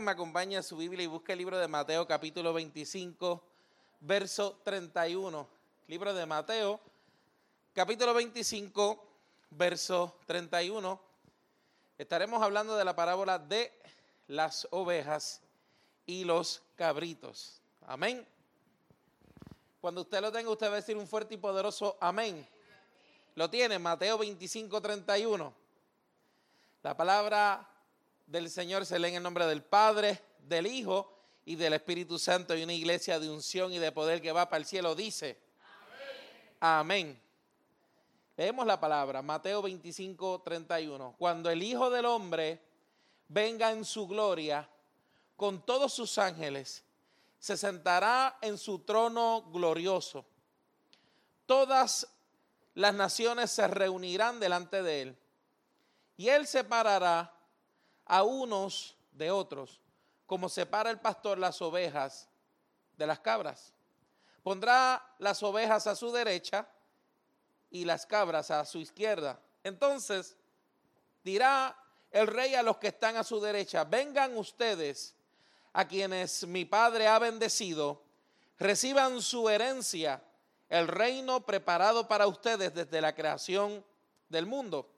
Que 0.00 0.06
me 0.06 0.12
acompañe 0.12 0.56
a 0.56 0.62
su 0.62 0.78
Biblia 0.78 1.04
y 1.04 1.08
busque 1.08 1.32
el 1.32 1.38
libro 1.38 1.58
de 1.58 1.68
Mateo 1.68 2.06
capítulo 2.06 2.54
25, 2.54 3.42
verso 4.00 4.58
31. 4.64 5.46
Libro 5.88 6.14
de 6.14 6.24
Mateo, 6.24 6.80
capítulo 7.74 8.14
25, 8.14 9.06
verso 9.50 10.16
31. 10.24 10.98
Estaremos 11.98 12.42
hablando 12.42 12.78
de 12.78 12.84
la 12.86 12.96
parábola 12.96 13.38
de 13.38 13.78
las 14.26 14.66
ovejas 14.70 15.42
y 16.06 16.24
los 16.24 16.62
cabritos. 16.76 17.60
Amén. 17.86 18.26
Cuando 19.82 20.00
usted 20.00 20.22
lo 20.22 20.32
tenga, 20.32 20.48
usted 20.48 20.68
va 20.68 20.72
a 20.72 20.76
decir 20.76 20.96
un 20.96 21.06
fuerte 21.06 21.34
y 21.34 21.36
poderoso 21.36 21.98
amén. 22.00 22.48
Lo 23.34 23.50
tiene, 23.50 23.78
Mateo 23.78 24.16
25, 24.16 24.80
31. 24.80 25.52
La 26.82 26.96
palabra 26.96 27.68
del 28.30 28.48
Señor 28.48 28.86
se 28.86 28.96
lee 28.98 29.08
en 29.08 29.16
el 29.16 29.22
nombre 29.24 29.44
del 29.46 29.64
Padre, 29.64 30.22
del 30.38 30.68
Hijo 30.68 31.12
y 31.44 31.56
del 31.56 31.72
Espíritu 31.72 32.16
Santo 32.16 32.56
y 32.56 32.62
una 32.62 32.72
iglesia 32.72 33.18
de 33.18 33.28
unción 33.28 33.72
y 33.72 33.78
de 33.78 33.90
poder 33.90 34.22
que 34.22 34.30
va 34.30 34.48
para 34.48 34.58
el 34.58 34.66
cielo 34.66 34.94
dice, 34.94 35.36
amén. 36.60 37.20
Leemos 38.36 38.64
la 38.66 38.78
palabra, 38.78 39.20
Mateo 39.20 39.62
25, 39.62 40.42
31. 40.42 41.16
Cuando 41.18 41.50
el 41.50 41.60
Hijo 41.60 41.90
del 41.90 42.06
Hombre 42.06 42.62
venga 43.26 43.72
en 43.72 43.84
su 43.84 44.06
gloria 44.06 44.68
con 45.36 45.66
todos 45.66 45.92
sus 45.92 46.16
ángeles, 46.16 46.84
se 47.40 47.56
sentará 47.56 48.38
en 48.42 48.56
su 48.58 48.78
trono 48.78 49.42
glorioso. 49.52 50.24
Todas 51.46 52.06
las 52.74 52.94
naciones 52.94 53.50
se 53.50 53.66
reunirán 53.66 54.38
delante 54.38 54.84
de 54.84 55.02
él 55.02 55.18
y 56.16 56.28
él 56.28 56.46
separará 56.46 57.39
a 58.10 58.24
unos 58.24 58.96
de 59.12 59.30
otros, 59.30 59.80
como 60.26 60.48
separa 60.48 60.90
el 60.90 60.98
pastor 60.98 61.38
las 61.38 61.62
ovejas 61.62 62.28
de 62.96 63.06
las 63.06 63.20
cabras. 63.20 63.72
Pondrá 64.42 65.14
las 65.18 65.40
ovejas 65.44 65.86
a 65.86 65.94
su 65.94 66.10
derecha 66.10 66.68
y 67.70 67.84
las 67.84 68.06
cabras 68.06 68.50
a 68.50 68.64
su 68.64 68.78
izquierda. 68.78 69.38
Entonces 69.62 70.36
dirá 71.22 71.76
el 72.10 72.26
rey 72.26 72.56
a 72.56 72.64
los 72.64 72.78
que 72.78 72.88
están 72.88 73.16
a 73.16 73.22
su 73.22 73.40
derecha, 73.40 73.84
vengan 73.84 74.36
ustedes 74.36 75.14
a 75.72 75.86
quienes 75.86 76.44
mi 76.48 76.64
padre 76.64 77.06
ha 77.06 77.20
bendecido, 77.20 78.02
reciban 78.58 79.22
su 79.22 79.48
herencia, 79.48 80.20
el 80.68 80.88
reino 80.88 81.46
preparado 81.46 82.08
para 82.08 82.26
ustedes 82.26 82.74
desde 82.74 83.00
la 83.00 83.14
creación 83.14 83.84
del 84.28 84.46
mundo. 84.46 84.90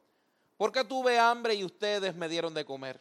Porque 0.57 0.85
tuve 0.85 1.19
hambre 1.19 1.55
y 1.55 1.65
ustedes 1.65 2.15
me 2.15 2.29
dieron 2.29 2.55
de 2.55 2.65
comer. 2.65 3.01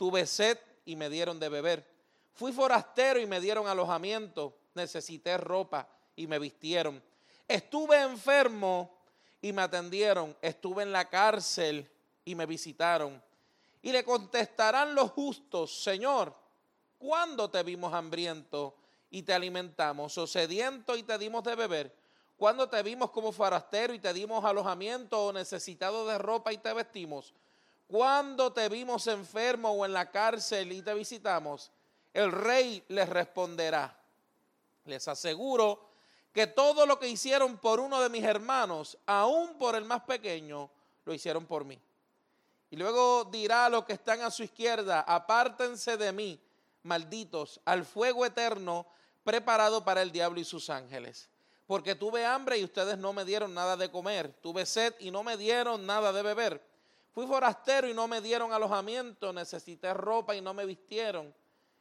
Tuve 0.00 0.24
sed 0.24 0.56
y 0.86 0.96
me 0.96 1.10
dieron 1.10 1.38
de 1.38 1.50
beber. 1.50 1.86
Fui 2.32 2.52
forastero 2.52 3.20
y 3.20 3.26
me 3.26 3.38
dieron 3.38 3.66
alojamiento. 3.66 4.56
Necesité 4.72 5.36
ropa 5.36 5.86
y 6.16 6.26
me 6.26 6.38
vistieron. 6.38 7.02
Estuve 7.46 8.00
enfermo 8.00 8.96
y 9.42 9.52
me 9.52 9.60
atendieron. 9.60 10.34
Estuve 10.40 10.84
en 10.84 10.92
la 10.92 11.10
cárcel 11.10 11.86
y 12.24 12.34
me 12.34 12.46
visitaron. 12.46 13.22
Y 13.82 13.92
le 13.92 14.02
contestarán 14.02 14.94
los 14.94 15.10
justos, 15.10 15.82
Señor, 15.82 16.34
¿cuándo 16.96 17.50
te 17.50 17.62
vimos 17.62 17.92
hambriento 17.92 18.78
y 19.10 19.22
te 19.22 19.34
alimentamos, 19.34 20.16
o 20.16 20.26
sediento 20.26 20.96
y 20.96 21.02
te 21.02 21.18
dimos 21.18 21.44
de 21.44 21.54
beber? 21.54 21.94
Cuando 22.38 22.70
te 22.70 22.82
vimos 22.82 23.10
como 23.10 23.32
forastero 23.32 23.92
y 23.92 23.98
te 23.98 24.14
dimos 24.14 24.46
alojamiento 24.46 25.26
o 25.26 25.30
necesitado 25.34 26.06
de 26.06 26.16
ropa 26.16 26.54
y 26.54 26.56
te 26.56 26.72
vestimos? 26.72 27.34
Cuando 27.90 28.52
te 28.52 28.68
vimos 28.68 29.08
enfermo 29.08 29.72
o 29.72 29.84
en 29.84 29.92
la 29.92 30.12
cárcel 30.12 30.70
y 30.70 30.80
te 30.80 30.94
visitamos? 30.94 31.72
El 32.14 32.30
rey 32.30 32.84
les 32.86 33.08
responderá. 33.08 33.98
Les 34.84 35.08
aseguro 35.08 35.90
que 36.32 36.46
todo 36.46 36.86
lo 36.86 37.00
que 37.00 37.08
hicieron 37.08 37.58
por 37.58 37.80
uno 37.80 38.00
de 38.00 38.08
mis 38.08 38.22
hermanos, 38.22 38.96
aún 39.06 39.58
por 39.58 39.74
el 39.74 39.84
más 39.84 40.02
pequeño, 40.02 40.70
lo 41.04 41.12
hicieron 41.12 41.46
por 41.46 41.64
mí. 41.64 41.80
Y 42.70 42.76
luego 42.76 43.24
dirá 43.24 43.66
a 43.66 43.70
los 43.70 43.84
que 43.84 43.94
están 43.94 44.20
a 44.20 44.30
su 44.30 44.44
izquierda, 44.44 45.00
apártense 45.00 45.96
de 45.96 46.12
mí, 46.12 46.40
malditos, 46.84 47.60
al 47.64 47.84
fuego 47.84 48.24
eterno 48.24 48.86
preparado 49.24 49.84
para 49.84 50.02
el 50.02 50.12
diablo 50.12 50.38
y 50.38 50.44
sus 50.44 50.70
ángeles 50.70 51.28
porque 51.66 51.94
tuve 51.94 52.26
hambre 52.26 52.58
y 52.58 52.64
ustedes 52.64 52.98
no 52.98 53.12
me 53.12 53.24
dieron 53.24 53.54
nada 53.54 53.76
de 53.76 53.92
comer, 53.92 54.32
tuve 54.42 54.66
sed 54.66 54.92
y 54.98 55.12
no 55.12 55.22
me 55.22 55.36
dieron 55.36 55.86
nada 55.86 56.12
de 56.12 56.20
beber, 56.20 56.60
fui 57.12 57.26
forastero 57.26 57.88
y 57.88 57.94
no 57.94 58.06
me 58.06 58.20
dieron 58.20 58.52
alojamiento, 58.52 59.32
necesité 59.32 59.92
ropa 59.94 60.34
y 60.34 60.40
no 60.40 60.54
me 60.54 60.64
vistieron, 60.64 61.34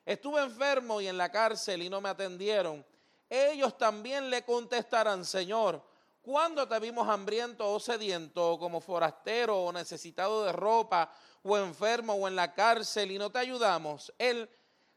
estuve 0.06 0.42
enfermo 0.42 1.02
y 1.02 1.08
en 1.08 1.18
la 1.18 1.32
cárcel 1.32 1.84
y 1.84 1.90
no 1.90 2.02
me 2.02 2.10
atendieron. 2.10 2.86
Ellos 3.30 3.78
también 3.78 4.30
le 4.30 4.44
contestarán, 4.44 5.24
Señor, 5.24 5.84
¿cuándo 6.22 6.68
te 6.68 6.80
vimos 6.80 7.08
hambriento 7.08 7.72
o 7.72 7.80
sediento, 7.80 8.54
o 8.54 8.60
como 8.60 8.82
forastero 8.82 9.66
o 9.66 9.72
necesitado 9.72 10.46
de 10.46 10.52
ropa, 10.52 11.12
o 11.44 11.58
enfermo 11.58 12.14
o 12.14 12.28
en 12.28 12.36
la 12.36 12.54
cárcel 12.54 13.12
y 13.12 13.20
no 13.20 13.30
te 13.30 13.38
ayudamos? 13.38 14.12
Él 14.18 14.50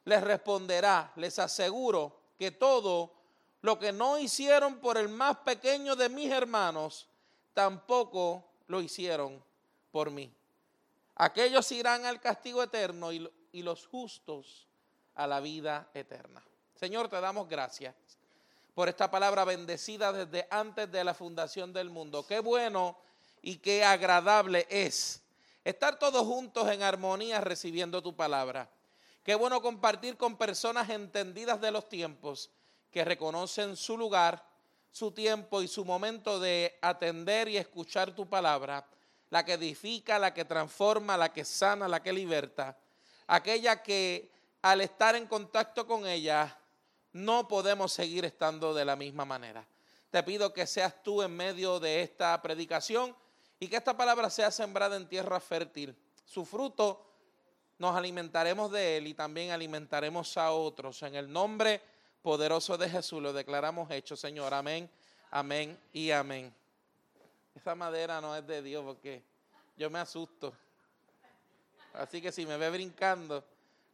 les 0.04 0.22
responderá, 0.22 1.12
les 1.16 1.38
aseguro 1.38 2.16
que 2.38 2.50
todo 2.50 3.12
lo 3.60 3.78
que 3.78 3.92
no 3.92 4.18
hicieron 4.18 4.76
por 4.76 4.96
el 4.96 5.10
más 5.10 5.36
pequeño 5.38 5.94
de 5.94 6.08
mis 6.08 6.30
hermanos, 6.30 7.06
tampoco 7.52 8.42
lo 8.66 8.80
hicieron 8.80 9.44
por 9.92 10.10
mí. 10.10 10.32
Aquellos 11.14 11.70
irán 11.70 12.04
al 12.04 12.20
castigo 12.20 12.62
eterno 12.62 13.12
y, 13.12 13.30
los 13.52 13.86
justos 13.86 14.66
a 15.14 15.26
la 15.26 15.40
vida 15.40 15.90
eterna. 15.94 16.42
Señor, 16.74 17.08
te 17.08 17.20
damos 17.20 17.48
gracias 17.48 17.94
por 18.74 18.88
esta 18.88 19.10
palabra 19.10 19.44
bendecida 19.44 20.10
desde 20.10 20.48
antes 20.50 20.90
de 20.90 21.04
la 21.04 21.12
fundación 21.12 21.72
del 21.72 21.90
mundo. 21.90 22.26
Qué 22.26 22.40
bueno 22.40 22.96
y 23.42 23.58
qué 23.58 23.84
agradable 23.84 24.66
es 24.70 25.22
estar 25.64 25.98
todos 25.98 26.26
juntos 26.26 26.68
en 26.70 26.82
armonía 26.82 27.42
recibiendo 27.42 28.02
tu 28.02 28.16
palabra. 28.16 28.70
Qué 29.22 29.34
bueno 29.34 29.60
compartir 29.60 30.16
con 30.16 30.36
personas 30.36 30.88
entendidas 30.88 31.60
de 31.60 31.70
los 31.70 31.88
tiempos 31.88 32.50
que 32.90 33.04
reconocen 33.04 33.76
su 33.76 33.96
lugar, 33.96 34.44
su 34.90 35.12
tiempo 35.12 35.62
y 35.62 35.68
su 35.68 35.84
momento 35.84 36.40
de 36.40 36.78
atender 36.82 37.48
y 37.48 37.58
escuchar 37.58 38.14
tu 38.14 38.28
palabra, 38.28 38.86
la 39.32 39.46
que 39.46 39.54
edifica, 39.54 40.18
la 40.18 40.34
que 40.34 40.44
transforma, 40.44 41.16
la 41.16 41.32
que 41.32 41.46
sana, 41.46 41.88
la 41.88 42.02
que 42.02 42.12
liberta, 42.12 42.76
aquella 43.26 43.82
que 43.82 44.30
al 44.60 44.82
estar 44.82 45.16
en 45.16 45.26
contacto 45.26 45.86
con 45.86 46.06
ella 46.06 46.54
no 47.14 47.48
podemos 47.48 47.94
seguir 47.94 48.26
estando 48.26 48.74
de 48.74 48.84
la 48.84 48.94
misma 48.94 49.24
manera. 49.24 49.66
Te 50.10 50.22
pido 50.22 50.52
que 50.52 50.66
seas 50.66 51.02
tú 51.02 51.22
en 51.22 51.34
medio 51.34 51.80
de 51.80 52.02
esta 52.02 52.42
predicación 52.42 53.16
y 53.58 53.68
que 53.68 53.76
esta 53.76 53.96
palabra 53.96 54.28
sea 54.28 54.50
sembrada 54.50 54.98
en 54.98 55.08
tierra 55.08 55.40
fértil. 55.40 55.96
Su 56.26 56.44
fruto 56.44 57.02
nos 57.78 57.96
alimentaremos 57.96 58.70
de 58.70 58.98
él 58.98 59.06
y 59.06 59.14
también 59.14 59.50
alimentaremos 59.50 60.36
a 60.36 60.52
otros. 60.52 61.02
En 61.04 61.14
el 61.14 61.32
nombre 61.32 61.80
poderoso 62.20 62.76
de 62.76 62.90
Jesús 62.90 63.22
lo 63.22 63.32
declaramos 63.32 63.90
hecho, 63.92 64.14
Señor. 64.14 64.52
Amén, 64.52 64.90
amén 65.30 65.80
y 65.90 66.10
amén. 66.10 66.54
Esa 67.54 67.74
madera 67.74 68.20
no 68.20 68.34
es 68.34 68.46
de 68.46 68.62
Dios 68.62 68.84
porque 68.84 69.22
yo 69.76 69.90
me 69.90 69.98
asusto. 69.98 70.54
Así 71.94 72.22
que 72.22 72.32
si 72.32 72.46
me 72.46 72.56
ve 72.56 72.70
brincando 72.70 73.44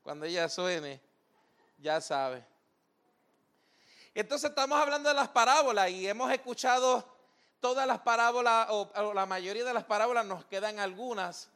cuando 0.03 0.27
ella 0.27 0.49
suene, 0.49 1.01
ya 1.79 2.01
sabe. 2.01 2.45
Entonces 4.15 4.51
estamos 4.51 4.79
hablando 4.81 5.09
de 5.09 5.15
las 5.15 5.29
parábolas 5.29 5.91
y 5.91 6.09
hemos 6.09 6.31
escuchado 6.33 7.05
todas 7.61 7.87
las 7.87 8.01
parábolas 8.01 8.69
o, 8.71 8.91
o 8.95 9.15
la 9.15 9.27
mayoría 9.27 9.65
de 9.65 9.75
las 9.75 9.85
parábolas, 9.85 10.25
nos 10.25 10.45
quedan 10.45 10.79
algunas, 10.79 11.51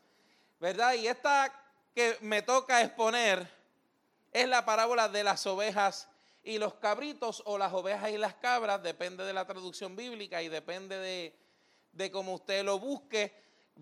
¿verdad? 0.60 0.94
Y 0.94 1.06
esta 1.06 1.52
que 1.94 2.16
me 2.20 2.42
toca 2.42 2.82
exponer 2.82 3.48
es 4.32 4.48
la 4.48 4.64
parábola 4.64 5.08
de 5.08 5.24
las 5.24 5.46
ovejas 5.46 6.08
y 6.42 6.58
los 6.58 6.74
cabritos 6.74 7.42
o 7.46 7.56
las 7.58 7.72
ovejas 7.72 8.10
y 8.10 8.18
las 8.18 8.34
cabras, 8.34 8.82
depende 8.82 9.24
de 9.24 9.32
la 9.32 9.46
traducción 9.46 9.94
bíblica 9.94 10.42
y 10.42 10.48
depende 10.48 10.98
de, 10.98 11.36
de 11.92 12.10
cómo 12.10 12.34
usted 12.34 12.64
lo 12.64 12.78
busque, 12.78 13.32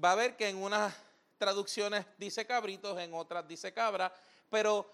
va 0.02 0.12
a 0.12 0.16
ver 0.16 0.36
que 0.36 0.48
en 0.48 0.56
unas 0.56 0.94
traducciones 1.38 2.04
dice 2.18 2.46
cabritos, 2.46 2.98
en 2.98 3.14
otras 3.14 3.46
dice 3.48 3.72
cabra, 3.72 4.12
pero 4.50 4.92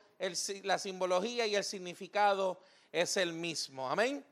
la 0.63 0.79
simbología 0.79 1.47
y 1.47 1.57
el 1.57 1.65
significado 1.65 2.61
es 2.93 3.17
el 3.17 3.33
mismo. 3.33 3.91
Amén. 3.91 4.25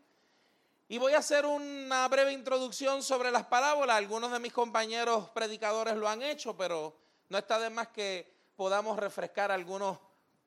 Y 0.87 0.99
voy 0.99 1.15
a 1.15 1.19
hacer 1.19 1.47
una 1.47 2.07
breve 2.09 2.33
introducción 2.33 3.03
sobre 3.03 3.31
las 3.31 3.45
parábolas. 3.47 3.97
Algunos 3.97 4.31
de 4.31 4.39
mis 4.39 4.53
compañeros 4.53 5.31
predicadores 5.31 5.97
lo 5.97 6.09
han 6.09 6.23
hecho, 6.23 6.57
pero 6.57 6.95
no 7.31 7.39
está 7.39 7.59
de 7.59 7.71
más 7.71 7.89
que 7.89 8.33
podamos 8.55 8.99
refrescar 8.99 9.51
algunos 9.51 9.99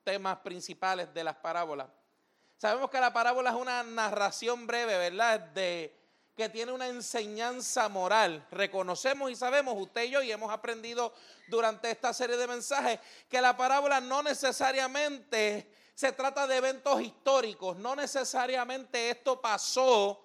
temas 0.04 0.38
principales 0.38 1.12
de 1.12 1.24
las 1.24 1.36
parábolas. 1.36 1.88
Sabemos 2.56 2.90
que 2.90 3.00
la 3.00 3.12
parábola 3.12 3.50
es 3.50 3.56
una 3.56 3.82
narración 3.82 4.66
breve, 4.66 4.96
¿verdad? 4.96 5.40
De 5.40 5.97
que 6.38 6.48
tiene 6.48 6.70
una 6.70 6.86
enseñanza 6.86 7.88
moral. 7.88 8.46
Reconocemos 8.52 9.28
y 9.28 9.34
sabemos, 9.34 9.74
usted 9.76 10.04
y 10.04 10.10
yo, 10.10 10.22
y 10.22 10.30
hemos 10.30 10.52
aprendido 10.52 11.12
durante 11.48 11.90
esta 11.90 12.14
serie 12.14 12.36
de 12.36 12.46
mensajes, 12.46 13.00
que 13.28 13.40
la 13.40 13.56
parábola 13.56 14.00
no 14.00 14.22
necesariamente 14.22 15.68
se 15.96 16.12
trata 16.12 16.46
de 16.46 16.58
eventos 16.58 17.02
históricos, 17.02 17.76
no 17.78 17.96
necesariamente 17.96 19.10
esto 19.10 19.40
pasó, 19.40 20.24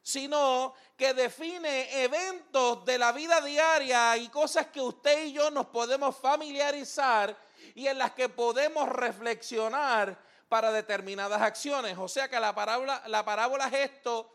sino 0.00 0.72
que 0.96 1.14
define 1.14 2.00
eventos 2.04 2.84
de 2.84 2.96
la 2.96 3.10
vida 3.10 3.40
diaria 3.40 4.16
y 4.18 4.28
cosas 4.28 4.68
que 4.68 4.80
usted 4.80 5.24
y 5.24 5.32
yo 5.32 5.50
nos 5.50 5.66
podemos 5.66 6.16
familiarizar 6.16 7.36
y 7.74 7.88
en 7.88 7.98
las 7.98 8.12
que 8.12 8.28
podemos 8.28 8.88
reflexionar 8.88 10.16
para 10.48 10.70
determinadas 10.70 11.42
acciones. 11.42 11.98
O 11.98 12.06
sea 12.06 12.28
que 12.28 12.38
la 12.38 12.54
parábola, 12.54 13.02
la 13.08 13.24
parábola 13.24 13.66
es 13.66 13.90
esto 13.90 14.30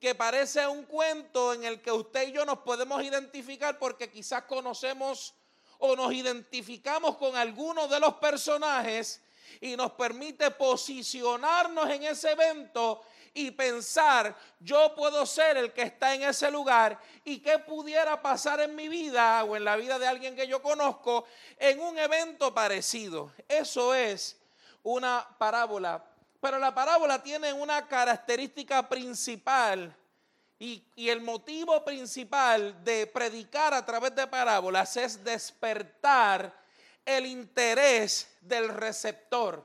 que 0.00 0.14
parece 0.14 0.66
un 0.66 0.84
cuento 0.84 1.52
en 1.52 1.64
el 1.64 1.80
que 1.80 1.90
usted 1.90 2.28
y 2.28 2.32
yo 2.32 2.44
nos 2.44 2.58
podemos 2.58 3.02
identificar 3.02 3.78
porque 3.78 4.10
quizás 4.10 4.44
conocemos 4.44 5.34
o 5.78 5.96
nos 5.96 6.12
identificamos 6.12 7.16
con 7.16 7.36
alguno 7.36 7.88
de 7.88 8.00
los 8.00 8.14
personajes 8.14 9.22
y 9.60 9.76
nos 9.76 9.92
permite 9.92 10.50
posicionarnos 10.50 11.88
en 11.90 12.04
ese 12.04 12.32
evento 12.32 13.02
y 13.34 13.50
pensar, 13.50 14.36
yo 14.58 14.94
puedo 14.94 15.24
ser 15.26 15.56
el 15.56 15.72
que 15.72 15.82
está 15.82 16.14
en 16.14 16.22
ese 16.22 16.50
lugar 16.50 16.98
y 17.24 17.38
qué 17.38 17.58
pudiera 17.58 18.20
pasar 18.20 18.60
en 18.60 18.74
mi 18.74 18.88
vida 18.88 19.44
o 19.44 19.56
en 19.56 19.64
la 19.64 19.76
vida 19.76 19.98
de 19.98 20.06
alguien 20.06 20.34
que 20.34 20.46
yo 20.46 20.62
conozco 20.62 21.24
en 21.58 21.80
un 21.80 21.98
evento 21.98 22.52
parecido. 22.52 23.32
Eso 23.46 23.94
es 23.94 24.36
una 24.82 25.26
parábola 25.38 26.04
pero 26.40 26.58
la 26.58 26.74
parábola 26.74 27.22
tiene 27.22 27.52
una 27.52 27.86
característica 27.86 28.88
principal 28.88 29.94
y, 30.58 30.82
el 30.96 31.20
motivo 31.20 31.84
principal 31.84 32.82
de 32.82 33.06
predicar 33.06 33.72
a 33.74 33.84
través 33.84 34.14
de 34.14 34.26
parábolas 34.26 34.96
es 34.96 35.22
despertar 35.22 36.52
el 37.04 37.26
interés 37.26 38.28
del 38.40 38.68
receptor. 38.68 39.64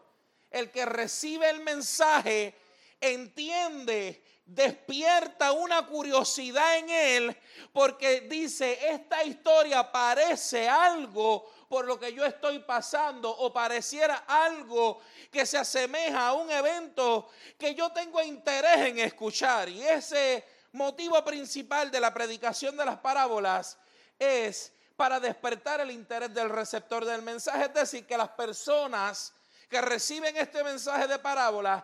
El 0.51 0.69
que 0.69 0.85
recibe 0.85 1.49
el 1.49 1.61
mensaje 1.61 2.55
entiende, 3.01 4.23
despierta 4.45 5.51
una 5.51 5.85
curiosidad 5.87 6.77
en 6.77 6.89
él 6.89 7.37
porque 7.71 8.21
dice, 8.21 8.77
esta 8.91 9.23
historia 9.23 9.91
parece 9.91 10.69
algo 10.69 11.51
por 11.73 11.85
lo 11.85 11.99
que 11.99 12.13
yo 12.13 12.23
estoy 12.23 12.59
pasando 12.59 13.31
o 13.31 13.51
pareciera 13.51 14.25
algo 14.27 15.01
que 15.31 15.43
se 15.43 15.57
asemeja 15.57 16.27
a 16.27 16.33
un 16.33 16.51
evento 16.51 17.31
que 17.57 17.73
yo 17.73 17.91
tengo 17.91 18.21
interés 18.21 18.77
en 18.77 18.99
escuchar. 18.99 19.67
Y 19.69 19.81
ese 19.81 20.45
motivo 20.73 21.25
principal 21.25 21.89
de 21.89 21.99
la 21.99 22.13
predicación 22.13 22.77
de 22.77 22.85
las 22.85 22.99
parábolas 22.99 23.79
es 24.19 24.71
para 24.95 25.19
despertar 25.19 25.81
el 25.81 25.89
interés 25.89 26.31
del 26.31 26.51
receptor 26.51 27.05
del 27.05 27.23
mensaje. 27.23 27.63
Es 27.63 27.73
decir, 27.73 28.05
que 28.05 28.17
las 28.17 28.29
personas 28.29 29.33
que 29.67 29.81
reciben 29.81 30.37
este 30.37 30.63
mensaje 30.63 31.07
de 31.07 31.17
parábolas 31.17 31.83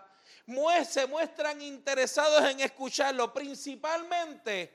se 0.87 1.07
muestran 1.07 1.63
interesados 1.63 2.47
en 2.47 2.59
escucharlo, 2.59 3.33
principalmente 3.33 4.71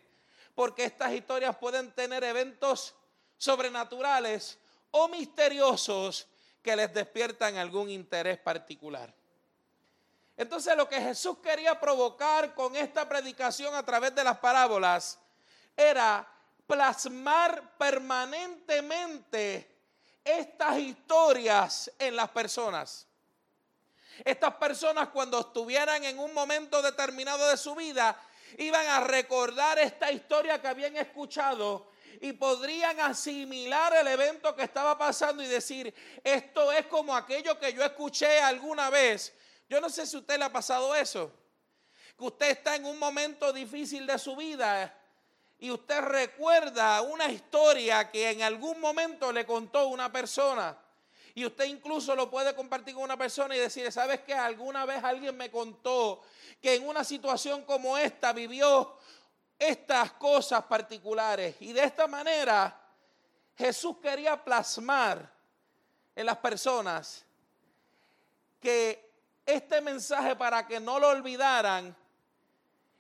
porque 0.56 0.87
estas 0.87 1.12
historias 1.12 1.56
pueden 1.56 1.93
tener 1.93 2.25
eventos 2.25 2.96
sobrenaturales 3.38 4.58
o 4.96 5.08
misteriosos 5.08 6.29
que 6.62 6.76
les 6.76 6.93
despiertan 6.94 7.56
algún 7.56 7.91
interés 7.91 8.38
particular. 8.38 9.12
Entonces 10.37 10.76
lo 10.76 10.88
que 10.88 11.00
Jesús 11.00 11.38
quería 11.38 11.79
provocar 11.81 12.55
con 12.55 12.76
esta 12.76 13.08
predicación 13.08 13.75
a 13.75 13.85
través 13.85 14.14
de 14.14 14.23
las 14.23 14.38
parábolas 14.38 15.19
era 15.76 16.26
plasmar 16.67 17.76
permanentemente 17.76 19.69
estas 20.23 20.79
historias 20.79 21.90
en 21.99 22.14
las 22.14 22.31
personas. 22.31 23.08
Estas 24.25 24.55
personas 24.55 25.08
cuando 25.08 25.40
estuvieran 25.40 26.05
en 26.05 26.20
un 26.20 26.32
momento 26.32 26.81
determinado 26.82 27.49
de 27.49 27.56
su 27.56 27.75
vida 27.75 28.17
iban 28.58 28.87
a 28.87 29.00
recordar 29.00 29.76
esta 29.81 30.12
historia 30.12 30.62
que 30.62 30.69
habían 30.69 30.97
escuchado 30.97 31.94
y 32.20 32.32
podrían 32.32 33.00
asimilar 33.00 33.94
el 33.94 34.08
evento 34.08 34.55
que 34.55 34.62
estaba 34.62 34.96
pasando 34.96 35.43
y 35.43 35.46
decir, 35.46 35.94
esto 36.22 36.72
es 36.72 36.87
como 36.87 37.14
aquello 37.14 37.58
que 37.58 37.72
yo 37.72 37.82
escuché 37.82 38.40
alguna 38.40 38.90
vez. 38.90 39.34
Yo 39.69 39.81
no 39.81 39.88
sé 39.88 40.06
si 40.06 40.16
a 40.16 40.20
usted 40.20 40.38
le 40.38 40.44
ha 40.44 40.52
pasado 40.52 40.94
eso, 40.94 41.32
que 42.19 42.25
usted 42.25 42.50
está 42.50 42.76
en 42.76 42.84
un 42.84 42.99
momento 42.99 43.52
difícil 43.52 44.06
de 44.06 44.19
su 44.19 44.37
vida 44.37 44.94
y 45.58 45.70
usted 45.70 46.00
recuerda 46.00 47.00
una 47.02 47.31
historia 47.31 48.11
que 48.11 48.31
en 48.31 48.43
algún 48.43 48.81
momento 48.81 49.32
le 49.32 49.46
contó 49.46 49.88
una 49.88 50.12
persona. 50.12 50.78
Y 51.37 51.44
usted 51.44 51.64
incluso 51.64 52.14
lo 52.14 52.31
puede 52.31 52.55
compartir 52.55 52.94
con 52.94 53.02
una 53.02 53.16
persona 53.16 53.56
y 53.56 53.58
decir, 53.58 53.90
¿sabes 53.90 54.20
qué? 54.20 54.34
Alguna 54.34 54.84
vez 54.84 55.02
alguien 55.02 55.37
me 55.37 55.50
contó 55.50 56.23
que 56.61 56.75
en 56.75 56.87
una 56.87 57.02
situación 57.02 57.62
como 57.62 57.99
esta 57.99 58.33
vivió 58.33 58.97
estas 59.58 60.12
cosas 60.12 60.64
particulares. 60.64 61.56
Y 61.61 61.73
de 61.73 61.84
esta 61.84 62.06
manera 62.06 62.80
Jesús 63.56 63.96
quería 64.02 64.42
plasmar 64.42 65.30
en 66.16 66.26
las 66.26 66.37
personas 66.38 67.25
que 68.61 69.12
este 69.46 69.80
mensaje 69.80 70.34
para 70.37 70.66
que 70.66 70.80
no 70.80 70.99
lo 70.99 71.08
olvidaran 71.08 71.94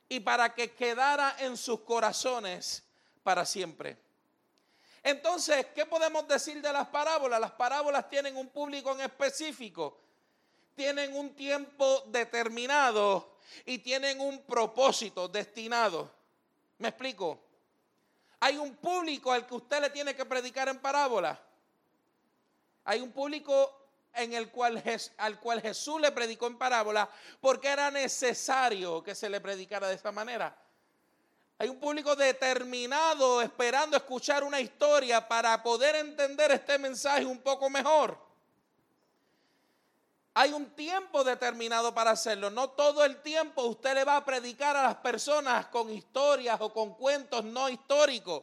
y 0.08 0.20
para 0.20 0.54
que 0.54 0.72
quedara 0.72 1.36
en 1.38 1.56
sus 1.56 1.80
corazones 1.80 2.82
para 3.22 3.44
siempre. 3.46 3.96
Entonces, 5.02 5.66
¿qué 5.74 5.86
podemos 5.86 6.26
decir 6.28 6.60
de 6.62 6.72
las 6.72 6.88
parábolas? 6.88 7.40
Las 7.40 7.52
parábolas 7.52 8.08
tienen 8.08 8.36
un 8.36 8.48
público 8.48 8.92
en 8.92 9.00
específico, 9.00 9.98
tienen 10.74 11.16
un 11.16 11.34
tiempo 11.34 12.04
determinado 12.06 13.36
y 13.66 13.78
tienen 13.78 14.20
un 14.20 14.42
propósito 14.42 15.28
destinado. 15.28 16.10
¿Me 16.78 16.88
explico? 16.88 17.40
Hay 18.40 18.56
un 18.58 18.76
público 18.76 19.32
al 19.32 19.46
que 19.46 19.54
usted 19.54 19.80
le 19.80 19.90
tiene 19.90 20.14
que 20.14 20.24
predicar 20.24 20.68
en 20.68 20.78
parábola. 20.78 21.40
Hay 22.84 23.00
un 23.00 23.12
público 23.12 23.84
en 24.14 24.32
el 24.34 24.50
cual, 24.50 24.82
al 25.18 25.40
cual 25.40 25.60
Jesús 25.60 26.00
le 26.00 26.12
predicó 26.12 26.46
en 26.46 26.58
parábola 26.58 27.08
porque 27.40 27.68
era 27.68 27.90
necesario 27.90 29.02
que 29.02 29.14
se 29.14 29.28
le 29.28 29.40
predicara 29.40 29.88
de 29.88 29.94
esta 29.94 30.12
manera. 30.12 30.56
Hay 31.58 31.68
un 31.68 31.78
público 31.78 32.16
determinado 32.16 33.40
esperando 33.40 33.96
escuchar 33.96 34.42
una 34.42 34.60
historia 34.60 35.26
para 35.26 35.62
poder 35.62 35.94
entender 35.96 36.50
este 36.50 36.78
mensaje 36.78 37.24
un 37.24 37.38
poco 37.38 37.70
mejor. 37.70 38.18
Hay 40.36 40.52
un 40.52 40.68
tiempo 40.74 41.22
determinado 41.22 41.94
para 41.94 42.10
hacerlo. 42.10 42.50
No 42.50 42.70
todo 42.70 43.04
el 43.04 43.22
tiempo 43.22 43.62
usted 43.62 43.94
le 43.94 44.04
va 44.04 44.16
a 44.16 44.24
predicar 44.24 44.76
a 44.76 44.82
las 44.82 44.96
personas 44.96 45.66
con 45.66 45.90
historias 45.90 46.60
o 46.60 46.72
con 46.72 46.94
cuentos 46.94 47.44
no 47.44 47.68
históricos. 47.68 48.42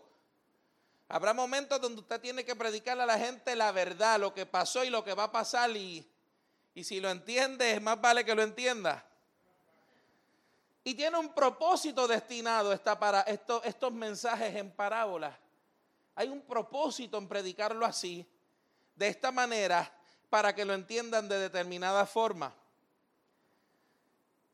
Habrá 1.10 1.34
momentos 1.34 1.82
donde 1.82 2.00
usted 2.00 2.22
tiene 2.22 2.46
que 2.46 2.56
predicarle 2.56 3.04
a 3.04 3.06
la 3.06 3.20
gente 3.20 3.54
la 3.58 3.74
verdad, 3.74 4.18
lo 4.18 4.34
que 4.34 4.46
pasó 4.46 4.86
y 4.86 4.90
lo 4.90 5.04
que 5.04 5.14
va 5.14 5.26
a 5.26 5.32
pasar. 5.34 5.70
Y, 5.76 6.10
y 6.74 6.86
si 6.86 7.02
lo 7.02 7.10
entiende, 7.10 7.74
es 7.74 7.82
más 7.82 8.00
vale 8.00 8.24
que 8.24 8.34
lo 8.34 8.42
entienda. 8.42 9.06
Y 10.86 10.96
tiene 10.96 11.18
un 11.18 11.34
propósito 11.34 12.08
destinado 12.08 12.72
esta 12.72 12.98
para 12.98 13.22
estos, 13.22 13.66
estos 13.66 13.92
mensajes 13.92 14.56
en 14.56 14.72
parábolas. 14.72 15.36
Hay 16.16 16.30
un 16.30 16.42
propósito 16.42 17.18
en 17.18 17.28
predicarlo 17.28 17.86
así, 17.86 18.26
de 18.96 19.08
esta 19.10 19.32
manera, 19.34 19.92
para 20.32 20.56
que 20.56 20.64
lo 20.64 20.74
entiendan 20.74 21.28
de 21.28 21.38
determinada 21.38 22.06
forma. 22.06 22.54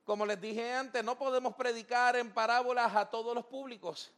Como 0.03 0.25
les 0.25 0.41
dije 0.41 0.73
antes, 0.73 1.03
no 1.03 1.15
podemos 1.19 1.53
predicar 1.53 2.15
en 2.15 2.31
parábolas 2.31 2.95
a 2.95 3.05
todos 3.05 3.35
los 3.35 3.45
públicos. 3.45 4.11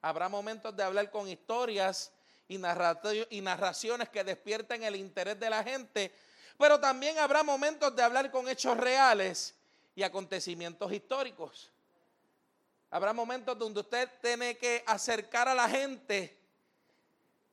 Habrá 0.00 0.28
momentos 0.28 0.76
de 0.76 0.84
hablar 0.84 1.10
con 1.10 1.28
historias 1.28 2.12
y, 2.46 2.58
narraciones 2.58 4.08
que 4.10 4.22
despierten 4.22 4.84
el 4.84 4.94
interés 4.94 5.40
de 5.40 5.50
la 5.50 5.64
gente, 5.64 6.14
pero 6.56 6.78
también 6.78 7.18
habrá 7.18 7.42
momentos 7.42 7.96
de 7.96 8.04
hablar 8.04 8.30
con 8.30 8.48
hechos 8.48 8.76
reales 8.76 9.56
y 9.96 10.04
acontecimientos 10.04 10.92
históricos. 10.92 11.72
Habrá 12.92 13.12
momentos 13.12 13.58
donde 13.58 13.80
usted 13.80 14.08
tiene 14.22 14.56
que 14.56 14.84
acercar 14.86 15.48
a 15.48 15.54
la 15.56 15.68
gente 15.68 16.35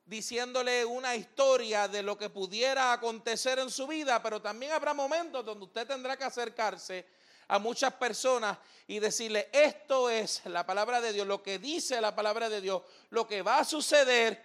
diciéndole 0.06 0.84
una 0.84 1.14
historia 1.16 1.88
de 1.88 2.02
lo 2.02 2.18
que 2.18 2.30
pudiera 2.30 2.92
acontecer 2.92 3.58
en 3.58 3.70
su 3.70 3.86
vida, 3.86 4.22
pero 4.22 4.40
también 4.40 4.72
habrá 4.72 4.92
momentos 4.92 5.44
donde 5.44 5.64
usted 5.64 5.86
tendrá 5.86 6.16
que 6.16 6.24
acercarse 6.24 7.06
a 7.48 7.58
muchas 7.58 7.92
personas 7.94 8.58
y 8.86 8.98
decirle, 8.98 9.48
esto 9.52 10.10
es 10.10 10.44
la 10.46 10.66
palabra 10.66 11.00
de 11.00 11.12
Dios, 11.12 11.26
lo 11.26 11.42
que 11.42 11.58
dice 11.58 12.00
la 12.00 12.14
palabra 12.14 12.48
de 12.48 12.60
Dios, 12.60 12.82
lo 13.10 13.26
que 13.26 13.42
va 13.42 13.58
a 13.58 13.64
suceder 13.64 14.44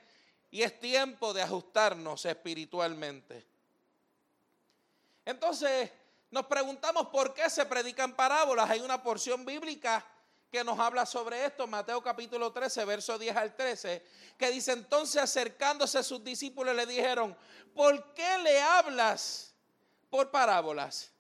y 0.52 0.62
es 0.64 0.80
tiempo 0.80 1.34
de 1.34 1.42
ajustarnos 1.42 2.26
espiritualmente. 2.26 3.46
Entonces, 5.26 5.92
nos 6.32 6.46
preguntamos 6.46 7.08
por 7.08 7.34
qué 7.34 7.50
se 7.50 7.66
predican 7.66 8.16
parábolas. 8.16 8.70
Hay 8.70 8.82
una 8.82 9.02
porción 9.02 9.46
bíblica 9.46 10.06
que 10.52 10.64
nos 10.64 10.80
habla 10.80 11.06
sobre 11.06 11.46
esto, 11.46 11.68
Mateo 11.68 12.02
capítulo 12.02 12.52
13, 12.52 12.86
verso 12.86 13.20
10 13.20 13.36
al 13.36 13.56
13, 13.56 14.04
que 14.38 14.50
dice 14.50 14.72
entonces 14.72 15.22
acercándose 15.22 16.00
a 16.00 16.04
sus 16.04 16.24
discípulos 16.24 16.76
le 16.76 16.86
dijeron, 16.86 17.38
¿por 17.76 18.14
qué 18.14 18.38
le 18.40 18.60
hablas 18.60 19.54
por 20.10 20.32
parábolas? 20.32 21.12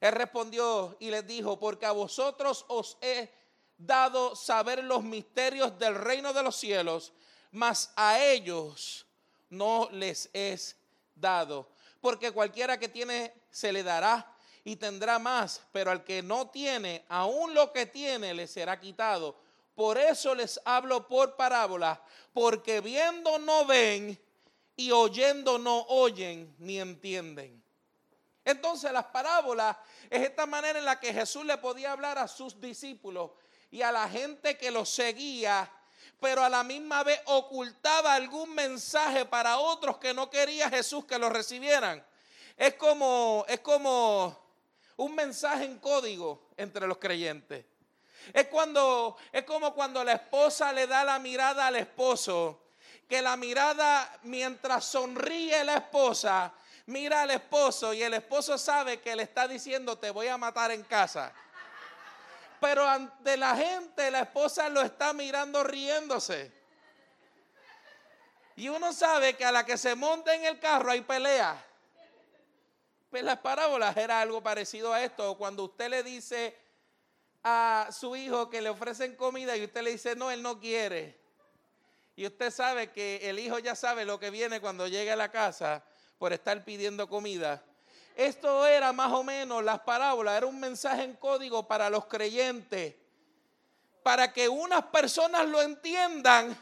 Él 0.00 0.12
respondió 0.12 0.96
y 1.00 1.10
les 1.10 1.26
dijo, 1.26 1.58
porque 1.58 1.86
a 1.86 1.92
vosotros 1.92 2.64
os 2.68 2.96
he 3.00 3.32
dado 3.76 4.36
saber 4.36 4.84
los 4.84 5.02
misterios 5.02 5.78
del 5.78 5.94
reino 5.94 6.32
de 6.32 6.42
los 6.42 6.54
cielos, 6.54 7.12
mas 7.50 7.92
a 7.96 8.20
ellos 8.20 9.06
no 9.50 9.88
les 9.90 10.30
es 10.32 10.76
dado. 11.14 11.68
Porque 12.00 12.30
cualquiera 12.30 12.78
que 12.78 12.88
tiene 12.88 13.34
se 13.50 13.72
le 13.72 13.82
dará 13.82 14.35
y 14.66 14.74
tendrá 14.74 15.20
más, 15.20 15.62
pero 15.70 15.92
al 15.92 16.02
que 16.02 16.24
no 16.24 16.48
tiene, 16.48 17.04
aún 17.08 17.54
lo 17.54 17.72
que 17.72 17.86
tiene 17.86 18.34
le 18.34 18.48
será 18.48 18.80
quitado. 18.80 19.36
Por 19.76 19.96
eso 19.96 20.34
les 20.34 20.60
hablo 20.64 21.06
por 21.06 21.36
parábolas, 21.36 22.00
porque 22.32 22.80
viendo 22.80 23.38
no 23.38 23.64
ven 23.64 24.20
y 24.74 24.90
oyendo 24.90 25.56
no 25.56 25.82
oyen 25.82 26.52
ni 26.58 26.80
entienden. 26.80 27.62
Entonces 28.44 28.90
las 28.90 29.04
parábolas 29.04 29.76
es 30.10 30.22
esta 30.22 30.46
manera 30.46 30.80
en 30.80 30.84
la 30.84 30.98
que 30.98 31.14
Jesús 31.14 31.44
le 31.44 31.58
podía 31.58 31.92
hablar 31.92 32.18
a 32.18 32.26
sus 32.26 32.60
discípulos 32.60 33.30
y 33.70 33.82
a 33.82 33.92
la 33.92 34.08
gente 34.08 34.58
que 34.58 34.72
lo 34.72 34.84
seguía, 34.84 35.70
pero 36.18 36.42
a 36.42 36.48
la 36.48 36.64
misma 36.64 37.04
vez 37.04 37.20
ocultaba 37.26 38.14
algún 38.14 38.52
mensaje 38.52 39.26
para 39.26 39.58
otros 39.58 39.98
que 39.98 40.12
no 40.12 40.28
quería 40.28 40.68
Jesús 40.68 41.04
que 41.04 41.20
lo 41.20 41.28
recibieran. 41.28 42.04
Es 42.56 42.74
como, 42.74 43.44
es 43.46 43.60
como 43.60 44.44
un 44.96 45.14
mensaje 45.14 45.64
en 45.64 45.78
código 45.78 46.48
entre 46.56 46.86
los 46.86 46.98
creyentes. 46.98 47.64
Es 48.32 48.46
cuando 48.48 49.16
es 49.32 49.44
como 49.44 49.74
cuando 49.74 50.02
la 50.02 50.12
esposa 50.12 50.72
le 50.72 50.86
da 50.86 51.04
la 51.04 51.18
mirada 51.18 51.66
al 51.66 51.76
esposo, 51.76 52.62
que 53.08 53.22
la 53.22 53.36
mirada 53.36 54.18
mientras 54.22 54.84
sonríe 54.84 55.62
la 55.64 55.74
esposa, 55.74 56.52
mira 56.86 57.22
al 57.22 57.30
esposo 57.30 57.92
y 57.92 58.02
el 58.02 58.14
esposo 58.14 58.58
sabe 58.58 59.00
que 59.00 59.14
le 59.14 59.22
está 59.22 59.46
diciendo 59.46 59.98
te 59.98 60.10
voy 60.10 60.28
a 60.28 60.36
matar 60.36 60.70
en 60.72 60.82
casa. 60.82 61.32
Pero 62.60 62.88
ante 62.88 63.36
la 63.36 63.54
gente 63.54 64.10
la 64.10 64.20
esposa 64.20 64.68
lo 64.68 64.80
está 64.82 65.12
mirando 65.12 65.62
riéndose. 65.62 66.52
Y 68.56 68.70
uno 68.70 68.92
sabe 68.94 69.34
que 69.34 69.44
a 69.44 69.52
la 69.52 69.66
que 69.66 69.76
se 69.76 69.94
monta 69.94 70.34
en 70.34 70.46
el 70.46 70.58
carro 70.58 70.90
hay 70.90 71.02
pelea. 71.02 71.65
Pues 73.16 73.24
las 73.24 73.38
parábolas 73.38 73.96
era 73.96 74.20
algo 74.20 74.42
parecido 74.42 74.92
a 74.92 75.02
esto. 75.02 75.38
Cuando 75.38 75.64
usted 75.64 75.88
le 75.88 76.02
dice 76.02 76.54
a 77.42 77.88
su 77.90 78.14
hijo 78.14 78.50
que 78.50 78.60
le 78.60 78.68
ofrecen 78.68 79.16
comida 79.16 79.56
y 79.56 79.64
usted 79.64 79.80
le 79.80 79.92
dice, 79.92 80.14
no, 80.14 80.30
él 80.30 80.42
no 80.42 80.60
quiere. 80.60 81.18
Y 82.14 82.26
usted 82.26 82.50
sabe 82.50 82.92
que 82.92 83.20
el 83.22 83.38
hijo 83.38 83.58
ya 83.58 83.74
sabe 83.74 84.04
lo 84.04 84.20
que 84.20 84.28
viene 84.28 84.60
cuando 84.60 84.86
llegue 84.86 85.12
a 85.12 85.16
la 85.16 85.30
casa 85.30 85.82
por 86.18 86.34
estar 86.34 86.62
pidiendo 86.62 87.08
comida. 87.08 87.64
Esto 88.14 88.66
era 88.66 88.92
más 88.92 89.10
o 89.14 89.24
menos 89.24 89.64
las 89.64 89.80
parábolas, 89.80 90.36
era 90.36 90.46
un 90.46 90.60
mensaje 90.60 91.04
en 91.04 91.14
código 91.14 91.66
para 91.66 91.88
los 91.88 92.04
creyentes, 92.04 92.96
para 94.02 94.30
que 94.30 94.46
unas 94.46 94.84
personas 94.88 95.48
lo 95.48 95.62
entiendan 95.62 96.54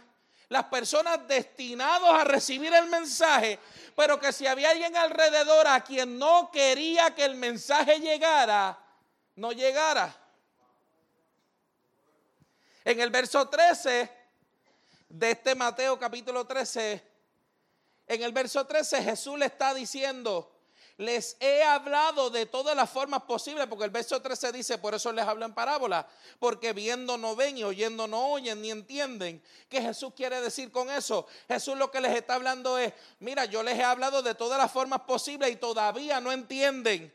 las 0.54 0.66
personas 0.66 1.26
destinados 1.26 2.08
a 2.10 2.22
recibir 2.22 2.72
el 2.72 2.86
mensaje, 2.86 3.58
pero 3.96 4.20
que 4.20 4.32
si 4.32 4.46
había 4.46 4.70
alguien 4.70 4.96
alrededor 4.96 5.66
a 5.66 5.82
quien 5.82 6.16
no 6.16 6.48
quería 6.52 7.12
que 7.12 7.24
el 7.24 7.34
mensaje 7.34 7.98
llegara, 7.98 8.78
no 9.34 9.50
llegara. 9.50 10.14
En 12.84 13.00
el 13.00 13.10
verso 13.10 13.48
13 13.48 14.08
de 15.08 15.30
este 15.32 15.56
Mateo 15.56 15.98
capítulo 15.98 16.46
13, 16.46 17.04
en 18.06 18.22
el 18.22 18.30
verso 18.30 18.64
13 18.64 19.02
Jesús 19.02 19.36
le 19.36 19.46
está 19.46 19.74
diciendo, 19.74 20.53
les 20.96 21.36
he 21.40 21.62
hablado 21.62 22.30
de 22.30 22.46
todas 22.46 22.76
las 22.76 22.88
formas 22.88 23.22
posibles, 23.22 23.66
porque 23.66 23.84
el 23.84 23.90
verso 23.90 24.22
13 24.22 24.52
dice, 24.52 24.78
por 24.78 24.94
eso 24.94 25.12
les 25.12 25.26
hablo 25.26 25.44
en 25.44 25.52
parábola, 25.52 26.06
porque 26.38 26.72
viendo 26.72 27.18
no 27.18 27.34
ven 27.34 27.58
y 27.58 27.64
oyendo 27.64 28.06
no 28.06 28.28
oyen 28.28 28.62
ni 28.62 28.70
entienden. 28.70 29.42
¿Qué 29.68 29.80
Jesús 29.82 30.12
quiere 30.14 30.40
decir 30.40 30.70
con 30.70 30.90
eso? 30.90 31.26
Jesús 31.48 31.76
lo 31.76 31.90
que 31.90 32.00
les 32.00 32.16
está 32.16 32.36
hablando 32.36 32.78
es, 32.78 32.92
mira, 33.18 33.44
yo 33.44 33.62
les 33.62 33.78
he 33.78 33.82
hablado 33.82 34.22
de 34.22 34.34
todas 34.34 34.58
las 34.58 34.70
formas 34.70 35.00
posibles 35.00 35.50
y 35.50 35.56
todavía 35.56 36.20
no 36.20 36.30
entienden. 36.30 37.12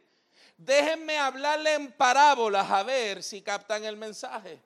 Déjenme 0.57 1.17
hablarle 1.17 1.73
en 1.75 1.93
parábolas 1.93 2.69
a 2.69 2.83
ver 2.83 3.23
si 3.23 3.41
captan 3.41 3.85
el 3.85 3.95
mensaje. 3.95 4.61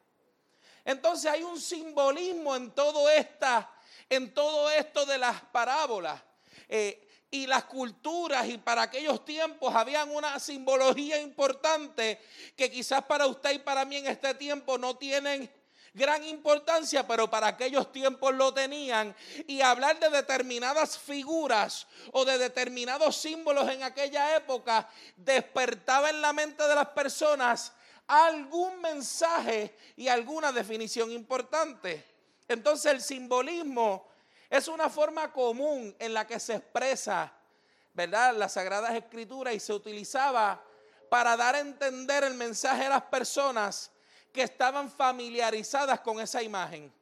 Entonces 0.84 1.32
hay 1.32 1.44
un 1.44 1.62
simbolismo 1.62 2.56
en 2.56 2.72
todo 2.72 3.08
esta, 3.10 3.72
en 4.10 4.34
todo 4.34 4.72
esto 4.72 5.06
de 5.06 5.20
las 5.20 5.40
parábolas. 5.44 6.20
Eh, 6.68 7.08
y 7.34 7.48
las 7.48 7.64
culturas 7.64 8.48
y 8.48 8.60
para 8.60 8.84
aquellos 8.84 9.26
tiempos 9.26 9.74
habían 9.74 10.12
una 10.12 10.40
simbología 10.40 11.20
importante 11.20 12.22
que 12.56 12.70
quizás 12.70 13.04
para 13.06 13.26
usted 13.26 13.54
y 13.54 13.60
para 13.60 13.86
mí 13.86 13.98
en 13.98 14.06
este 14.06 14.36
tiempo 14.36 14.78
no 14.78 14.98
tienen 14.98 15.52
gran 15.96 16.24
importancia, 16.26 17.08
pero 17.08 17.32
para 17.32 17.48
aquellos 17.48 17.92
tiempos 17.92 18.36
lo 18.36 18.54
tenían. 18.54 19.16
Y 19.48 19.62
hablar 19.62 20.00
de 20.00 20.12
determinadas 20.12 21.00
figuras 21.00 21.88
o 22.12 22.24
de 22.24 22.38
determinados 22.38 23.18
símbolos 23.18 23.68
en 23.68 23.82
aquella 23.82 24.36
época 24.36 24.88
despertaba 25.18 26.12
en 26.12 26.22
la 26.22 26.34
mente 26.34 26.62
de 26.62 26.76
las 26.76 26.90
personas 26.90 27.74
algún 28.06 28.80
mensaje 28.80 29.76
y 29.96 30.08
alguna 30.08 30.52
definición 30.52 31.12
importante. 31.12 32.06
Entonces 32.48 32.92
el 32.92 33.02
simbolismo 33.02 34.13
es 34.54 34.68
una 34.68 34.88
forma 34.88 35.34
común 35.34 35.96
en 35.98 36.14
la 36.14 36.28
que 36.28 36.40
se 36.40 36.54
expresa, 36.54 37.34
¿verdad? 37.92 38.36
Las 38.36 38.54
Sagradas 38.54 38.94
Escrituras 38.94 39.52
y 39.56 39.60
se 39.60 39.74
utilizaba 39.74 40.64
para 41.10 41.36
dar 41.36 41.56
a 41.56 41.60
entender 41.60 42.24
el 42.24 42.36
mensaje 42.36 42.86
a 42.86 42.90
las 42.90 43.02
personas 43.02 43.90
que 44.32 44.44
estaban 44.44 44.92
familiarizadas 44.92 46.02
con 46.02 46.20
esa 46.20 46.44
imagen, 46.44 46.94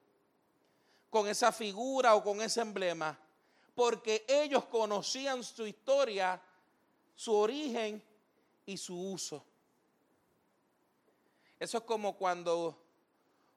con 1.09 1.27
esa 1.27 1.51
figura 1.51 2.15
o 2.15 2.23
con 2.23 2.41
ese 2.41 2.61
emblema, 2.61 3.19
porque 3.75 4.23
ellos 4.29 4.63
conocían 4.67 5.43
su 5.43 5.67
historia, 5.67 6.41
su 7.15 7.35
origen 7.35 8.01
y 8.65 8.77
su 8.77 8.97
uso. 8.97 9.43
Eso 11.59 11.79
es 11.79 11.83
como 11.83 12.15
cuando 12.15 12.81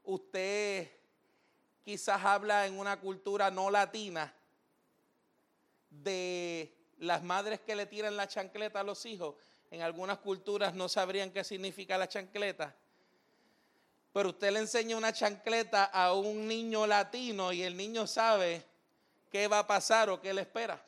usted 0.02 0.90
quizás 1.84 2.24
habla 2.24 2.66
en 2.66 2.78
una 2.78 2.98
cultura 2.98 3.50
no 3.50 3.70
latina 3.70 4.34
de 5.90 6.74
las 6.98 7.22
madres 7.22 7.60
que 7.60 7.76
le 7.76 7.86
tiran 7.86 8.16
la 8.16 8.26
chancleta 8.26 8.80
a 8.80 8.84
los 8.84 9.04
hijos. 9.06 9.36
En 9.70 9.82
algunas 9.82 10.18
culturas 10.18 10.74
no 10.74 10.88
sabrían 10.88 11.30
qué 11.30 11.44
significa 11.44 11.98
la 11.98 12.08
chancleta. 12.08 12.74
Pero 14.12 14.30
usted 14.30 14.52
le 14.52 14.60
enseña 14.60 14.96
una 14.96 15.12
chancleta 15.12 15.84
a 15.84 16.12
un 16.14 16.46
niño 16.46 16.86
latino 16.86 17.52
y 17.52 17.62
el 17.62 17.76
niño 17.76 18.06
sabe 18.06 18.64
qué 19.30 19.48
va 19.48 19.60
a 19.60 19.66
pasar 19.66 20.08
o 20.08 20.20
qué 20.20 20.32
le 20.32 20.42
espera. 20.42 20.80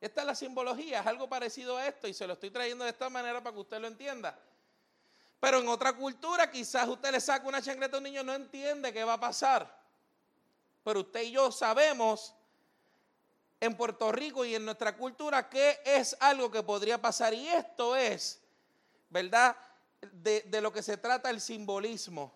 Esta 0.00 0.20
es 0.20 0.26
la 0.26 0.34
simbología, 0.34 1.00
es 1.00 1.06
algo 1.06 1.28
parecido 1.28 1.78
a 1.78 1.86
esto 1.86 2.06
y 2.06 2.12
se 2.12 2.26
lo 2.26 2.34
estoy 2.34 2.50
trayendo 2.50 2.84
de 2.84 2.90
esta 2.90 3.08
manera 3.08 3.42
para 3.42 3.54
que 3.54 3.60
usted 3.60 3.80
lo 3.80 3.86
entienda. 3.86 4.38
Pero 5.40 5.58
en 5.58 5.68
otra 5.68 5.92
cultura 5.92 6.50
quizás 6.50 6.88
usted 6.88 7.12
le 7.12 7.20
saca 7.20 7.46
una 7.46 7.60
chancleta 7.60 7.96
a 7.96 7.98
un 7.98 8.04
niño 8.04 8.22
y 8.22 8.24
no 8.24 8.34
entiende 8.34 8.92
qué 8.92 9.04
va 9.04 9.14
a 9.14 9.20
pasar. 9.20 9.84
Pero 10.82 11.00
usted 11.00 11.22
y 11.22 11.32
yo 11.32 11.50
sabemos 11.50 12.34
en 13.60 13.76
Puerto 13.76 14.12
Rico 14.12 14.44
y 14.44 14.54
en 14.54 14.64
nuestra 14.64 14.96
cultura 14.96 15.48
qué 15.48 15.80
es 15.84 16.16
algo 16.20 16.50
que 16.50 16.62
podría 16.62 17.00
pasar. 17.00 17.32
Y 17.32 17.48
esto 17.48 17.96
es, 17.96 18.40
¿verdad? 19.08 19.56
De, 20.12 20.60
lo 20.60 20.72
que 20.72 20.82
se 20.82 20.96
trata 20.98 21.30
el 21.30 21.40
simbolismo. 21.40 22.32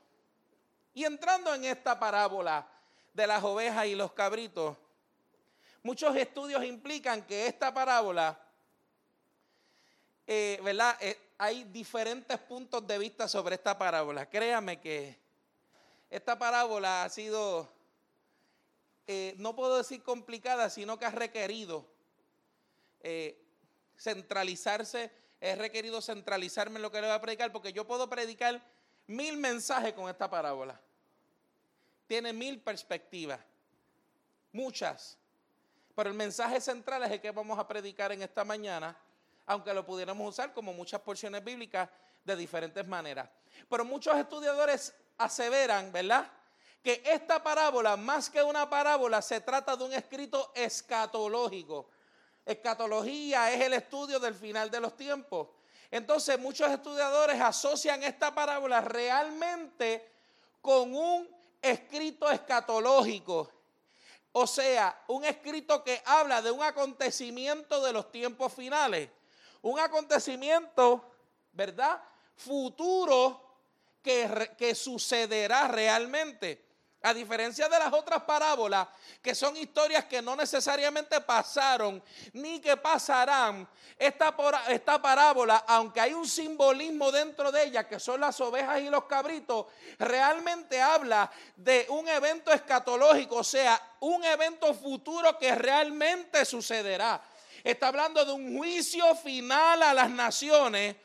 Y 0.94 1.04
entrando 1.04 1.54
en 1.54 1.66
esta 1.66 1.98
parábola 1.98 2.66
de 3.12 3.26
las 3.26 3.44
ovejas 3.44 3.86
y 3.86 3.94
los 3.94 4.12
cabritos, 4.12 4.76
muchos 5.82 6.16
estudios 6.16 6.64
implican 6.64 7.22
que 7.22 7.46
esta 7.46 7.72
parábola, 7.72 8.38
eh, 10.26 10.58
¿verdad? 10.62 10.96
Eh, 11.00 11.27
hay 11.38 11.62
diferentes 11.64 12.36
puntos 12.40 12.84
de 12.86 12.98
vista 12.98 13.28
sobre 13.28 13.54
esta 13.54 13.78
parábola. 13.78 14.28
Créame 14.28 14.80
que 14.80 15.16
esta 16.10 16.36
parábola 16.36 17.04
ha 17.04 17.08
sido, 17.08 17.68
eh, 19.06 19.34
no 19.38 19.54
puedo 19.54 19.78
decir 19.78 20.02
complicada, 20.02 20.68
sino 20.68 20.98
que 20.98 21.06
ha 21.06 21.10
requerido 21.10 21.86
eh, 23.00 23.40
centralizarse, 23.96 25.12
he 25.40 25.54
requerido 25.54 26.02
centralizarme 26.02 26.76
en 26.76 26.82
lo 26.82 26.90
que 26.90 27.00
le 27.00 27.06
voy 27.06 27.16
a 27.16 27.20
predicar, 27.20 27.52
porque 27.52 27.72
yo 27.72 27.86
puedo 27.86 28.08
predicar 28.10 28.60
mil 29.06 29.36
mensajes 29.36 29.92
con 29.92 30.10
esta 30.10 30.28
parábola. 30.28 30.80
Tiene 32.08 32.32
mil 32.32 32.60
perspectivas, 32.60 33.38
muchas. 34.50 35.16
Pero 35.94 36.10
el 36.10 36.16
mensaje 36.16 36.60
central 36.60 37.04
es 37.04 37.12
el 37.12 37.20
que 37.20 37.30
vamos 37.30 37.58
a 37.58 37.68
predicar 37.68 38.10
en 38.10 38.22
esta 38.22 38.44
mañana, 38.44 38.96
aunque 39.48 39.72
lo 39.72 39.84
pudiéramos 39.84 40.28
usar 40.28 40.52
como 40.52 40.74
muchas 40.74 41.00
porciones 41.00 41.42
bíblicas 41.42 41.88
de 42.22 42.36
diferentes 42.36 42.86
maneras. 42.86 43.28
Pero 43.68 43.82
muchos 43.82 44.14
estudiadores 44.16 44.94
aseveran, 45.16 45.90
¿verdad? 45.90 46.30
Que 46.82 47.02
esta 47.04 47.42
parábola, 47.42 47.96
más 47.96 48.28
que 48.28 48.42
una 48.42 48.68
parábola, 48.68 49.22
se 49.22 49.40
trata 49.40 49.74
de 49.74 49.84
un 49.84 49.92
escrito 49.94 50.52
escatológico. 50.54 51.88
Escatología 52.44 53.50
es 53.50 53.62
el 53.62 53.72
estudio 53.72 54.20
del 54.20 54.34
final 54.34 54.70
de 54.70 54.80
los 54.80 54.94
tiempos. 54.94 55.48
Entonces 55.90 56.38
muchos 56.38 56.70
estudiadores 56.70 57.40
asocian 57.40 58.02
esta 58.02 58.34
parábola 58.34 58.82
realmente 58.82 60.12
con 60.60 60.94
un 60.94 61.26
escrito 61.62 62.30
escatológico. 62.30 63.50
O 64.32 64.46
sea, 64.46 65.02
un 65.08 65.24
escrito 65.24 65.82
que 65.82 66.02
habla 66.04 66.42
de 66.42 66.50
un 66.50 66.62
acontecimiento 66.62 67.82
de 67.82 67.94
los 67.94 68.12
tiempos 68.12 68.52
finales. 68.52 69.08
Un 69.62 69.78
acontecimiento, 69.78 71.04
¿verdad? 71.52 72.00
Futuro 72.36 73.48
que, 74.02 74.74
sucederá 74.74 75.68
realmente. 75.68 76.66
A 77.02 77.14
diferencia 77.14 77.68
de 77.68 77.78
las 77.78 77.92
otras 77.92 78.24
parábolas, 78.24 78.88
que 79.22 79.32
son 79.32 79.56
historias 79.56 80.06
que 80.06 80.20
no 80.20 80.34
necesariamente 80.34 81.20
pasaron 81.20 82.02
ni 82.32 82.60
que 82.60 82.76
pasarán, 82.76 83.68
esta, 83.96 84.34
esta, 84.68 85.00
parábola, 85.00 85.64
aunque 85.68 86.00
hay 86.00 86.12
un 86.12 86.26
simbolismo 86.26 87.12
dentro 87.12 87.52
de 87.52 87.66
ella, 87.66 87.86
que 87.86 88.00
son 88.00 88.20
las 88.20 88.40
ovejas 88.40 88.80
y 88.80 88.90
los 88.90 89.04
cabritos, 89.04 89.66
realmente 89.96 90.82
habla 90.82 91.30
de 91.54 91.86
un 91.90 92.08
evento 92.08 92.50
escatológico, 92.50 93.36
o 93.36 93.44
sea, 93.44 93.80
un 94.00 94.24
evento 94.24 94.74
futuro 94.74 95.38
que 95.38 95.54
realmente 95.54 96.44
sucederá. 96.44 97.22
Está 97.64 97.88
hablando 97.88 98.24
de 98.24 98.32
un 98.32 98.56
juicio 98.56 99.14
final 99.16 99.82
a 99.82 99.94
las 99.94 100.10
naciones 100.10 100.96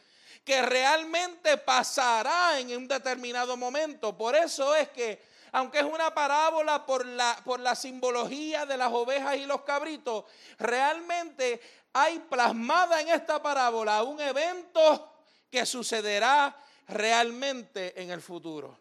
que 0.43 0.61
realmente 0.61 1.57
pasará 1.57 2.59
en 2.59 2.75
un 2.75 2.87
determinado 2.87 3.55
momento. 3.57 4.17
Por 4.17 4.35
eso 4.35 4.75
es 4.75 4.89
que 4.89 5.33
aunque 5.53 5.79
es 5.79 5.85
una 5.85 6.13
parábola 6.13 6.83
por 6.83 7.05
la, 7.05 7.39
por 7.45 7.59
la 7.59 7.75
simbología 7.75 8.65
de 8.65 8.75
las 8.75 8.91
ovejas 8.91 9.37
y 9.37 9.45
los 9.45 9.61
cabritos, 9.61 10.25
realmente 10.57 11.61
hay 11.93 12.19
plasmada 12.19 12.99
en 13.01 13.09
esta 13.09 13.41
parábola 13.41 14.01
un 14.01 14.19
evento 14.19 15.11
que 15.51 15.63
sucederá 15.65 16.57
realmente 16.87 18.01
en 18.01 18.09
el 18.09 18.21
futuro. 18.21 18.75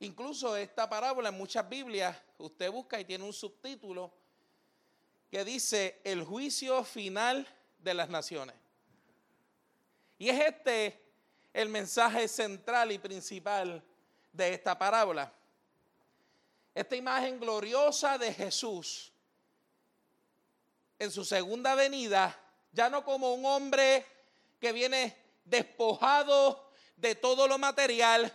Incluso 0.00 0.54
esta 0.56 0.88
parábola 0.88 1.30
en 1.30 1.38
muchas 1.38 1.66
Biblias 1.66 2.14
usted 2.36 2.70
busca 2.70 3.00
y 3.00 3.06
tiene 3.06 3.24
un 3.24 3.32
subtítulo 3.32 4.12
que 5.30 5.44
dice 5.44 6.00
el 6.04 6.24
juicio 6.24 6.84
final 6.84 7.46
de 7.78 7.94
las 7.94 8.08
naciones. 8.08 8.56
Y 10.18 10.28
es 10.28 10.40
este 10.40 11.00
el 11.52 11.68
mensaje 11.68 12.28
central 12.28 12.92
y 12.92 12.98
principal 12.98 13.82
de 14.32 14.54
esta 14.54 14.78
parábola. 14.78 15.32
Esta 16.74 16.96
imagen 16.96 17.40
gloriosa 17.40 18.18
de 18.18 18.32
Jesús 18.32 19.12
en 20.98 21.10
su 21.10 21.24
segunda 21.24 21.74
venida, 21.74 22.36
ya 22.72 22.90
no 22.90 23.04
como 23.04 23.32
un 23.32 23.44
hombre 23.46 24.04
que 24.60 24.72
viene 24.72 25.16
despojado 25.44 26.70
de 26.96 27.14
todo 27.14 27.46
lo 27.46 27.58
material, 27.58 28.32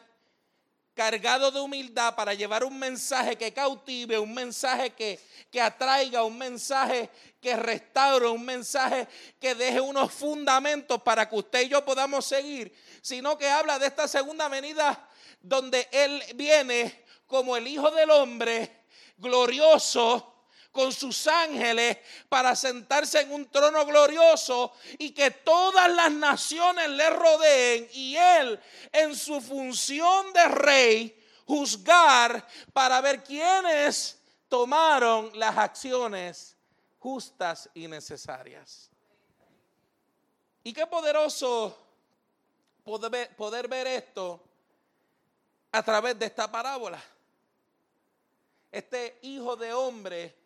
cargado 0.93 1.51
de 1.51 1.60
humildad 1.60 2.15
para 2.15 2.34
llevar 2.34 2.63
un 2.63 2.77
mensaje 2.77 3.36
que 3.36 3.51
cautive, 3.51 4.19
un 4.19 4.34
mensaje 4.34 4.91
que, 4.91 5.19
que 5.51 5.60
atraiga, 5.60 6.23
un 6.23 6.38
mensaje 6.38 7.10
que 7.41 7.56
restaure, 7.56 8.27
un 8.27 8.45
mensaje 8.45 9.08
que 9.39 9.56
deje 9.56 9.82
unos 9.82 10.12
fundamentos 10.12 11.01
para 11.01 11.27
que 11.27 11.36
usted 11.36 11.62
y 11.63 11.69
yo 11.69 11.84
podamos 11.84 12.25
seguir, 12.25 12.73
sino 13.01 13.38
que 13.38 13.49
habla 13.49 13.79
de 13.79 13.88
esta 13.88 14.08
segunda 14.08 14.47
venida 14.47 15.10
donde 15.41 15.88
Él 15.91 16.23
viene 16.36 17.03
como 17.27 17.58
el 17.58 17.67
Hijo 17.67 17.89
del 17.91 18.12
Hombre 18.12 18.84
glorioso 19.17 20.32
con 20.73 20.91
sus 20.91 21.27
ángeles 21.27 21.97
para 22.27 22.55
sentarse 22.55 23.21
en 23.21 23.31
un 23.31 23.49
trono 23.49 23.86
glorioso 23.86 24.73
y 24.97 25.12
que 25.12 25.31
todas 25.31 25.89
las 25.89 26.12
naciones 26.12 26.89
le 26.89 27.09
rodeen 27.12 27.88
y 27.93 28.17
Él 28.17 28.59
en 28.91 29.15
su 29.15 29.39
función 29.39 30.33
de 30.33 30.45
rey 30.49 31.23
juzgar 31.45 32.45
para 32.73 32.99
ver 33.01 33.23
quiénes 33.23 34.19
tomaron 34.49 35.31
las 35.38 35.57
acciones 35.57 36.57
justas 36.99 37.69
y 37.75 37.88
necesarias. 37.88 38.89
Y 40.63 40.73
qué 40.73 40.88
poderoso 40.88 41.77
poder 42.83 43.67
ver, 43.67 43.88
esto 43.88 44.41
a 45.71 45.83
través 45.83 46.17
de 46.17 46.25
esta 46.25 46.51
parábola. 46.51 47.01
Este 48.71 49.19
hijo 49.21 49.55
de 49.55 49.73
hombre, 49.73 50.42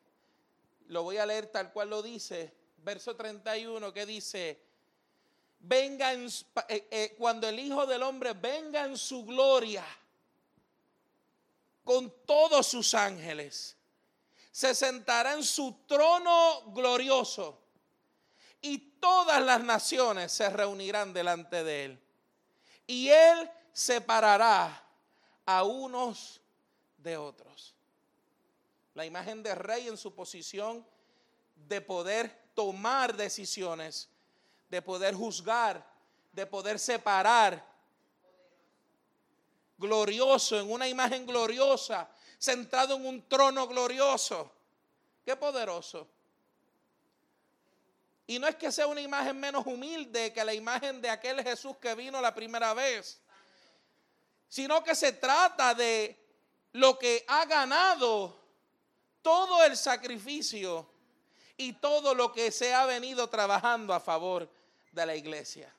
lo 0.88 1.04
voy 1.04 1.17
a 1.17 1.26
leer 1.26 1.47
tal 1.47 1.71
cual 1.71 1.89
lo 1.89 2.02
dice, 2.02 2.54
verso 2.78 3.15
31 3.15 3.93
que 3.93 4.06
dice, 4.06 4.62
venga 5.60 6.13
en, 6.13 6.28
eh, 6.67 6.88
eh, 6.91 7.15
cuando 7.17 7.47
el 7.47 7.60
hijo 7.60 7.86
del 7.86 8.04
hombre 8.04 8.34
venga 8.34 8.86
en 8.86 8.97
su 8.97 9.26
gloria 9.26 9.86
con 11.84 12.13
todos 12.26 12.67
sus 12.67 12.93
ángeles, 12.93 13.76
se 14.52 14.73
sentará 14.73 15.34
en 15.34 15.43
su 15.43 15.84
trono 15.86 16.71
glorioso 16.73 17.62
y 18.62 18.78
todas 19.00 19.41
las 19.41 19.63
naciones 19.63 20.32
se 20.32 20.50
reunirán 20.50 21.13
delante 21.13 21.63
de 21.63 21.86
él. 21.86 22.04
Y 22.88 23.10
él 23.10 23.50
separará 23.71 24.84
a 25.45 25.63
unos 25.63 26.41
de 26.97 27.17
otros. 27.17 27.77
La 28.98 29.06
imagen 29.06 29.44
de 29.44 29.54
rey 29.54 29.88
en 29.88 29.96
su 29.96 30.16
posición 30.16 30.84
de 31.56 31.82
poder 31.82 32.50
tomar 32.56 33.16
decisiones, 33.16 34.10
de 34.70 34.82
poder 34.82 35.14
juzgar, 35.14 35.86
de 36.32 36.48
poder 36.48 36.80
separar. 36.80 37.64
Glorioso, 39.78 40.60
en 40.60 40.72
una 40.72 40.88
imagen 40.88 41.28
gloriosa, 41.28 42.10
sentado 42.40 42.96
en 42.96 43.06
un 43.06 43.30
trono 43.30 43.68
glorioso. 43.68 44.52
Qué 45.24 45.36
poderoso. 45.36 46.08
Y 48.26 48.40
no 48.40 48.48
es 48.48 48.56
que 48.56 48.72
sea 48.72 48.88
una 48.88 49.02
imagen 49.02 49.40
menos 49.40 49.64
humilde 49.68 50.34
que 50.34 50.44
la 50.44 50.56
imagen 50.56 51.04
de 51.04 51.12
aquel 51.12 51.44
Jesús 51.44 51.78
que 51.78 51.94
vino 51.94 52.20
la 52.20 52.34
primera 52.34 52.74
vez 52.74 53.22
sino 54.50 54.84
que 54.84 54.96
se 54.96 55.12
trata 55.12 55.76
de 55.76 56.18
lo 56.72 56.98
que 56.98 57.24
ha 57.28 57.46
ganado 57.46 58.47
todo 59.28 59.62
el 59.66 59.76
sacrificio 59.76 60.88
y 61.58 61.74
todo 61.74 62.16
lo 62.16 62.32
que 62.32 62.50
se 62.50 62.74
ha 62.74 62.86
venido 62.86 63.28
trabajando 63.28 63.94
a 63.94 64.00
favor 64.00 64.50
de 64.94 65.06
la 65.06 65.18
iglesia. 65.18 65.70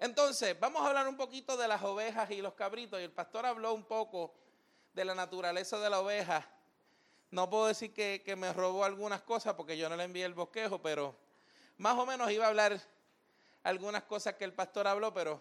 Entonces, 0.00 0.58
vamos 0.58 0.82
a 0.82 0.88
hablar 0.88 1.06
un 1.06 1.16
poquito 1.16 1.56
de 1.56 1.68
las 1.68 1.84
ovejas 1.84 2.28
y 2.32 2.42
los 2.42 2.54
cabritos. 2.54 2.98
Y 2.98 3.04
el 3.04 3.12
pastor 3.12 3.46
habló 3.46 3.72
un 3.74 3.84
poco 3.84 4.34
de 4.92 5.04
la 5.04 5.14
naturaleza 5.14 5.78
de 5.78 5.88
la 5.88 6.00
oveja. 6.00 6.44
No 7.30 7.48
puedo 7.48 7.66
decir 7.66 7.94
que, 7.94 8.34
me 8.34 8.52
robó 8.52 8.82
algunas 8.82 9.22
cosas 9.22 9.54
porque 9.54 9.78
yo 9.78 9.88
no 9.88 9.94
le 9.94 10.02
envié 10.02 10.24
el 10.24 10.34
bosquejo, 10.34 10.82
pero 10.82 11.14
más 11.78 11.96
o 11.96 12.06
menos 12.06 12.28
iba 12.32 12.46
a 12.46 12.48
hablar 12.48 12.80
algunas 13.62 14.02
cosas 14.02 14.34
que 14.34 14.42
el 14.42 14.52
pastor 14.52 14.88
habló, 14.88 15.14
pero 15.14 15.40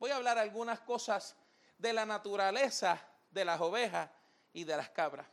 voy 0.00 0.10
a 0.10 0.16
hablar 0.16 0.36
algunas 0.36 0.80
cosas 0.80 1.36
de 1.78 1.92
la 1.92 2.04
naturaleza 2.04 3.00
de 3.30 3.44
las 3.44 3.60
ovejas 3.60 4.10
y 4.54 4.64
de 4.64 4.76
las 4.76 4.88
cabras. 4.88 5.26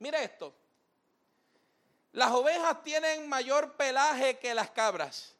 Mire 0.00 0.24
esto. 0.24 0.52
Las 2.12 2.32
ovejas 2.32 2.82
tienen 2.82 3.28
mayor 3.28 3.74
pelaje 3.74 4.38
que 4.38 4.54
las 4.54 4.70
cabras. 4.70 5.34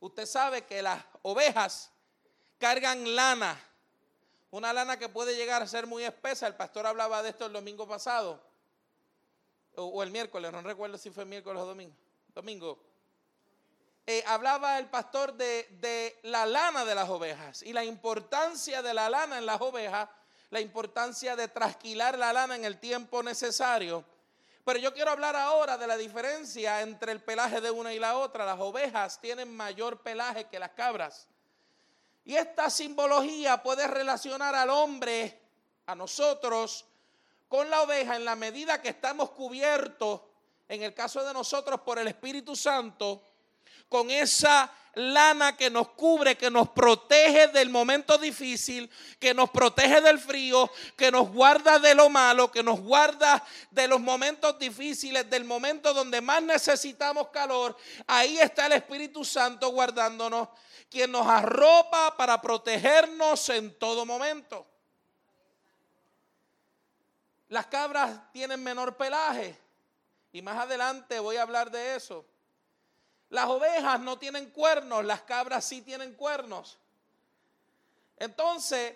Usted 0.00 0.26
sabe 0.26 0.64
que 0.64 0.82
las 0.82 1.02
ovejas 1.22 1.90
cargan 2.58 3.14
lana, 3.14 3.60
una 4.50 4.72
lana 4.72 4.98
que 4.98 5.08
puede 5.08 5.36
llegar 5.36 5.62
a 5.62 5.66
ser 5.66 5.86
muy 5.86 6.04
espesa. 6.04 6.46
El 6.46 6.54
pastor 6.54 6.86
hablaba 6.86 7.22
de 7.22 7.30
esto 7.30 7.46
el 7.46 7.52
domingo 7.52 7.86
pasado, 7.86 8.40
o, 9.74 10.02
el 10.02 10.10
miércoles, 10.10 10.52
no 10.52 10.60
recuerdo 10.62 10.98
si 10.98 11.10
fue 11.10 11.24
miércoles 11.24 11.62
o 11.62 11.66
domingo. 11.66 11.96
Domingo. 12.34 12.82
eh, 14.06 14.22
hablaba 14.26 14.78
el 14.78 14.86
pastor 14.86 15.34
de 15.34 16.18
la 16.22 16.46
lana 16.46 16.84
de 16.84 16.94
las 16.94 17.08
ovejas 17.08 17.62
y 17.62 17.72
la 17.72 17.84
importancia 17.84 18.82
de 18.82 18.94
la 18.94 19.08
lana 19.08 19.38
en 19.38 19.46
las 19.46 19.60
ovejas, 19.60 20.08
la 20.52 20.60
importancia 20.60 21.34
de 21.34 21.48
trasquilar 21.48 22.18
la 22.18 22.30
lana 22.30 22.56
en 22.56 22.66
el 22.66 22.78
tiempo 22.78 23.22
necesario. 23.22 24.04
Pero 24.66 24.78
yo 24.78 24.92
quiero 24.92 25.10
hablar 25.10 25.34
ahora 25.34 25.78
de 25.78 25.86
la 25.86 25.96
diferencia 25.96 26.82
entre 26.82 27.10
el 27.10 27.22
pelaje 27.22 27.62
de 27.62 27.70
una 27.70 27.94
y 27.94 27.98
la 27.98 28.18
otra. 28.18 28.44
Las 28.44 28.60
ovejas 28.60 29.18
tienen 29.18 29.56
mayor 29.56 30.02
pelaje 30.02 30.44
que 30.44 30.58
las 30.58 30.72
cabras. 30.72 31.26
Y 32.26 32.36
esta 32.36 32.68
simbología 32.68 33.62
puede 33.62 33.86
relacionar 33.86 34.54
al 34.54 34.68
hombre, 34.68 35.40
a 35.86 35.94
nosotros, 35.94 36.84
con 37.48 37.70
la 37.70 37.80
oveja 37.80 38.16
en 38.16 38.26
la 38.26 38.36
medida 38.36 38.82
que 38.82 38.90
estamos 38.90 39.30
cubiertos, 39.30 40.20
en 40.68 40.82
el 40.82 40.92
caso 40.92 41.24
de 41.24 41.32
nosotros, 41.32 41.80
por 41.80 41.98
el 41.98 42.08
Espíritu 42.08 42.54
Santo, 42.54 43.22
con 43.88 44.10
esa 44.10 44.70
lana 44.94 45.56
que 45.56 45.70
nos 45.70 45.88
cubre, 45.88 46.36
que 46.36 46.50
nos 46.50 46.68
protege 46.70 47.48
del 47.48 47.70
momento 47.70 48.18
difícil, 48.18 48.90
que 49.18 49.32
nos 49.32 49.50
protege 49.50 50.00
del 50.00 50.18
frío, 50.18 50.70
que 50.96 51.10
nos 51.10 51.30
guarda 51.30 51.78
de 51.78 51.94
lo 51.94 52.10
malo, 52.10 52.50
que 52.50 52.62
nos 52.62 52.80
guarda 52.80 53.42
de 53.70 53.88
los 53.88 54.00
momentos 54.00 54.58
difíciles, 54.58 55.28
del 55.30 55.44
momento 55.44 55.94
donde 55.94 56.20
más 56.20 56.42
necesitamos 56.42 57.28
calor. 57.28 57.76
Ahí 58.06 58.38
está 58.38 58.66
el 58.66 58.72
Espíritu 58.72 59.24
Santo 59.24 59.70
guardándonos, 59.70 60.48
quien 60.90 61.10
nos 61.10 61.26
arropa 61.26 62.16
para 62.16 62.40
protegernos 62.42 63.48
en 63.48 63.78
todo 63.78 64.04
momento. 64.04 64.66
Las 67.48 67.66
cabras 67.66 68.30
tienen 68.32 68.62
menor 68.62 68.96
pelaje 68.96 69.58
y 70.32 70.40
más 70.40 70.58
adelante 70.58 71.18
voy 71.18 71.36
a 71.36 71.42
hablar 71.42 71.70
de 71.70 71.96
eso. 71.96 72.26
Las 73.32 73.46
ovejas 73.46 73.98
no 73.98 74.18
tienen 74.18 74.50
cuernos, 74.50 75.06
las 75.06 75.22
cabras 75.22 75.64
sí 75.64 75.80
tienen 75.80 76.12
cuernos. 76.12 76.76
Entonces, 78.18 78.94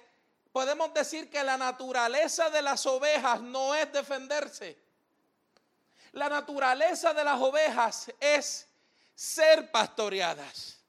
podemos 0.53 0.93
decir 0.93 1.31
que 1.31 1.43
la 1.43 1.57
naturaleza 1.57 2.51
de 2.51 2.61
las 2.61 2.85
ovejas 2.85 3.41
no 3.41 3.75
es 3.75 3.91
defenderse. 3.91 4.77
La 6.13 6.29
naturaleza 6.29 7.15
de 7.15 7.25
las 7.25 7.41
ovejas 7.41 8.13
es 8.21 8.69
ser 9.15 9.71
pastoreadas. 9.71 10.81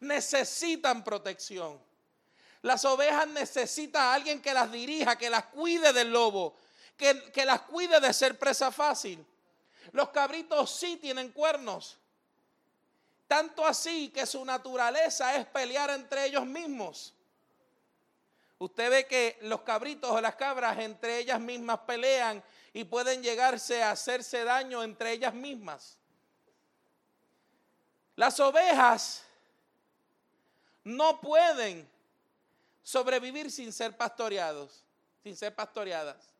Necesitan 0.00 1.04
protección. 1.04 1.80
Las 2.62 2.84
ovejas 2.84 3.28
necesitan 3.28 4.02
a 4.02 4.14
alguien 4.14 4.42
que 4.42 4.52
las 4.52 4.72
dirija, 4.72 5.16
que 5.16 5.30
las 5.30 5.44
cuide 5.44 5.92
del 5.92 6.10
lobo, 6.10 6.56
que, 6.96 7.30
que 7.30 7.44
las 7.44 7.60
cuide 7.60 8.00
de 8.00 8.12
ser 8.12 8.36
presa 8.36 8.72
fácil. 8.72 9.24
Los 9.92 10.08
cabritos 10.08 10.68
sí 10.68 10.96
tienen 10.96 11.30
cuernos. 11.30 12.01
Tanto 13.32 13.64
así 13.64 14.10
que 14.10 14.26
su 14.26 14.44
naturaleza 14.44 15.34
es 15.36 15.46
pelear 15.46 15.88
entre 15.88 16.26
ellos 16.26 16.44
mismos. 16.44 17.14
Usted 18.58 18.90
ve 18.90 19.06
que 19.06 19.38
los 19.40 19.62
cabritos 19.62 20.10
o 20.10 20.20
las 20.20 20.34
cabras 20.34 20.78
entre 20.78 21.16
ellas 21.16 21.40
mismas 21.40 21.78
pelean 21.86 22.44
y 22.74 22.84
pueden 22.84 23.22
llegarse 23.22 23.82
a 23.82 23.92
hacerse 23.92 24.44
daño 24.44 24.82
entre 24.82 25.12
ellas 25.12 25.32
mismas. 25.32 25.96
Las 28.16 28.38
ovejas 28.38 29.24
no 30.84 31.18
pueden 31.18 31.88
sobrevivir 32.82 33.50
sin 33.50 33.72
ser 33.72 33.96
pastoreados, 33.96 34.84
sin 35.22 35.34
ser 35.34 35.54
pastoreadas. 35.54 36.34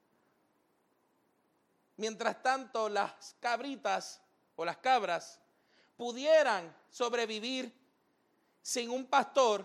Mientras 1.96 2.42
tanto, 2.42 2.90
las 2.90 3.34
cabritas 3.40 4.20
o 4.56 4.66
las 4.66 4.76
cabras 4.76 5.38
pudieran 6.02 6.74
sobrevivir 6.90 7.72
sin 8.60 8.90
un 8.90 9.06
pastor 9.06 9.64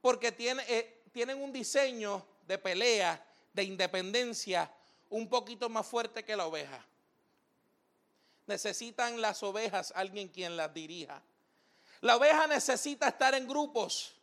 porque 0.00 0.34
eh, 0.38 1.02
tienen 1.12 1.42
un 1.42 1.52
diseño 1.52 2.24
de 2.46 2.56
pelea, 2.56 3.22
de 3.52 3.62
independencia 3.62 4.72
un 5.10 5.28
poquito 5.28 5.68
más 5.68 5.86
fuerte 5.86 6.24
que 6.24 6.34
la 6.34 6.46
oveja. 6.46 6.82
Necesitan 8.46 9.20
las 9.20 9.42
ovejas 9.42 9.92
alguien 9.94 10.28
quien 10.28 10.56
las 10.56 10.72
dirija. 10.72 11.22
La 12.00 12.16
oveja 12.16 12.46
necesita 12.46 13.08
estar 13.08 13.34
en 13.34 13.46
grupos. 13.46 14.14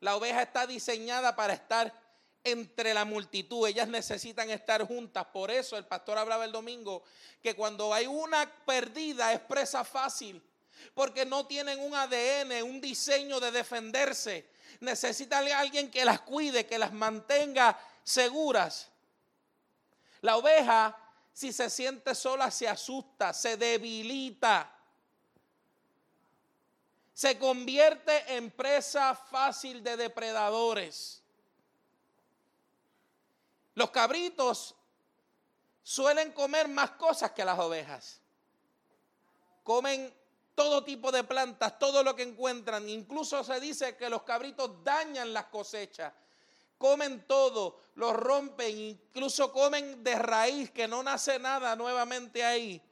La 0.00 0.16
oveja 0.16 0.42
está 0.42 0.66
diseñada 0.66 1.36
para 1.36 1.52
estar 1.52 1.94
entre 2.46 2.94
la 2.94 3.04
multitud. 3.04 3.66
Ellas 3.66 3.88
necesitan 3.88 4.50
estar 4.50 4.86
juntas. 4.86 5.26
Por 5.26 5.50
eso 5.50 5.76
el 5.76 5.84
pastor 5.84 6.16
hablaba 6.16 6.44
el 6.44 6.52
domingo 6.52 7.02
que 7.42 7.54
cuando 7.54 7.92
hay 7.92 8.06
una 8.06 8.50
perdida 8.64 9.32
es 9.32 9.40
presa 9.40 9.84
fácil. 9.84 10.42
Porque 10.94 11.26
no 11.26 11.46
tienen 11.46 11.80
un 11.80 11.94
ADN, 11.94 12.62
un 12.62 12.80
diseño 12.80 13.40
de 13.40 13.50
defenderse. 13.50 14.48
Necesitan 14.80 15.46
alguien 15.52 15.90
que 15.90 16.04
las 16.04 16.20
cuide, 16.20 16.66
que 16.66 16.78
las 16.78 16.92
mantenga 16.92 17.78
seguras. 18.04 18.88
La 20.20 20.36
oveja, 20.36 20.96
si 21.32 21.52
se 21.52 21.68
siente 21.68 22.14
sola, 22.14 22.50
se 22.50 22.68
asusta, 22.68 23.32
se 23.32 23.56
debilita. 23.56 24.72
Se 27.12 27.38
convierte 27.38 28.36
en 28.36 28.50
presa 28.50 29.14
fácil 29.14 29.82
de 29.82 29.96
depredadores. 29.96 31.22
Los 33.76 33.90
cabritos 33.90 34.74
suelen 35.82 36.32
comer 36.32 36.66
más 36.66 36.92
cosas 36.92 37.32
que 37.32 37.44
las 37.44 37.58
ovejas. 37.58 38.20
Comen 39.62 40.12
todo 40.54 40.82
tipo 40.82 41.12
de 41.12 41.22
plantas, 41.24 41.78
todo 41.78 42.02
lo 42.02 42.16
que 42.16 42.22
encuentran. 42.22 42.88
Incluso 42.88 43.44
se 43.44 43.60
dice 43.60 43.94
que 43.94 44.08
los 44.08 44.22
cabritos 44.22 44.82
dañan 44.82 45.34
las 45.34 45.46
cosechas. 45.46 46.10
Comen 46.78 47.26
todo, 47.26 47.78
lo 47.96 48.14
rompen, 48.14 48.78
incluso 48.78 49.52
comen 49.52 50.02
de 50.02 50.14
raíz, 50.14 50.70
que 50.70 50.88
no 50.88 51.02
nace 51.02 51.38
nada 51.38 51.76
nuevamente 51.76 52.42
ahí. 52.42 52.82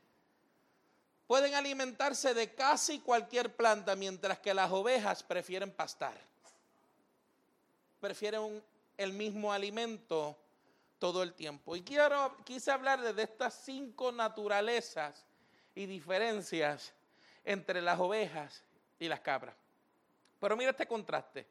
Pueden 1.27 1.55
alimentarse 1.55 2.35
de 2.35 2.55
casi 2.55 3.01
cualquier 3.01 3.57
planta, 3.57 3.97
mientras 3.97 4.38
que 4.38 4.53
las 4.53 4.70
ovejas 4.70 5.23
prefieren 5.23 5.70
pastar. 5.70 6.20
Prefieren 8.01 8.62
el 8.99 9.14
mismo 9.14 9.51
alimento 9.51 10.37
todo 11.05 11.23
el 11.23 11.35
tiempo. 11.35 11.77
Y 11.77 11.83
quiero, 11.83 12.35
quise 12.47 12.71
hablar 12.71 12.99
de 13.14 13.23
estas 13.23 13.53
cinco 13.62 14.11
naturalezas 14.11 15.23
y 15.75 15.85
diferencias 15.85 16.95
entre 17.45 17.83
las 17.83 18.01
ovejas 18.01 18.64
y 18.99 19.07
las 19.07 19.21
cabras. 19.21 19.55
Pero 20.40 20.57
mira 20.57 20.71
este 20.71 20.87
contraste. 20.87 21.47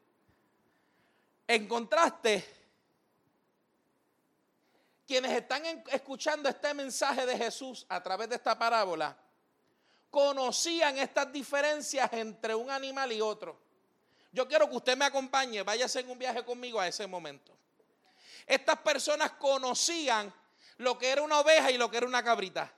En 1.46 1.68
contraste, 1.68 2.44
quienes 5.06 5.30
están 5.30 5.62
escuchando 5.92 6.48
este 6.48 6.74
mensaje 6.74 7.24
de 7.24 7.38
Jesús 7.38 7.86
a 7.88 8.02
través 8.02 8.28
de 8.28 8.34
esta 8.34 8.58
parábola, 8.58 9.16
conocían 10.10 10.98
estas 10.98 11.32
diferencias 11.32 12.12
entre 12.12 12.56
un 12.56 12.70
animal 12.70 13.12
y 13.12 13.20
otro. 13.20 13.56
Yo 14.32 14.48
quiero 14.48 14.68
que 14.68 14.74
usted 14.74 14.96
me 14.96 15.04
acompañe, 15.04 15.62
váyase 15.62 16.00
en 16.00 16.10
un 16.10 16.18
viaje 16.18 16.44
conmigo 16.44 16.80
a 16.80 16.88
ese 16.88 17.06
momento. 17.06 17.56
Estas 18.46 18.78
personas 18.78 19.32
conocían 19.32 20.32
lo 20.78 20.98
que 20.98 21.10
era 21.10 21.22
una 21.22 21.40
oveja 21.40 21.70
y 21.70 21.78
lo 21.78 21.90
que 21.90 21.98
era 21.98 22.06
una 22.06 22.22
cabrita. 22.22 22.72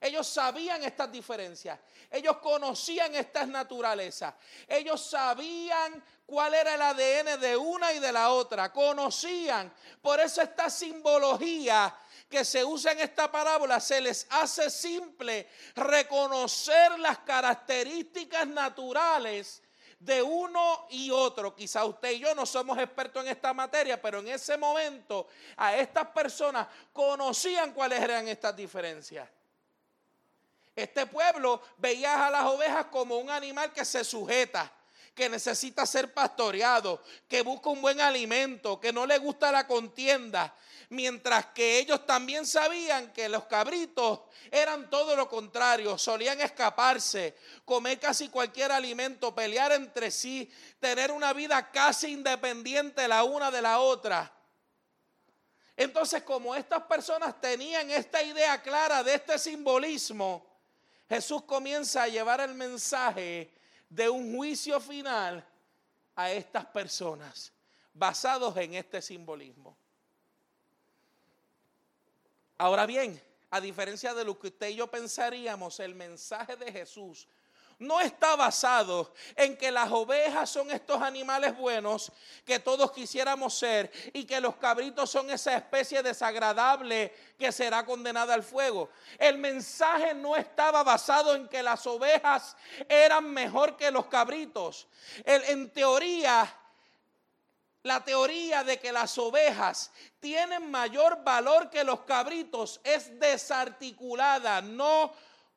Ellos 0.00 0.26
sabían 0.26 0.82
estas 0.84 1.10
diferencias. 1.10 1.78
Ellos 2.10 2.36
conocían 2.38 3.14
estas 3.14 3.48
naturalezas. 3.48 4.34
Ellos 4.68 5.04
sabían 5.04 6.02
cuál 6.26 6.54
era 6.54 6.74
el 6.74 6.82
ADN 6.82 7.40
de 7.40 7.56
una 7.56 7.92
y 7.92 7.98
de 7.98 8.12
la 8.12 8.30
otra. 8.30 8.72
Conocían. 8.72 9.72
Por 10.02 10.20
eso 10.20 10.42
esta 10.42 10.68
simbología 10.68 11.94
que 12.28 12.44
se 12.44 12.64
usa 12.64 12.92
en 12.92 13.00
esta 13.00 13.30
parábola 13.30 13.80
se 13.80 14.00
les 14.00 14.26
hace 14.30 14.68
simple 14.70 15.48
reconocer 15.74 16.98
las 16.98 17.18
características 17.18 18.46
naturales 18.46 19.62
de 19.98 20.22
uno 20.22 20.86
y 20.90 21.10
otro. 21.10 21.54
Quizá 21.54 21.84
usted 21.84 22.12
y 22.12 22.18
yo 22.20 22.34
no 22.34 22.46
somos 22.46 22.78
expertos 22.78 23.24
en 23.24 23.30
esta 23.30 23.52
materia, 23.54 24.00
pero 24.00 24.20
en 24.20 24.28
ese 24.28 24.56
momento 24.56 25.28
a 25.56 25.76
estas 25.76 26.06
personas 26.08 26.66
conocían 26.92 27.72
cuáles 27.72 28.00
eran 28.00 28.28
estas 28.28 28.54
diferencias. 28.54 29.28
Este 30.74 31.06
pueblo 31.06 31.62
veía 31.78 32.26
a 32.26 32.30
las 32.30 32.44
ovejas 32.44 32.86
como 32.86 33.16
un 33.16 33.30
animal 33.30 33.72
que 33.72 33.84
se 33.84 34.04
sujeta, 34.04 34.70
que 35.16 35.30
necesita 35.30 35.86
ser 35.86 36.12
pastoreado, 36.12 37.02
que 37.26 37.40
busca 37.40 37.70
un 37.70 37.80
buen 37.80 38.02
alimento, 38.02 38.78
que 38.78 38.92
no 38.92 39.06
le 39.06 39.16
gusta 39.16 39.50
la 39.50 39.66
contienda, 39.66 40.54
mientras 40.90 41.46
que 41.46 41.78
ellos 41.78 42.04
también 42.04 42.44
sabían 42.44 43.14
que 43.14 43.30
los 43.30 43.44
cabritos 43.46 44.20
eran 44.50 44.90
todo 44.90 45.16
lo 45.16 45.26
contrario, 45.26 45.96
solían 45.96 46.38
escaparse, 46.42 47.34
comer 47.64 47.98
casi 47.98 48.28
cualquier 48.28 48.70
alimento, 48.70 49.34
pelear 49.34 49.72
entre 49.72 50.10
sí, 50.10 50.52
tener 50.78 51.10
una 51.10 51.32
vida 51.32 51.70
casi 51.72 52.08
independiente 52.08 53.08
la 53.08 53.24
una 53.24 53.50
de 53.50 53.62
la 53.62 53.80
otra. 53.80 54.30
Entonces, 55.78 56.22
como 56.24 56.54
estas 56.54 56.82
personas 56.82 57.40
tenían 57.40 57.90
esta 57.90 58.22
idea 58.22 58.60
clara 58.60 59.02
de 59.02 59.14
este 59.14 59.38
simbolismo, 59.38 60.46
Jesús 61.08 61.42
comienza 61.44 62.02
a 62.02 62.08
llevar 62.08 62.42
el 62.42 62.52
mensaje 62.52 63.55
de 63.88 64.08
un 64.08 64.34
juicio 64.34 64.80
final 64.80 65.44
a 66.14 66.32
estas 66.32 66.66
personas, 66.66 67.52
basados 67.92 68.56
en 68.56 68.74
este 68.74 69.00
simbolismo. 69.00 69.76
Ahora 72.58 72.86
bien, 72.86 73.20
a 73.50 73.60
diferencia 73.60 74.14
de 74.14 74.24
lo 74.24 74.38
que 74.38 74.48
usted 74.48 74.68
y 74.68 74.76
yo 74.76 74.86
pensaríamos, 74.86 75.78
el 75.80 75.94
mensaje 75.94 76.56
de 76.56 76.72
Jesús 76.72 77.28
no 77.78 78.00
está 78.00 78.36
basado 78.36 79.12
en 79.34 79.56
que 79.56 79.70
las 79.70 79.90
ovejas 79.92 80.48
son 80.48 80.70
estos 80.70 81.02
animales 81.02 81.56
buenos 81.56 82.10
que 82.44 82.58
todos 82.58 82.90
quisiéramos 82.92 83.54
ser 83.54 83.90
y 84.14 84.24
que 84.24 84.40
los 84.40 84.56
cabritos 84.56 85.10
son 85.10 85.30
esa 85.30 85.56
especie 85.56 86.02
desagradable 86.02 87.12
que 87.38 87.52
será 87.52 87.84
condenada 87.84 88.32
al 88.32 88.42
fuego. 88.42 88.88
El 89.18 89.38
mensaje 89.38 90.14
no 90.14 90.36
estaba 90.36 90.82
basado 90.82 91.34
en 91.34 91.48
que 91.48 91.62
las 91.62 91.86
ovejas 91.86 92.56
eran 92.88 93.30
mejor 93.30 93.76
que 93.76 93.90
los 93.90 94.06
cabritos. 94.06 94.86
en 95.24 95.70
teoría, 95.70 96.52
la 97.82 98.02
teoría 98.02 98.64
de 98.64 98.80
que 98.80 98.90
las 98.90 99.16
ovejas 99.16 99.92
tienen 100.18 100.70
mayor 100.70 101.22
valor 101.22 101.70
que 101.70 101.84
los 101.84 102.00
cabritos 102.00 102.80
es 102.82 103.18
desarticulada, 103.20 104.60
no 104.60 105.12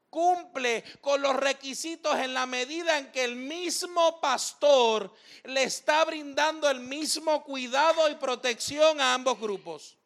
cumple 0.09 0.83
con 1.01 1.21
los 1.21 1.35
requisitos 1.35 2.17
en 2.17 2.33
la 2.33 2.45
medida 2.45 2.97
en 2.97 3.11
que 3.11 3.23
el 3.23 3.35
mismo 3.35 4.19
pastor 4.19 5.13
le 5.43 5.63
está 5.63 6.03
brindando 6.05 6.69
el 6.69 6.79
mismo 6.79 7.43
cuidado 7.43 8.09
y 8.09 8.15
protección 8.15 8.99
a 8.99 9.13
ambos 9.13 9.39
grupos. 9.39 9.98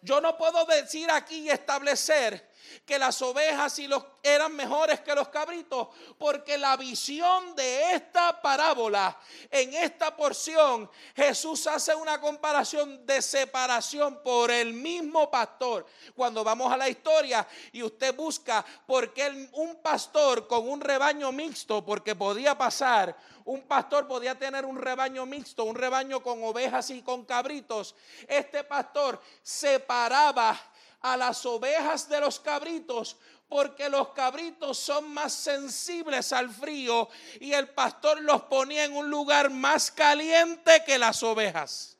Yo 0.00 0.20
no 0.20 0.36
puedo 0.36 0.64
decir 0.64 1.10
aquí 1.10 1.40
y 1.40 1.50
establecer 1.50 2.50
que 2.86 2.98
las 2.98 3.20
ovejas 3.22 3.78
y 3.78 3.86
los 3.86 4.04
eran 4.22 4.54
mejores 4.54 5.00
que 5.00 5.14
los 5.14 5.28
cabritos, 5.28 5.88
porque 6.16 6.56
la 6.56 6.76
visión 6.76 7.54
de 7.56 7.92
esta 7.94 8.40
parábola, 8.40 9.18
en 9.50 9.74
esta 9.74 10.16
porción, 10.16 10.88
Jesús 11.14 11.66
hace 11.66 11.94
una 11.94 12.20
comparación 12.20 13.04
de 13.04 13.20
separación 13.20 14.22
por 14.22 14.50
el 14.50 14.72
mismo 14.72 15.30
pastor. 15.30 15.86
Cuando 16.14 16.44
vamos 16.44 16.72
a 16.72 16.76
la 16.76 16.88
historia 16.88 17.46
y 17.72 17.82
usted 17.82 18.14
busca 18.14 18.64
por 18.86 19.12
qué 19.12 19.48
un 19.52 19.76
pastor 19.76 20.46
con 20.46 20.68
un 20.68 20.80
rebaño 20.80 21.32
mixto, 21.32 21.84
porque 21.84 22.14
podía 22.14 22.56
pasar, 22.56 23.16
un 23.44 23.62
pastor 23.62 24.06
podía 24.06 24.38
tener 24.38 24.64
un 24.64 24.78
rebaño 24.78 25.26
mixto, 25.26 25.64
un 25.64 25.74
rebaño 25.74 26.22
con 26.22 26.42
ovejas 26.44 26.90
y 26.90 27.02
con 27.02 27.24
cabritos. 27.24 27.94
Este 28.28 28.64
pastor 28.64 29.20
separaba 29.42 30.58
a 31.00 31.16
las 31.16 31.44
ovejas 31.46 32.08
de 32.08 32.20
los 32.20 32.38
cabritos 32.40 33.16
porque 33.48 33.88
los 33.90 34.08
cabritos 34.10 34.78
son 34.78 35.12
más 35.12 35.32
sensibles 35.32 36.32
al 36.32 36.48
frío 36.48 37.08
y 37.38 37.52
el 37.52 37.68
pastor 37.68 38.22
los 38.22 38.42
ponía 38.44 38.84
en 38.84 38.96
un 38.96 39.10
lugar 39.10 39.50
más 39.50 39.90
caliente 39.90 40.82
que 40.86 40.98
las 40.98 41.22
ovejas. 41.22 41.98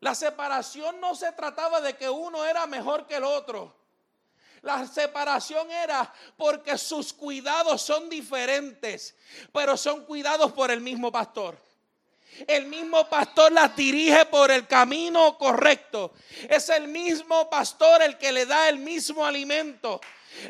La 0.00 0.14
separación 0.14 1.00
no 1.00 1.14
se 1.14 1.32
trataba 1.32 1.80
de 1.80 1.96
que 1.96 2.10
uno 2.10 2.44
era 2.44 2.66
mejor 2.66 3.06
que 3.06 3.14
el 3.14 3.24
otro. 3.24 3.83
La 4.64 4.86
separación 4.86 5.70
era 5.70 6.10
porque 6.38 6.78
sus 6.78 7.12
cuidados 7.12 7.82
son 7.82 8.08
diferentes, 8.08 9.14
pero 9.52 9.76
son 9.76 10.06
cuidados 10.06 10.52
por 10.52 10.70
el 10.70 10.80
mismo 10.80 11.12
pastor. 11.12 11.56
El 12.46 12.66
mismo 12.66 13.06
pastor 13.08 13.52
las 13.52 13.76
dirige 13.76 14.24
por 14.24 14.50
el 14.50 14.66
camino 14.66 15.36
correcto. 15.36 16.14
Es 16.48 16.70
el 16.70 16.88
mismo 16.88 17.48
pastor 17.50 18.02
el 18.02 18.16
que 18.16 18.32
le 18.32 18.46
da 18.46 18.68
el 18.70 18.78
mismo 18.78 19.24
alimento. 19.24 20.00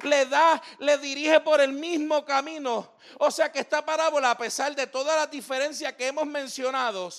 Le 0.04 0.26
da, 0.26 0.62
le 0.78 0.96
dirige 0.98 1.40
por 1.40 1.60
el 1.60 1.72
mismo 1.72 2.24
camino. 2.24 2.94
O 3.18 3.32
sea 3.32 3.50
que 3.50 3.58
esta 3.58 3.84
parábola, 3.84 4.30
a 4.30 4.38
pesar 4.38 4.76
de 4.76 4.86
todas 4.86 5.16
las 5.16 5.30
diferencias 5.30 5.92
que 5.94 6.06
hemos 6.06 6.26
mencionado 6.26 7.10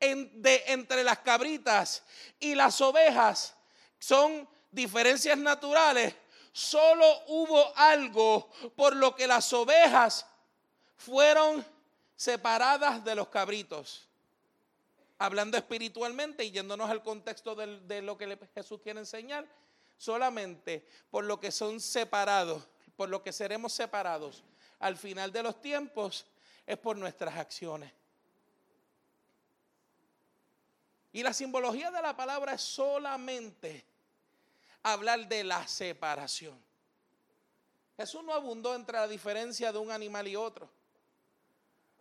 entre 0.00 1.04
las 1.04 1.20
cabritas 1.20 2.02
y 2.40 2.56
las 2.56 2.80
ovejas, 2.80 3.54
son 4.00 4.46
diferencias 4.74 5.38
naturales. 5.38 6.14
Solo 6.54 7.04
hubo 7.26 7.76
algo 7.76 8.48
por 8.76 8.94
lo 8.94 9.16
que 9.16 9.26
las 9.26 9.52
ovejas 9.52 10.24
fueron 10.96 11.66
separadas 12.14 13.04
de 13.04 13.16
los 13.16 13.26
cabritos. 13.26 14.08
Hablando 15.18 15.56
espiritualmente 15.56 16.44
y 16.44 16.52
yéndonos 16.52 16.88
al 16.88 17.02
contexto 17.02 17.56
de, 17.56 18.02
lo 18.02 18.16
que 18.16 18.38
Jesús 18.54 18.80
quiere 18.80 19.00
enseñar, 19.00 19.44
solamente 19.98 20.86
por 21.10 21.24
lo 21.24 21.40
que 21.40 21.50
son 21.50 21.80
separados, 21.80 22.62
por 22.94 23.08
lo 23.08 23.20
que 23.20 23.32
seremos 23.32 23.72
separados 23.72 24.44
al 24.78 24.96
final 24.96 25.32
de 25.32 25.42
los 25.42 25.60
tiempos, 25.60 26.24
es 26.68 26.78
por 26.78 26.96
nuestras 26.96 27.34
acciones. 27.36 27.90
Y 31.12 31.24
la 31.24 31.32
simbología 31.32 31.90
de 31.90 32.00
la 32.00 32.14
palabra 32.14 32.54
es 32.54 32.60
solamente 32.62 33.84
hablar 34.92 35.26
de 35.26 35.42
la 35.44 35.66
separación. 35.66 36.56
Jesús 37.96 38.22
no 38.24 38.32
abundó 38.32 38.74
entre 38.74 38.98
la 38.98 39.08
diferencia 39.08 39.72
de 39.72 39.78
un 39.78 39.90
animal 39.90 40.28
y 40.28 40.36
otro 40.36 40.68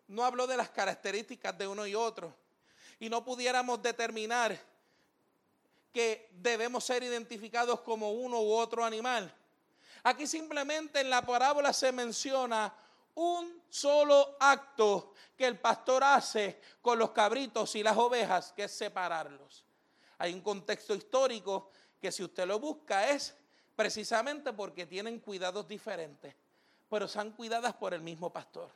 no 0.08 0.24
habló 0.24 0.48
de 0.48 0.58
las 0.58 0.70
características 0.70 1.58
de 1.58 1.68
uno 1.68 1.86
y 1.86 1.96
otro. 1.96 2.34
Y 3.00 3.10
no 3.10 3.24
pudiéramos 3.24 3.82
determinar 3.82 4.58
que 5.92 6.30
debemos 6.32 6.84
ser 6.84 7.04
identificados 7.04 7.82
como 7.82 8.12
uno 8.12 8.42
u 8.42 8.54
otro 8.54 8.84
animal. 8.84 9.34
Aquí 10.04 10.28
simplemente 10.28 11.00
en 11.00 11.10
la 11.10 11.26
parábola 11.26 11.72
se 11.72 11.92
menciona 11.92 12.74
un 13.16 13.62
solo 13.70 14.36
acto 14.40 15.14
que 15.38 15.46
el 15.46 15.60
pastor 15.60 16.04
hace 16.04 16.60
con 16.82 17.00
los 17.00 17.12
cabritos 17.12 17.76
y 17.76 17.84
las 17.84 17.98
ovejas, 17.98 18.52
que 18.54 18.66
es 18.66 18.72
separarlos. 18.72 19.64
Hay 20.18 20.34
un 20.34 20.42
contexto 20.42 20.96
histórico 20.96 21.72
que 22.04 22.12
si 22.12 22.24
usted 22.24 22.46
lo 22.46 22.60
busca 22.60 23.10
es 23.10 23.36
precisamente 23.76 24.54
porque 24.54 24.86
tienen 24.86 25.20
cuidados 25.20 25.68
diferentes, 25.68 26.36
pero 26.88 27.08
son 27.08 27.32
cuidadas 27.32 27.74
por 27.74 27.96
el 27.96 28.02
mismo 28.02 28.32
pastor 28.32 28.70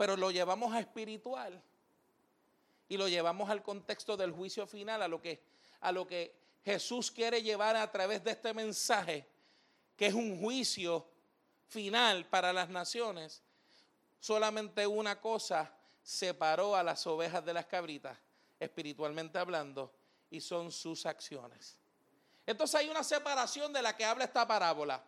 pero 0.00 0.16
lo 0.16 0.30
llevamos 0.30 0.72
a 0.72 0.80
espiritual 0.80 1.62
y 2.88 2.96
lo 2.96 3.06
llevamos 3.06 3.50
al 3.50 3.62
contexto 3.62 4.16
del 4.16 4.32
juicio 4.32 4.66
final, 4.66 5.02
a 5.02 5.08
lo 5.08 5.20
que, 5.20 5.42
a 5.82 5.92
lo 5.92 6.06
que 6.06 6.34
Jesús 6.64 7.10
quiere 7.10 7.42
llevar 7.42 7.76
a 7.76 7.92
través 7.92 8.24
de 8.24 8.30
este 8.30 8.54
mensaje, 8.54 9.28
que 9.98 10.06
es 10.06 10.14
un 10.14 10.40
juicio 10.40 11.06
final 11.68 12.24
para 12.24 12.50
las 12.50 12.70
naciones. 12.70 13.42
Solamente 14.20 14.86
una 14.86 15.20
cosa 15.20 15.70
separó 16.02 16.74
a 16.76 16.82
las 16.82 17.06
ovejas 17.06 17.44
de 17.44 17.52
las 17.52 17.66
cabritas, 17.66 18.16
espiritualmente 18.58 19.38
hablando, 19.38 19.92
y 20.30 20.40
son 20.40 20.70
sus 20.70 21.06
acciones. 21.06 21.76
Entonces 22.46 22.80
hay 22.80 22.88
una 22.88 23.04
separación 23.04 23.72
de 23.72 23.82
la 23.82 23.96
que 23.96 24.04
habla 24.04 24.24
esta 24.24 24.46
parábola. 24.46 25.02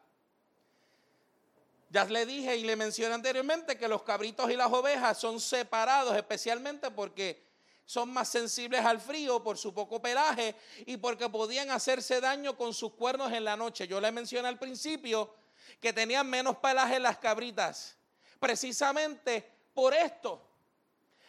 Ya 1.90 2.04
le 2.04 2.24
dije 2.24 2.56
y 2.56 2.64
le 2.64 2.74
mencioné 2.76 3.14
anteriormente 3.14 3.76
que 3.76 3.88
los 3.88 4.02
cabritos 4.02 4.50
y 4.50 4.56
las 4.56 4.72
ovejas 4.72 5.18
son 5.18 5.40
separados 5.40 6.16
especialmente 6.16 6.90
porque 6.90 7.42
son 7.85 8.11
más 8.12 8.28
sensibles 8.28 8.85
al 8.85 9.00
frío 9.00 9.42
por 9.42 9.58
su 9.58 9.74
poco 9.74 10.00
pelaje 10.00 10.56
y 10.87 10.96
porque 10.96 11.28
podían 11.28 11.70
hacerse 11.70 12.20
daño 12.20 12.56
con 12.56 12.72
sus 12.72 12.94
cuernos 12.94 13.30
en 13.32 13.44
la 13.44 13.56
noche. 13.56 13.87
Yo 13.87 14.00
le 14.00 14.11
mencioné 14.11 14.48
al 14.48 14.58
principio 14.58 15.35
que 15.80 15.92
tenían 15.92 16.28
menos 16.30 16.56
pelaje 16.56 16.98
las 16.98 17.18
cabritas. 17.18 17.96
Precisamente 18.38 19.46
por 19.74 19.92
esto 19.92 20.40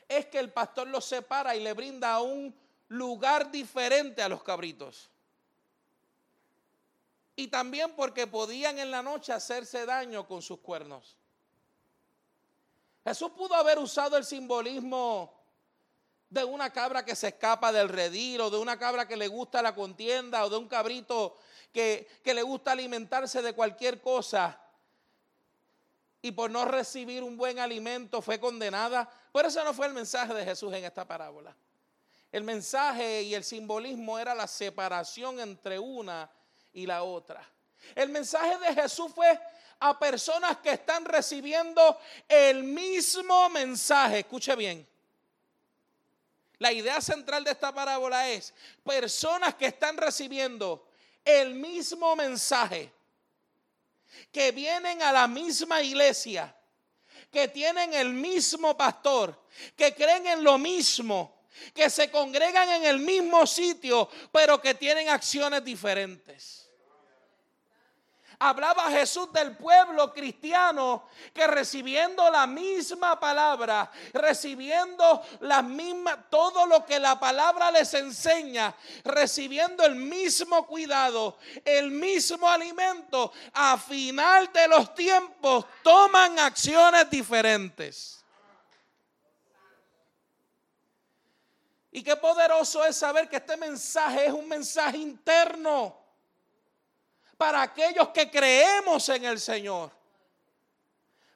es 0.08 0.27
que 0.27 0.39
el 0.39 0.51
pastor 0.51 0.88
los 0.88 1.03
separa 1.03 1.56
y 1.56 1.60
le 1.62 1.73
brinda 1.73 2.21
un 2.21 2.56
lugar 2.93 3.51
diferente 3.51 4.21
a 4.21 4.29
los 4.29 4.43
cabritos 4.43 5.10
y 7.36 7.47
también 7.47 7.95
porque 7.95 8.27
podían 8.27 8.77
en 8.77 8.91
la 8.91 9.01
noche 9.01 9.34
hacerse 9.34 9.86
daño 9.86 10.27
con 10.27 10.41
sus 10.41 10.60
cuernos. 10.60 11.17
Jesús 13.03 13.32
pudo 13.32 13.56
haber 13.56 13.79
usado 13.79 14.15
el 14.15 14.23
simbolismo 14.23 15.34
de 16.29 16.43
una 16.43 16.71
cabra 16.71 17.03
que 17.03 17.15
se 17.15 17.29
escapa 17.29 17.71
del 17.71 17.89
redil, 17.89 18.41
o 18.41 18.49
de 18.49 18.58
una 18.58 18.77
cabra 18.77 19.08
que 19.08 19.17
le 19.17 19.27
gusta 19.27 19.62
la 19.62 19.73
contienda, 19.73 20.45
o 20.45 20.49
de 20.49 20.58
un 20.58 20.67
cabrito 20.67 21.36
que, 21.71 22.08
que 22.23 22.34
le 22.34 22.43
gusta 22.43 22.71
alimentarse 22.71 23.41
de 23.41 23.53
cualquier 23.53 24.01
cosa 24.01 24.60
y 26.21 26.32
por 26.32 26.49
no 26.49 26.65
recibir 26.65 27.23
un 27.23 27.36
buen 27.36 27.60
alimento 27.60 28.21
fue 28.21 28.39
condenada. 28.39 29.10
Pero 29.34 29.47
ese 29.49 29.63
no 29.63 29.73
fue 29.73 29.88
el 29.88 29.93
mensaje 29.93 30.34
de 30.34 30.45
Jesús 30.45 30.71
en 30.73 30.86
esta 30.86 31.06
parábola. 31.06 31.56
El 32.34 32.43
mensaje 32.43 33.22
y 33.22 33.36
el 33.36 33.43
simbolismo 33.43 34.17
era 34.17 34.34
la 34.34 34.48
separación 34.48 35.39
entre 35.39 35.78
una 35.78 36.28
y 36.74 36.88
la 36.88 37.04
otra. 37.04 37.48
El 37.93 38.10
mensaje 38.10 38.58
de 38.58 38.74
Jesús 38.74 39.12
fue 39.13 39.39
a 39.80 40.00
personas 40.00 40.58
que 40.58 40.72
están 40.72 41.06
recibiendo 41.06 42.00
el 42.28 42.63
mismo 42.63 43.52
mensaje. 43.52 44.19
Escuche 44.22 44.56
bien. 44.56 44.88
La 46.58 46.74
idea 46.74 47.02
central 47.02 47.43
de 47.43 47.52
esta 47.52 47.72
parábola 47.72 48.28
es 48.28 48.52
personas 48.84 49.54
que 49.54 49.67
están 49.67 49.96
recibiendo 49.96 50.88
el 51.24 51.54
mismo 51.54 52.15
mensaje, 52.15 52.91
que 54.32 54.52
vienen 54.52 55.04
a 55.04 55.12
la 55.12 55.28
misma 55.28 55.84
iglesia, 55.84 56.56
que 57.32 57.48
tienen 57.48 57.93
el 57.93 58.10
mismo 58.10 58.76
pastor, 58.76 59.39
que 59.76 59.93
creen 59.93 60.26
en 60.26 60.43
lo 60.43 60.58
mismo, 60.58 61.42
que 61.74 61.89
se 61.89 62.10
congregan 62.12 62.70
en 62.70 62.86
el 62.86 63.00
mismo 63.00 63.46
sitio, 63.46 64.10
pero 64.32 64.62
que 64.62 64.74
tienen 64.74 65.10
acciones 65.10 65.63
diferentes. 65.63 66.63
Hablaba 68.39 68.89
Jesús 68.89 69.32
del 69.32 69.56
pueblo 69.56 70.12
cristiano 70.13 71.08
que 71.34 71.48
recibiendo 71.48 72.30
la 72.30 72.46
misma 72.46 73.18
palabra, 73.18 73.89
recibiendo 74.12 75.22
la 75.42 75.62
misma, 75.62 76.30
todo 76.30 76.66
lo 76.66 76.86
que 76.86 77.00
la 77.00 77.18
palabra 77.18 77.72
les 77.72 77.94
enseña, 77.94 78.76
recibiendo 79.06 79.86
el 79.86 79.96
mismo 79.96 80.68
cuidado, 80.68 81.38
el 81.63 81.92
mismo 81.92 82.50
alimento, 82.50 83.32
a 83.54 83.78
final 83.78 84.52
de 84.52 84.68
los 84.68 84.94
tiempos 84.94 85.66
toman 85.82 86.38
acciones 86.39 87.10
diferentes. 87.10 88.22
Y 91.95 92.01
qué 92.01 92.15
poderoso 92.15 92.84
es 92.84 92.97
saber 92.97 93.29
que 93.29 93.36
este 93.36 93.56
mensaje 93.56 94.25
es 94.25 94.34
un 94.34 94.47
mensaje 94.47 94.97
interno 94.97 95.95
para 97.38 97.62
aquellos 97.62 98.10
que 98.10 98.32
creemos 98.32 99.08
en 99.10 99.25
el 99.25 99.39
Señor. 99.39 99.91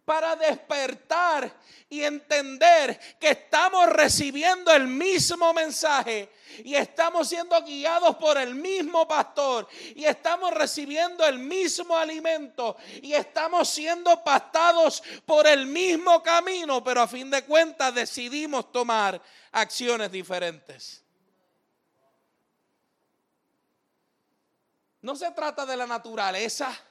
Para 0.07 0.37
despertar 0.37 1.53
y 1.89 2.01
entender 2.01 2.97
que 3.19 3.31
estamos 3.31 3.89
recibiendo 3.89 4.71
el 4.71 4.87
mismo 4.87 5.53
mensaje 5.53 6.31
y 6.63 6.75
estamos 6.75 7.27
siendo 7.27 7.61
guiados 7.61 8.15
por 8.15 8.37
el 8.37 8.55
mismo 8.55 9.05
pastor 9.05 9.67
y 9.95 10.05
estamos 10.05 10.53
recibiendo 10.53 11.25
el 11.25 11.39
mismo 11.39 11.97
alimento 11.97 12.77
y 13.01 13.11
estamos 13.11 13.67
siendo 13.67 14.23
pastados 14.23 15.03
por 15.25 15.45
el 15.45 15.65
mismo 15.65 16.23
camino, 16.23 16.81
pero 16.81 17.01
a 17.01 17.07
fin 17.07 17.29
de 17.29 17.43
cuentas 17.43 17.93
decidimos 17.93 18.71
tomar 18.71 19.21
acciones 19.51 20.09
diferentes. 20.09 21.03
No 25.01 25.17
se 25.17 25.29
trata 25.31 25.65
de 25.65 25.75
la 25.75 25.85
naturaleza 25.85 26.86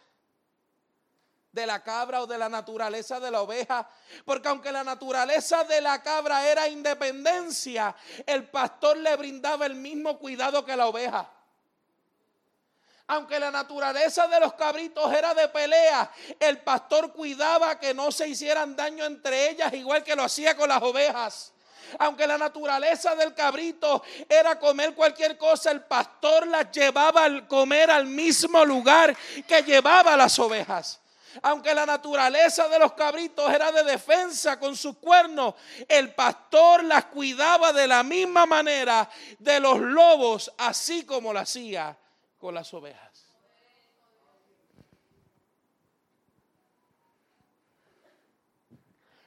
de 1.57 1.67
la 1.67 1.83
cabra 1.83 2.21
o 2.21 2.27
de 2.27 2.37
la 2.37 2.51
naturaleza 2.51 3.19
de 3.19 3.31
la 3.31 3.41
oveja, 3.41 3.89
porque 4.27 4.47
aunque 4.49 4.71
la 4.71 4.85
naturaleza 4.85 5.65
de 5.65 5.81
la 5.81 6.03
cabra 6.03 6.47
era 6.47 6.69
independencia, 6.69 7.97
el 8.27 8.45
pastor 8.51 8.99
le 8.99 9.17
brindaba 9.17 9.65
el 9.65 9.75
mismo 9.75 10.19
cuidado 10.19 10.67
que 10.67 10.77
la 10.77 10.87
oveja. 10.87 11.31
Aunque 13.07 13.41
la 13.41 13.51
naturaleza 13.51 14.27
de 14.27 14.39
los 14.39 14.53
cabritos 14.53 15.11
era 15.13 15.33
de 15.33 15.49
pelea, 15.49 16.11
el 16.39 16.59
pastor 16.59 17.13
cuidaba 17.13 17.79
que 17.79 17.95
no 17.95 18.13
se 18.13 18.29
hicieran 18.29 18.77
daño 18.77 19.07
entre 19.07 19.51
ellas, 19.51 19.73
igual 19.73 20.05
que 20.05 20.15
lo 20.15 20.25
hacía 20.25 20.55
con 20.57 20.69
las 20.69 20.83
ovejas. 20.83 21.53
Aunque 21.99 22.27
la 22.27 22.37
naturaleza 22.37 23.15
del 23.15 23.33
cabrito 23.33 24.03
era 24.29 24.59
comer 24.59 24.95
cualquier 24.95 25.39
cosa, 25.39 25.71
el 25.71 25.85
pastor 25.85 26.49
las 26.49 26.71
llevaba 26.71 27.25
a 27.25 27.49
comer 27.49 27.91
al 27.91 28.07
mismo 28.07 28.63
lugar 28.63 29.17
que 29.47 29.63
llevaba 29.63 30.17
las 30.19 30.39
ovejas. 30.39 31.01
Aunque 31.43 31.75
la 31.75 31.87
naturaleza 31.87 32.69
de 32.69 32.79
los 32.79 32.93
cabritos 32.93 33.53
era 33.53 33.73
de 33.73 33.85
defensa 33.85 34.59
con 34.59 34.77
sus 34.77 34.97
cuernos, 34.99 35.55
el 35.89 36.15
pastor 36.15 36.85
las 36.85 37.07
cuidaba 37.07 37.73
de 37.73 37.87
la 37.87 38.03
misma 38.03 38.47
manera 38.47 39.09
de 39.39 39.61
los 39.61 39.79
lobos, 39.79 40.53
así 40.59 41.05
como 41.05 41.33
lo 41.33 41.41
hacía 41.41 41.97
con 42.39 42.55
las 42.55 42.73
ovejas. 42.75 43.27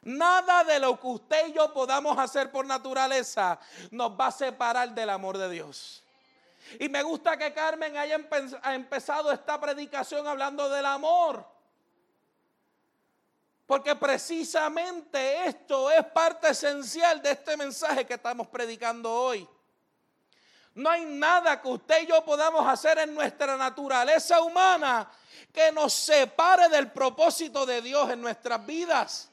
Nada 0.02 0.64
de 0.64 0.80
lo 0.80 1.00
que 1.00 1.08
usted 1.08 1.48
y 1.50 1.54
yo 1.54 1.72
podamos 1.74 2.18
hacer 2.18 2.52
por 2.52 2.66
naturaleza 2.66 3.60
nos 3.92 4.20
va 4.20 4.28
a 4.28 4.32
separar 4.32 4.94
del 4.96 5.10
amor 5.10 5.38
de 5.38 5.50
Dios. 5.50 6.04
Y 6.80 6.90
me 6.90 7.04
gusta 7.04 7.38
que 7.38 7.54
Carmen 7.54 7.98
haya 7.98 8.20
empezado 8.74 9.32
esta 9.32 9.60
predicación 9.60 10.26
hablando 10.28 10.70
del 10.70 10.86
amor. 10.86 11.46
Porque 13.70 13.96
precisamente 13.96 15.46
esto 15.46 15.92
es 15.92 16.04
parte 16.08 16.50
esencial 16.50 17.22
de 17.22 17.30
este 17.30 17.56
mensaje 17.56 18.04
que 18.04 18.16
estamos 18.16 18.48
predicando 18.48 19.14
hoy. 19.14 19.48
No 20.74 20.90
hay 20.90 21.06
nada 21.06 21.62
que 21.62 21.68
usted 21.68 22.02
y 22.02 22.08
yo 22.08 22.26
podamos 22.26 22.68
hacer 22.68 22.98
en 22.98 23.14
nuestra 23.14 23.56
naturaleza 23.56 24.42
humana 24.42 25.08
que 25.54 25.72
nos 25.72 25.94
separe 25.94 26.68
del 26.68 26.92
propósito 26.92 27.64
de 27.64 27.82
Dios 27.82 28.10
en 28.10 28.22
nuestras 28.22 28.66
vidas 28.66 29.30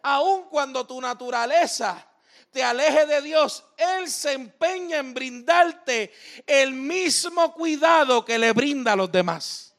aun 0.00 0.44
cuando 0.44 0.86
tu 0.86 1.00
naturaleza 1.00 2.06
te 2.50 2.62
aleje 2.62 3.06
de 3.06 3.22
Dios, 3.22 3.64
Él 3.76 4.08
se 4.08 4.32
empeña 4.32 4.98
en 4.98 5.14
brindarte 5.14 6.12
el 6.46 6.72
mismo 6.72 7.52
cuidado 7.54 8.24
que 8.24 8.38
le 8.38 8.52
brinda 8.52 8.92
a 8.92 8.96
los 8.96 9.10
demás. 9.10 9.71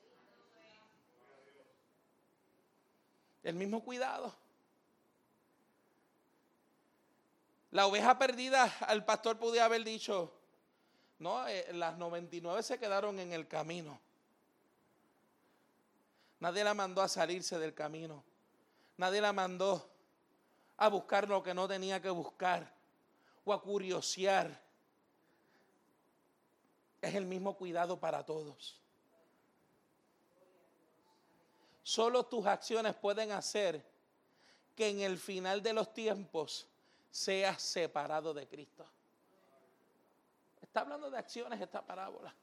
El 3.43 3.56
mismo 3.56 3.84
cuidado. 3.84 4.34
La 7.71 7.88
oveja 7.88 8.17
perdida, 8.17 8.71
al 8.82 9.03
pastor 9.03 9.38
podía 9.39 9.65
haber 9.65 9.84
dicho, 9.84 10.32
no, 11.19 11.47
eh, 11.47 11.67
las 11.73 11.97
99 11.97 12.62
se 12.63 12.79
quedaron 12.79 13.19
en 13.19 13.34
el 13.34 13.47
camino. 13.47 13.99
Nadie 16.39 16.63
la 16.63 16.73
mandó 16.73 17.01
a 17.01 17.08
salirse 17.08 17.58
del 17.58 17.73
camino. 17.73 18.23
Nadie 18.97 19.21
la 19.21 19.34
mandó 19.34 19.89
a 20.77 20.89
buscar 20.89 21.27
lo 21.27 21.41
que 21.41 21.53
no 21.53 21.67
tenía 21.67 22.01
que 22.01 22.10
buscar 22.10 22.71
o 23.45 23.53
a 23.53 23.62
curiosear. 23.62 24.62
Es 27.01 27.15
el 27.15 27.25
mismo 27.25 27.56
cuidado 27.56 27.99
para 27.99 28.25
todos. 28.25 28.83
Solo 31.84 32.26
tus 32.26 32.46
acciones 32.46 32.96
pueden 32.96 33.32
hacer 33.32 33.86
que 34.76 34.89
en 34.89 35.02
el 35.02 35.17
final 35.17 35.62
de 35.62 35.74
los 35.74 35.93
tiempos 35.93 36.67
seas 37.12 37.62
separado 37.62 38.34
de 38.34 38.48
Cristo. 38.48 38.86
Está 40.62 40.82
hablando 40.82 41.12
de 41.12 41.17
acciones 41.17 41.62
esta 41.62 41.86
parábola. 41.86 42.34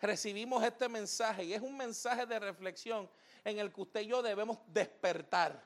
Recibimos 0.00 0.62
este 0.62 0.88
mensaje 0.88 1.44
y 1.44 1.54
es 1.54 1.62
un 1.62 1.76
mensaje 1.76 2.26
de 2.26 2.38
reflexión 2.38 3.08
en 3.44 3.58
el 3.58 3.72
que 3.72 3.80
usted 3.80 4.00
y 4.02 4.06
yo 4.06 4.22
debemos 4.22 4.58
despertar 4.68 5.64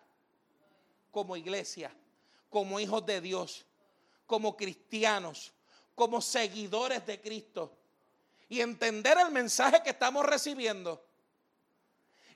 como 1.11 1.37
iglesia, 1.37 1.91
como 2.51 2.79
hijos 2.79 3.05
de 3.05 3.21
Dios, 3.21 3.67
como 4.27 4.57
cristianos, 4.57 5.53
como 5.95 6.21
seguidores 6.21 7.05
de 7.07 7.21
Cristo. 7.21 7.77
Y 8.49 8.61
entender 8.61 9.19
el 9.19 9.33
mensaje 9.33 9.83
que 9.83 9.91
estamos 9.91 10.25
recibiendo. 10.25 11.06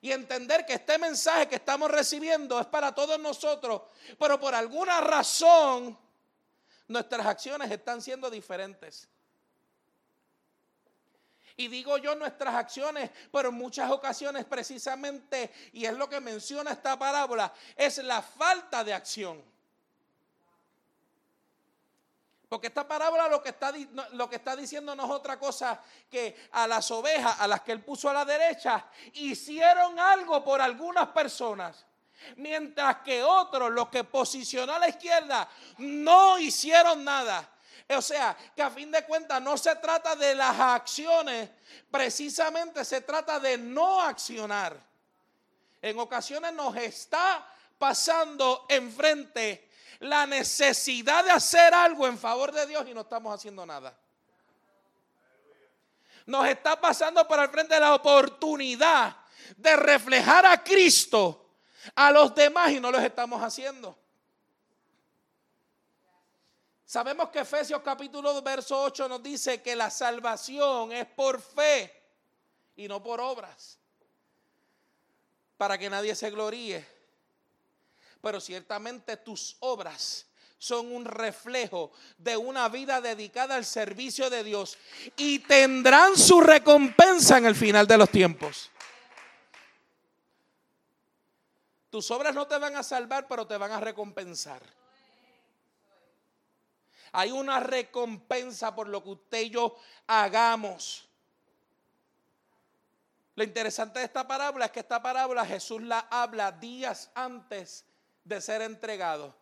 Y 0.00 0.12
entender 0.12 0.64
que 0.64 0.74
este 0.74 0.98
mensaje 0.98 1.48
que 1.48 1.56
estamos 1.56 1.90
recibiendo 1.90 2.58
es 2.58 2.66
para 2.66 2.94
todos 2.94 3.18
nosotros, 3.20 3.82
pero 4.18 4.40
por 4.40 4.54
alguna 4.54 5.00
razón 5.00 5.98
nuestras 6.88 7.26
acciones 7.26 7.70
están 7.70 8.00
siendo 8.00 8.30
diferentes. 8.30 9.08
Y 11.56 11.68
digo 11.68 11.98
yo 11.98 12.14
nuestras 12.14 12.54
acciones, 12.54 13.10
pero 13.30 13.50
en 13.50 13.54
muchas 13.54 13.90
ocasiones 13.90 14.46
precisamente, 14.46 15.52
y 15.74 15.84
es 15.84 15.92
lo 15.92 16.08
que 16.08 16.18
menciona 16.18 16.72
esta 16.72 16.98
parábola, 16.98 17.52
es 17.76 17.98
la 17.98 18.22
falta 18.22 18.82
de 18.82 18.94
acción. 18.94 19.44
Porque 22.50 22.66
esta 22.66 22.86
parábola 22.86 23.28
lo 23.28 23.40
que, 23.40 23.50
está, 23.50 23.72
lo 24.10 24.28
que 24.28 24.34
está 24.34 24.56
diciendo 24.56 24.96
no 24.96 25.04
es 25.04 25.10
otra 25.12 25.38
cosa 25.38 25.80
que 26.10 26.48
a 26.50 26.66
las 26.66 26.90
ovejas, 26.90 27.38
a 27.38 27.46
las 27.46 27.60
que 27.60 27.70
él 27.70 27.80
puso 27.80 28.10
a 28.10 28.12
la 28.12 28.24
derecha, 28.24 28.86
hicieron 29.12 29.96
algo 30.00 30.42
por 30.42 30.60
algunas 30.60 31.06
personas. 31.10 31.86
Mientras 32.34 33.02
que 33.02 33.22
otros, 33.22 33.70
los 33.70 33.88
que 33.88 34.02
posicionó 34.02 34.74
a 34.74 34.80
la 34.80 34.88
izquierda, 34.88 35.48
no 35.78 36.40
hicieron 36.40 37.04
nada. 37.04 37.48
O 37.90 38.02
sea, 38.02 38.36
que 38.56 38.62
a 38.62 38.70
fin 38.70 38.90
de 38.90 39.04
cuentas 39.04 39.40
no 39.40 39.56
se 39.56 39.76
trata 39.76 40.16
de 40.16 40.34
las 40.34 40.58
acciones, 40.58 41.50
precisamente 41.88 42.84
se 42.84 43.02
trata 43.02 43.38
de 43.38 43.58
no 43.58 44.00
accionar. 44.00 44.76
En 45.80 46.00
ocasiones 46.00 46.52
nos 46.52 46.74
está 46.74 47.46
pasando 47.78 48.66
enfrente 48.68 49.69
la 50.00 50.26
necesidad 50.26 51.24
de 51.24 51.30
hacer 51.30 51.72
algo 51.74 52.06
en 52.06 52.18
favor 52.18 52.52
de 52.52 52.66
Dios 52.66 52.86
y 52.88 52.94
no 52.94 53.02
estamos 53.02 53.34
haciendo 53.34 53.64
nada. 53.66 53.96
Nos 56.26 56.46
está 56.48 56.80
pasando 56.80 57.26
por 57.28 57.38
el 57.38 57.48
frente 57.50 57.78
la 57.78 57.94
oportunidad 57.94 59.16
de 59.56 59.76
reflejar 59.76 60.46
a 60.46 60.62
Cristo 60.62 61.50
a 61.94 62.10
los 62.10 62.34
demás 62.34 62.72
y 62.72 62.80
no 62.80 62.90
los 62.90 63.02
estamos 63.02 63.42
haciendo. 63.42 63.96
Sabemos 66.84 67.28
que 67.28 67.40
Efesios 67.40 67.82
capítulo 67.82 68.32
2, 68.32 68.42
verso 68.42 68.82
8 68.82 69.08
nos 69.08 69.22
dice 69.22 69.62
que 69.62 69.76
la 69.76 69.90
salvación 69.90 70.92
es 70.92 71.06
por 71.06 71.40
fe 71.40 71.94
y 72.74 72.88
no 72.88 73.02
por 73.02 73.20
obras, 73.20 73.78
para 75.56 75.76
que 75.78 75.90
nadie 75.90 76.14
se 76.14 76.30
gloríe. 76.30 76.99
Pero 78.20 78.40
ciertamente 78.40 79.16
tus 79.16 79.56
obras 79.60 80.26
son 80.60 80.92
un 80.92 81.06
reflejo 81.06 81.90
de 82.18 82.36
una 82.36 82.68
vida 82.68 83.00
dedicada 83.00 83.56
al 83.56 83.64
servicio 83.64 84.28
de 84.28 84.44
Dios 84.44 84.76
y 85.16 85.38
tendrán 85.38 86.16
su 86.18 86.40
recompensa 86.40 87.38
en 87.38 87.46
el 87.46 87.54
final 87.54 87.86
de 87.86 87.96
los 87.96 88.10
tiempos. 88.10 88.70
Tus 91.88 92.10
obras 92.10 92.34
no 92.34 92.46
te 92.46 92.58
van 92.58 92.76
a 92.76 92.82
salvar, 92.82 93.26
pero 93.26 93.46
te 93.46 93.56
van 93.56 93.72
a 93.72 93.80
recompensar. 93.80 94.62
Hay 97.12 97.32
una 97.32 97.58
recompensa 97.58 98.74
por 98.74 98.86
lo 98.86 99.02
que 99.02 99.10
usted 99.10 99.40
y 99.40 99.50
yo 99.50 99.76
hagamos. 100.06 101.08
Lo 103.34 103.42
interesante 103.42 103.98
de 103.98 104.04
esta 104.04 104.28
parábola 104.28 104.66
es 104.66 104.70
que 104.70 104.80
esta 104.80 105.00
parábola 105.02 105.46
Jesús 105.46 105.82
la 105.82 106.00
habla 106.10 106.52
días 106.52 107.10
antes 107.14 107.86
de 108.24 108.40
ser 108.40 108.62
entregado. 108.62 109.34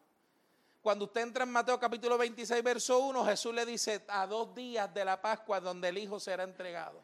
Cuando 0.82 1.04
usted 1.06 1.22
entra 1.22 1.44
en 1.44 1.50
Mateo 1.50 1.78
capítulo 1.78 2.16
26, 2.16 2.62
verso 2.62 2.98
1, 2.98 3.24
Jesús 3.26 3.54
le 3.54 3.66
dice 3.66 4.04
a 4.08 4.26
dos 4.26 4.54
días 4.54 4.92
de 4.92 5.04
la 5.04 5.20
Pascua 5.20 5.60
donde 5.60 5.88
el 5.88 5.98
Hijo 5.98 6.18
será 6.18 6.44
entregado. 6.44 7.02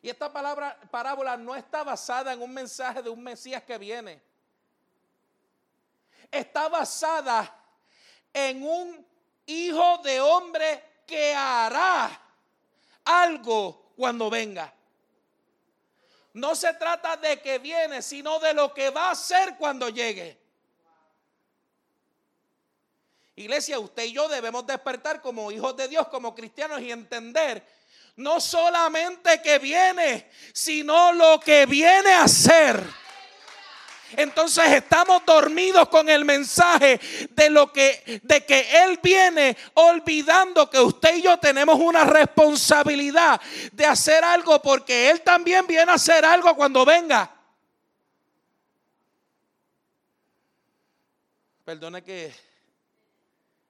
Y 0.00 0.08
esta 0.08 0.32
palabra, 0.32 0.78
parábola 0.90 1.36
no 1.36 1.56
está 1.56 1.82
basada 1.82 2.32
en 2.32 2.40
un 2.40 2.54
mensaje 2.54 3.02
de 3.02 3.10
un 3.10 3.22
Mesías 3.22 3.62
que 3.64 3.76
viene 3.78 4.28
está 6.30 6.68
basada 6.68 7.54
en 8.32 8.62
un 8.62 9.06
hijo 9.46 9.98
de 9.98 10.20
hombre 10.20 11.02
que 11.06 11.34
hará 11.34 12.20
algo 13.04 13.92
cuando 13.96 14.28
venga. 14.28 14.72
No 16.34 16.54
se 16.54 16.72
trata 16.74 17.16
de 17.16 17.40
que 17.40 17.58
viene, 17.58 18.02
sino 18.02 18.38
de 18.38 18.54
lo 18.54 18.72
que 18.72 18.90
va 18.90 19.08
a 19.08 19.12
hacer 19.12 19.56
cuando 19.56 19.88
llegue. 19.88 20.38
Iglesia, 23.36 23.78
usted 23.78 24.04
y 24.04 24.12
yo 24.12 24.28
debemos 24.28 24.66
despertar 24.66 25.20
como 25.20 25.52
hijos 25.52 25.76
de 25.76 25.88
Dios, 25.88 26.08
como 26.08 26.34
cristianos 26.34 26.80
y 26.80 26.90
entender 26.90 27.64
no 28.18 28.40
solamente 28.40 29.40
que 29.40 29.60
viene, 29.60 30.28
sino 30.52 31.12
lo 31.12 31.38
que 31.38 31.66
viene 31.66 32.14
a 32.14 32.26
ser. 32.26 32.82
Entonces 34.12 34.72
estamos 34.72 35.24
dormidos 35.24 35.88
con 35.88 36.08
el 36.08 36.24
mensaje 36.24 37.00
de 37.30 37.50
lo 37.50 37.72
que 37.72 38.20
de 38.22 38.44
que 38.44 38.84
él 38.84 38.98
viene 39.02 39.56
olvidando 39.74 40.70
que 40.70 40.80
usted 40.80 41.16
y 41.16 41.22
yo 41.22 41.38
tenemos 41.38 41.78
una 41.78 42.04
responsabilidad 42.04 43.40
de 43.72 43.84
hacer 43.84 44.24
algo 44.24 44.60
porque 44.62 45.10
él 45.10 45.20
también 45.20 45.66
viene 45.66 45.90
a 45.90 45.94
hacer 45.94 46.24
algo 46.24 46.54
cuando 46.56 46.84
venga. 46.84 47.30
Perdone 51.64 52.02
que 52.02 52.34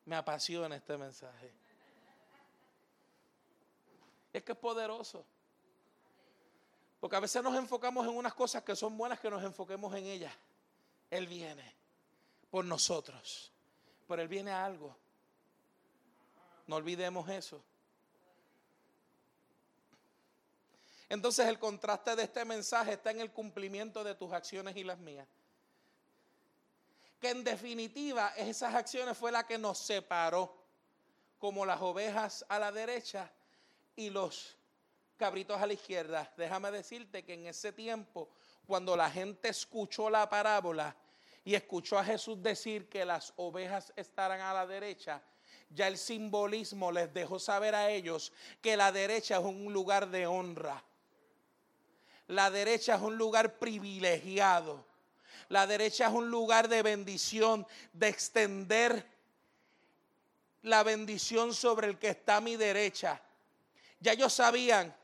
me 0.04 0.14
apasiona 0.14 0.76
este 0.76 0.96
mensaje. 0.96 1.52
Es 4.32 4.42
que 4.44 4.52
es 4.52 4.58
poderoso. 4.58 5.26
Porque 7.00 7.16
a 7.16 7.20
veces 7.20 7.42
nos 7.42 7.56
enfocamos 7.56 8.06
en 8.06 8.16
unas 8.16 8.34
cosas 8.34 8.62
que 8.62 8.74
son 8.74 8.96
buenas 8.96 9.20
que 9.20 9.30
nos 9.30 9.42
enfoquemos 9.42 9.94
en 9.94 10.06
ellas. 10.06 10.32
Él 11.10 11.26
viene 11.26 11.74
por 12.50 12.64
nosotros. 12.64 13.52
Pero 14.06 14.22
Él 14.22 14.28
viene 14.28 14.50
a 14.50 14.64
algo. 14.64 14.96
No 16.66 16.76
olvidemos 16.76 17.28
eso. 17.28 17.62
Entonces 21.08 21.46
el 21.46 21.58
contraste 21.58 22.14
de 22.16 22.24
este 22.24 22.44
mensaje 22.44 22.92
está 22.92 23.10
en 23.10 23.20
el 23.20 23.32
cumplimiento 23.32 24.04
de 24.04 24.14
tus 24.14 24.32
acciones 24.32 24.76
y 24.76 24.84
las 24.84 24.98
mías. 24.98 25.26
Que 27.20 27.30
en 27.30 27.42
definitiva 27.42 28.28
esas 28.36 28.74
acciones 28.74 29.16
fue 29.16 29.32
la 29.32 29.46
que 29.46 29.56
nos 29.56 29.78
separó, 29.78 30.54
como 31.38 31.64
las 31.64 31.80
ovejas 31.80 32.44
a 32.48 32.58
la 32.58 32.70
derecha 32.72 33.30
y 33.96 34.10
los 34.10 34.57
cabritos 35.18 35.60
a 35.60 35.66
la 35.66 35.74
izquierda. 35.74 36.32
Déjame 36.36 36.70
decirte 36.70 37.24
que 37.24 37.34
en 37.34 37.46
ese 37.46 37.72
tiempo, 37.72 38.30
cuando 38.66 38.96
la 38.96 39.10
gente 39.10 39.48
escuchó 39.48 40.08
la 40.08 40.28
parábola 40.28 40.96
y 41.44 41.54
escuchó 41.54 41.98
a 41.98 42.04
Jesús 42.04 42.42
decir 42.42 42.88
que 42.88 43.04
las 43.04 43.34
ovejas 43.36 43.92
estarán 43.96 44.40
a 44.40 44.54
la 44.54 44.66
derecha, 44.66 45.20
ya 45.70 45.88
el 45.88 45.98
simbolismo 45.98 46.92
les 46.92 47.12
dejó 47.12 47.38
saber 47.38 47.74
a 47.74 47.90
ellos 47.90 48.32
que 48.62 48.76
la 48.76 48.92
derecha 48.92 49.38
es 49.38 49.44
un 49.44 49.72
lugar 49.72 50.08
de 50.08 50.26
honra. 50.26 50.82
La 52.28 52.50
derecha 52.50 52.94
es 52.94 53.02
un 53.02 53.18
lugar 53.18 53.58
privilegiado. 53.58 54.86
La 55.48 55.66
derecha 55.66 56.06
es 56.06 56.12
un 56.12 56.30
lugar 56.30 56.68
de 56.68 56.82
bendición, 56.82 57.66
de 57.92 58.08
extender 58.08 59.04
la 60.62 60.82
bendición 60.82 61.54
sobre 61.54 61.88
el 61.88 61.98
que 61.98 62.10
está 62.10 62.36
a 62.36 62.40
mi 62.40 62.56
derecha. 62.56 63.20
Ya 64.00 64.12
ellos 64.12 64.32
sabían 64.32 64.94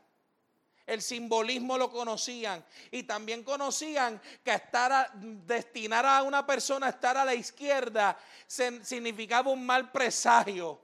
el 0.86 1.00
simbolismo 1.00 1.78
lo 1.78 1.90
conocían 1.90 2.64
y 2.90 3.04
también 3.04 3.42
conocían 3.42 4.20
que 4.42 4.52
estar 4.52 4.92
a, 4.92 5.10
destinar 5.14 6.04
a 6.04 6.22
una 6.22 6.46
persona 6.46 6.86
a 6.86 6.90
estar 6.90 7.16
a 7.16 7.24
la 7.24 7.34
izquierda 7.34 8.18
significaba 8.46 9.50
un 9.50 9.64
mal 9.64 9.90
presagio. 9.90 10.80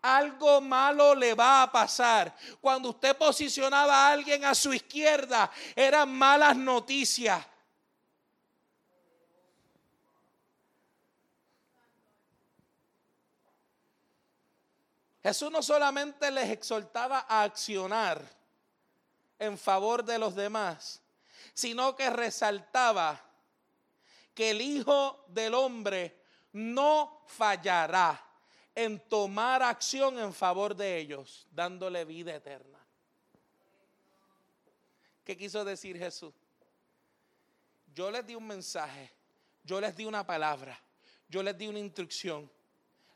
Algo 0.00 0.60
malo 0.60 1.14
le 1.14 1.34
va 1.34 1.62
a 1.62 1.72
pasar. 1.72 2.34
Cuando 2.60 2.90
usted 2.90 3.16
posicionaba 3.16 4.06
a 4.06 4.12
alguien 4.12 4.44
a 4.44 4.54
su 4.54 4.72
izquierda, 4.74 5.50
eran 5.74 6.12
malas 6.12 6.56
noticias. 6.56 7.44
Jesús 15.22 15.50
no 15.50 15.62
solamente 15.62 16.30
les 16.30 16.50
exhortaba 16.50 17.24
a 17.26 17.44
accionar, 17.44 18.22
en 19.44 19.58
favor 19.58 20.04
de 20.04 20.18
los 20.18 20.34
demás, 20.34 21.00
sino 21.52 21.94
que 21.94 22.10
resaltaba 22.10 23.20
que 24.34 24.50
el 24.50 24.60
Hijo 24.60 25.24
del 25.28 25.54
Hombre 25.54 26.20
no 26.52 27.22
fallará 27.26 28.20
en 28.74 28.98
tomar 29.08 29.62
acción 29.62 30.18
en 30.18 30.32
favor 30.32 30.74
de 30.74 30.98
ellos, 30.98 31.46
dándole 31.52 32.04
vida 32.04 32.34
eterna. 32.34 32.78
¿Qué 35.24 35.36
quiso 35.36 35.64
decir 35.64 35.96
Jesús? 35.96 36.34
Yo 37.94 38.10
les 38.10 38.26
di 38.26 38.34
un 38.34 38.46
mensaje, 38.46 39.12
yo 39.62 39.80
les 39.80 39.96
di 39.96 40.04
una 40.04 40.26
palabra, 40.26 40.78
yo 41.28 41.42
les 41.42 41.56
di 41.56 41.68
una 41.68 41.78
instrucción. 41.78 42.50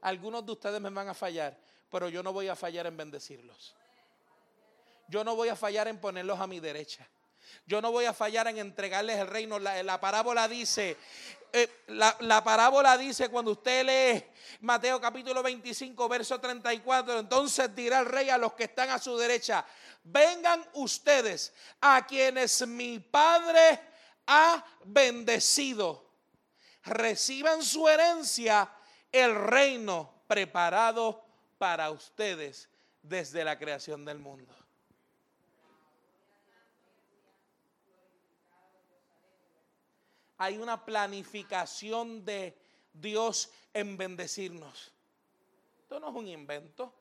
Algunos 0.01 0.47
de 0.47 0.53
ustedes 0.53 0.81
me 0.81 0.91
van 0.91 1.09
a 1.09 1.15
fallar, 1.15 1.59
pero 1.91 2.09
yo 2.09 2.23
no 2.23 2.33
voy 2.33 2.47
a 2.47 2.55
fallar 2.55 2.87
en 2.87 2.97
bendecirlos 2.97 3.78
yo 5.09 5.25
no 5.25 5.35
voy 5.35 5.49
a 5.49 5.57
fallar 5.57 5.89
en 5.89 5.99
ponerlos 5.99 6.39
a 6.39 6.47
mi 6.47 6.61
derecha. 6.61 7.09
Yo 7.67 7.81
no 7.83 7.91
voy 7.93 8.05
a 8.05 8.13
fallar 8.13 8.47
en 8.49 8.59
entregarles 8.59 9.19
el 9.19 9.27
reino. 9.27 9.59
La, 9.59 10.01
parábola 10.01 10.49
dice, 10.49 10.97
eh, 11.53 11.83
la, 11.89 12.17
la, 12.21 12.43
parábola 12.45 12.97
dice 12.97 13.29
cuando 13.29 13.53
usted 13.53 13.85
lee 13.85 14.25
Mateo 14.61 15.01
capítulo 15.01 15.43
25, 15.43 16.09
verso 16.09 16.41
34, 16.41 17.21
entonces 17.21 17.75
dirá 17.75 18.01
el 18.01 18.07
rey 18.07 18.31
a 18.31 18.39
los 18.39 18.53
que 18.53 18.65
están 18.65 18.91
a 18.91 18.99
su 18.99 19.17
derecha, 19.17 19.65
vengan 20.05 20.65
ustedes 20.75 21.53
a 21.81 22.07
quienes 22.07 22.67
mi 22.67 22.99
Padre 22.99 23.81
ha 24.27 24.65
bendecido. 24.85 26.07
Reciban 26.85 27.63
su 27.63 27.89
herencia, 27.89 28.71
el 29.11 29.35
reino 29.35 30.23
preparado 30.27 31.25
para 31.59 31.91
ustedes 31.91 32.69
desde 33.03 33.45
la 33.45 33.59
creación 33.59 34.05
del 34.05 34.19
mundo. 34.19 34.55
Hay 40.39 40.57
una 40.57 40.85
planificación 40.85 42.25
de 42.25 42.57
Dios 42.93 43.51
en 43.75 43.97
bendecirnos. 43.97 44.93
Esto 45.81 45.99
no 45.99 46.11
es 46.11 46.15
un 46.15 46.29
invento. 46.29 46.95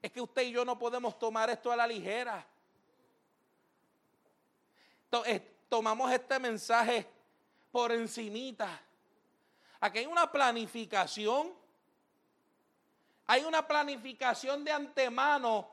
Es 0.00 0.10
que 0.10 0.20
usted 0.20 0.42
y 0.42 0.52
yo 0.52 0.64
no 0.64 0.78
podemos 0.78 1.18
tomar 1.18 1.50
esto 1.50 1.70
a 1.70 1.76
la 1.76 1.86
ligera. 1.86 2.46
Tomamos 5.68 6.10
este 6.10 6.38
mensaje 6.38 7.06
por 7.70 7.92
encimita. 7.92 8.80
Aquí 9.80 9.98
hay 9.98 10.06
una 10.06 10.30
planificación. 10.32 11.52
Hay 13.26 13.44
una 13.44 13.66
planificación 13.66 14.64
de 14.64 14.72
antemano 14.72 15.70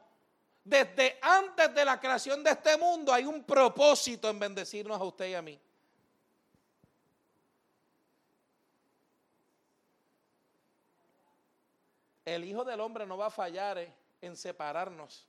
desde 0.65 1.19
antes 1.21 1.73
de 1.75 1.85
la 1.85 1.99
creación 1.99 2.43
de 2.43 2.49
este 2.49 2.75
mundo 2.75 3.13
hay 3.13 3.25
un 3.25 3.43
propósito 3.43 4.27
en 4.27 4.39
bendecirnos 4.39 4.99
a 4.99 5.03
usted 5.03 5.29
y 5.29 5.33
a 5.35 5.41
mí. 5.43 5.61
El 12.25 12.43
Hijo 12.43 12.65
del 12.65 12.79
Hombre 12.79 13.05
no 13.05 13.15
va 13.15 13.27
a 13.27 13.29
fallar 13.29 13.77
eh, 13.77 13.93
en 14.19 14.35
separarnos. 14.35 15.27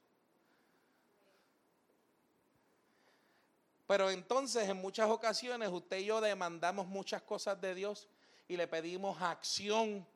Pero 3.87 4.11
entonces 4.11 4.67
en 4.67 4.79
muchas 4.79 5.11
ocasiones 5.11 5.69
usted 5.69 5.99
y 5.99 6.07
yo 6.07 6.23
demandamos 6.23 6.87
muchas 6.87 7.21
cosas 7.21 7.61
de 7.61 7.75
Dios 7.75 8.09
y 8.49 8.57
le 8.57 8.67
pedimos 8.67 9.21
acción 9.21 10.07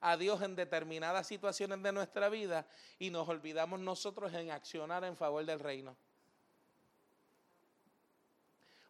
a 0.00 0.16
Dios 0.16 0.42
en 0.42 0.56
determinadas 0.56 1.26
situaciones 1.26 1.82
de 1.82 1.92
nuestra 1.92 2.28
vida 2.28 2.66
y 2.98 3.10
nos 3.10 3.28
olvidamos 3.28 3.80
nosotros 3.80 4.32
en 4.34 4.50
accionar 4.50 5.04
en 5.04 5.16
favor 5.16 5.44
del 5.44 5.60
reino. 5.60 5.96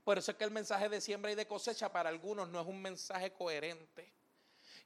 Por 0.04 0.18
eso 0.18 0.30
es 0.30 0.36
que 0.36 0.44
el 0.44 0.52
mensaje 0.52 0.88
de 0.88 1.00
siembra 1.00 1.32
y 1.32 1.34
de 1.34 1.48
cosecha 1.48 1.90
para 1.90 2.08
algunos 2.08 2.48
no 2.48 2.60
es 2.60 2.66
un 2.66 2.80
mensaje 2.80 3.32
coherente. 3.32 4.12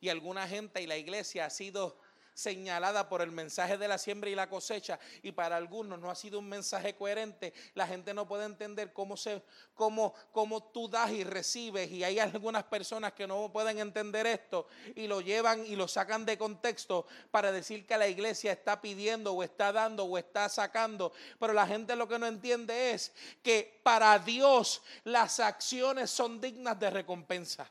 Y 0.01 0.09
alguna 0.09 0.49
gente 0.49 0.81
y 0.81 0.87
la 0.87 0.97
iglesia 0.97 1.45
ha 1.45 1.51
sido 1.51 1.99
señalada 2.41 3.09
por 3.09 3.21
el 3.21 3.31
mensaje 3.31 3.77
de 3.77 3.87
la 3.87 3.99
siembra 3.99 4.31
y 4.31 4.35
la 4.35 4.49
cosecha 4.49 4.99
y 5.23 5.33
para 5.33 5.57
algunos 5.57 5.99
no 6.01 6.11
ha 6.11 6.15
sido 6.15 6.39
un 6.39 6.49
mensaje 6.49 6.95
coherente, 6.95 7.53
la 7.75 7.87
gente 7.87 8.15
no 8.15 8.27
puede 8.27 8.47
entender 8.47 8.93
cómo 8.93 9.17
se 9.17 9.43
cómo, 9.75 10.15
cómo 10.33 10.63
tú 10.63 10.89
das 10.89 11.11
y 11.11 11.25
recibes 11.25 11.91
y 11.91 12.05
hay 12.05 12.19
algunas 12.19 12.65
personas 12.65 13.13
que 13.13 13.27
no 13.27 13.51
pueden 13.53 13.79
entender 13.79 14.27
esto 14.27 14.67
y 14.95 15.07
lo 15.07 15.21
llevan 15.21 15.65
y 15.67 15.77
lo 15.77 15.89
sacan 15.89 16.25
de 16.27 16.39
contexto 16.39 17.07
para 17.31 17.53
decir 17.53 17.87
que 17.87 17.97
la 17.97 18.09
iglesia 18.09 18.53
está 18.53 18.81
pidiendo 18.81 19.33
o 19.35 19.43
está 19.43 19.73
dando 19.73 20.05
o 20.05 20.19
está 20.19 20.49
sacando, 20.49 21.13
pero 21.39 21.53
la 21.53 21.67
gente 21.67 21.97
lo 21.97 22.09
que 22.09 22.19
no 22.19 22.27
entiende 22.27 22.93
es 22.93 23.13
que 23.43 23.81
para 23.83 24.19
Dios 24.19 24.83
las 25.05 25.41
acciones 25.41 26.11
son 26.11 26.41
dignas 26.41 26.79
de 26.79 26.91
recompensa. 26.91 27.71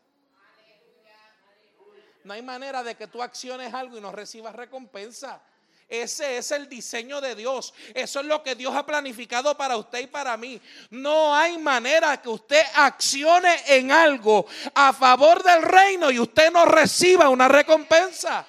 No 2.24 2.34
hay 2.34 2.42
manera 2.42 2.84
de 2.84 2.96
que 2.96 3.08
tú 3.08 3.22
acciones 3.22 3.74
algo 3.74 3.98
y 3.98 4.02
no 4.02 4.12
recibas 4.12 4.56
recompensa. 4.56 5.42
Ese 5.90 6.38
es 6.38 6.52
el 6.52 6.70
diseño 6.70 7.20
de 7.20 7.34
Dios. 7.34 7.74
Eso 7.96 8.20
es 8.20 8.26
lo 8.28 8.44
que 8.44 8.54
Dios 8.54 8.76
ha 8.76 8.86
planificado 8.86 9.58
para 9.58 9.76
usted 9.76 10.02
y 10.02 10.08
para 10.08 10.38
mí. 10.38 10.62
No 10.92 11.36
hay 11.36 11.58
manera 11.58 12.22
que 12.22 12.30
usted 12.30 12.62
accione 12.76 13.56
en 13.66 13.92
algo 13.92 14.46
a 14.76 14.94
favor 14.94 15.42
del 15.42 15.64
reino 15.64 16.12
y 16.12 16.20
usted 16.20 16.52
no 16.52 16.66
reciba 16.66 17.30
una 17.30 17.48
recompensa. 17.48 18.46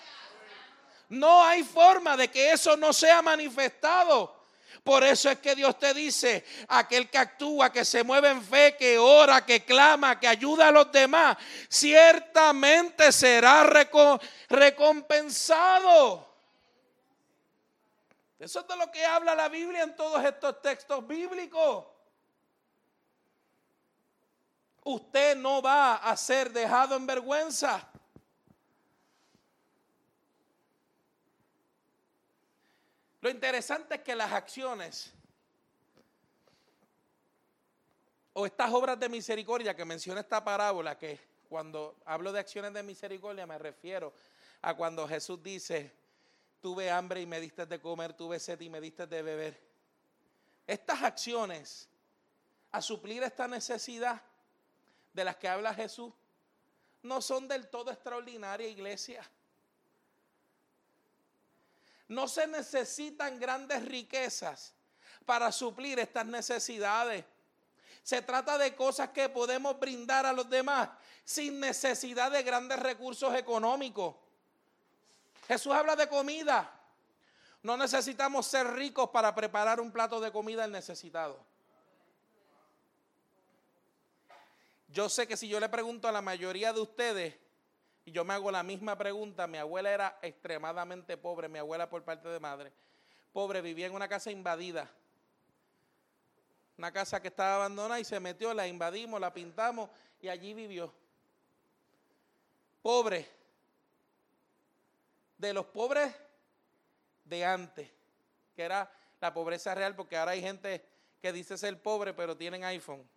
No 1.08 1.42
hay 1.42 1.62
forma 1.64 2.14
de 2.16 2.28
que 2.28 2.52
eso 2.52 2.76
no 2.76 2.92
sea 2.92 3.22
manifestado. 3.22 4.39
Por 4.82 5.04
eso 5.04 5.30
es 5.30 5.38
que 5.38 5.54
Dios 5.54 5.78
te 5.78 5.92
dice, 5.92 6.44
aquel 6.68 7.10
que 7.10 7.18
actúa, 7.18 7.70
que 7.70 7.84
se 7.84 8.02
mueve 8.02 8.30
en 8.30 8.42
fe, 8.42 8.76
que 8.76 8.98
ora, 8.98 9.44
que 9.44 9.64
clama, 9.64 10.18
que 10.18 10.26
ayuda 10.26 10.68
a 10.68 10.72
los 10.72 10.90
demás, 10.90 11.36
ciertamente 11.68 13.12
será 13.12 13.62
recompensado. 14.48 16.28
Eso 18.38 18.60
es 18.60 18.66
de 18.66 18.76
lo 18.76 18.90
que 18.90 19.04
habla 19.04 19.34
la 19.34 19.50
Biblia 19.50 19.82
en 19.82 19.94
todos 19.94 20.24
estos 20.24 20.62
textos 20.62 21.06
bíblicos. 21.06 21.84
Usted 24.82 25.36
no 25.36 25.60
va 25.60 25.96
a 25.96 26.16
ser 26.16 26.50
dejado 26.50 26.96
en 26.96 27.06
vergüenza. 27.06 27.89
Lo 33.20 33.28
interesante 33.28 33.96
es 33.96 34.00
que 34.00 34.14
las 34.14 34.32
acciones 34.32 35.12
o 38.32 38.46
estas 38.46 38.72
obras 38.72 38.98
de 38.98 39.08
misericordia 39.08 39.74
que 39.74 39.84
menciona 39.84 40.20
esta 40.20 40.42
parábola, 40.42 40.96
que 40.96 41.20
cuando 41.48 41.96
hablo 42.04 42.32
de 42.32 42.40
acciones 42.40 42.72
de 42.72 42.82
misericordia 42.82 43.46
me 43.46 43.58
refiero 43.58 44.14
a 44.62 44.74
cuando 44.74 45.06
Jesús 45.06 45.42
dice, 45.42 45.92
tuve 46.60 46.90
hambre 46.90 47.20
y 47.20 47.26
me 47.26 47.40
diste 47.40 47.66
de 47.66 47.80
comer, 47.80 48.14
tuve 48.14 48.38
sed 48.38 48.60
y 48.60 48.70
me 48.70 48.80
diste 48.80 49.06
de 49.06 49.22
beber. 49.22 49.60
Estas 50.66 51.02
acciones, 51.02 51.88
a 52.72 52.80
suplir 52.80 53.22
esta 53.22 53.48
necesidad 53.48 54.22
de 55.12 55.24
las 55.24 55.36
que 55.36 55.48
habla 55.48 55.74
Jesús, 55.74 56.12
no 57.02 57.20
son 57.20 57.48
del 57.48 57.68
todo 57.68 57.90
extraordinarias, 57.90 58.70
iglesia. 58.70 59.28
No 62.10 62.26
se 62.26 62.44
necesitan 62.48 63.38
grandes 63.38 63.84
riquezas 63.84 64.74
para 65.24 65.52
suplir 65.52 66.00
estas 66.00 66.26
necesidades. 66.26 67.24
Se 68.02 68.20
trata 68.20 68.58
de 68.58 68.74
cosas 68.74 69.10
que 69.10 69.28
podemos 69.28 69.78
brindar 69.78 70.26
a 70.26 70.32
los 70.32 70.50
demás 70.50 70.88
sin 71.24 71.60
necesidad 71.60 72.32
de 72.32 72.42
grandes 72.42 72.80
recursos 72.80 73.32
económicos. 73.36 74.16
Jesús 75.46 75.72
habla 75.72 75.94
de 75.94 76.08
comida. 76.08 76.68
No 77.62 77.76
necesitamos 77.76 78.44
ser 78.44 78.66
ricos 78.72 79.10
para 79.10 79.32
preparar 79.32 79.80
un 79.80 79.92
plato 79.92 80.18
de 80.18 80.32
comida 80.32 80.64
al 80.64 80.72
necesitado. 80.72 81.38
Yo 84.88 85.08
sé 85.08 85.28
que 85.28 85.36
si 85.36 85.46
yo 85.46 85.60
le 85.60 85.68
pregunto 85.68 86.08
a 86.08 86.12
la 86.12 86.22
mayoría 86.22 86.72
de 86.72 86.80
ustedes, 86.80 87.36
y 88.10 88.12
yo 88.12 88.24
me 88.24 88.34
hago 88.34 88.50
la 88.50 88.64
misma 88.64 88.98
pregunta. 88.98 89.46
Mi 89.46 89.58
abuela 89.58 89.88
era 89.88 90.18
extremadamente 90.20 91.16
pobre, 91.16 91.48
mi 91.48 91.60
abuela 91.60 91.88
por 91.88 92.02
parte 92.02 92.28
de 92.28 92.40
madre. 92.40 92.72
Pobre, 93.32 93.60
vivía 93.60 93.86
en 93.86 93.94
una 93.94 94.08
casa 94.08 94.32
invadida. 94.32 94.90
Una 96.76 96.90
casa 96.90 97.22
que 97.22 97.28
estaba 97.28 97.54
abandonada 97.54 98.00
y 98.00 98.04
se 98.04 98.18
metió, 98.18 98.52
la 98.52 98.66
invadimos, 98.66 99.20
la 99.20 99.32
pintamos 99.32 99.90
y 100.20 100.28
allí 100.28 100.54
vivió. 100.54 100.92
Pobre. 102.82 103.28
De 105.38 105.52
los 105.52 105.66
pobres 105.66 106.12
de 107.24 107.44
antes, 107.44 107.88
que 108.56 108.62
era 108.62 108.92
la 109.20 109.32
pobreza 109.32 109.72
real, 109.72 109.94
porque 109.94 110.16
ahora 110.16 110.32
hay 110.32 110.42
gente 110.42 110.84
que 111.22 111.32
dice 111.32 111.56
ser 111.56 111.80
pobre, 111.80 112.12
pero 112.12 112.36
tienen 112.36 112.64
iPhone. 112.64 113.08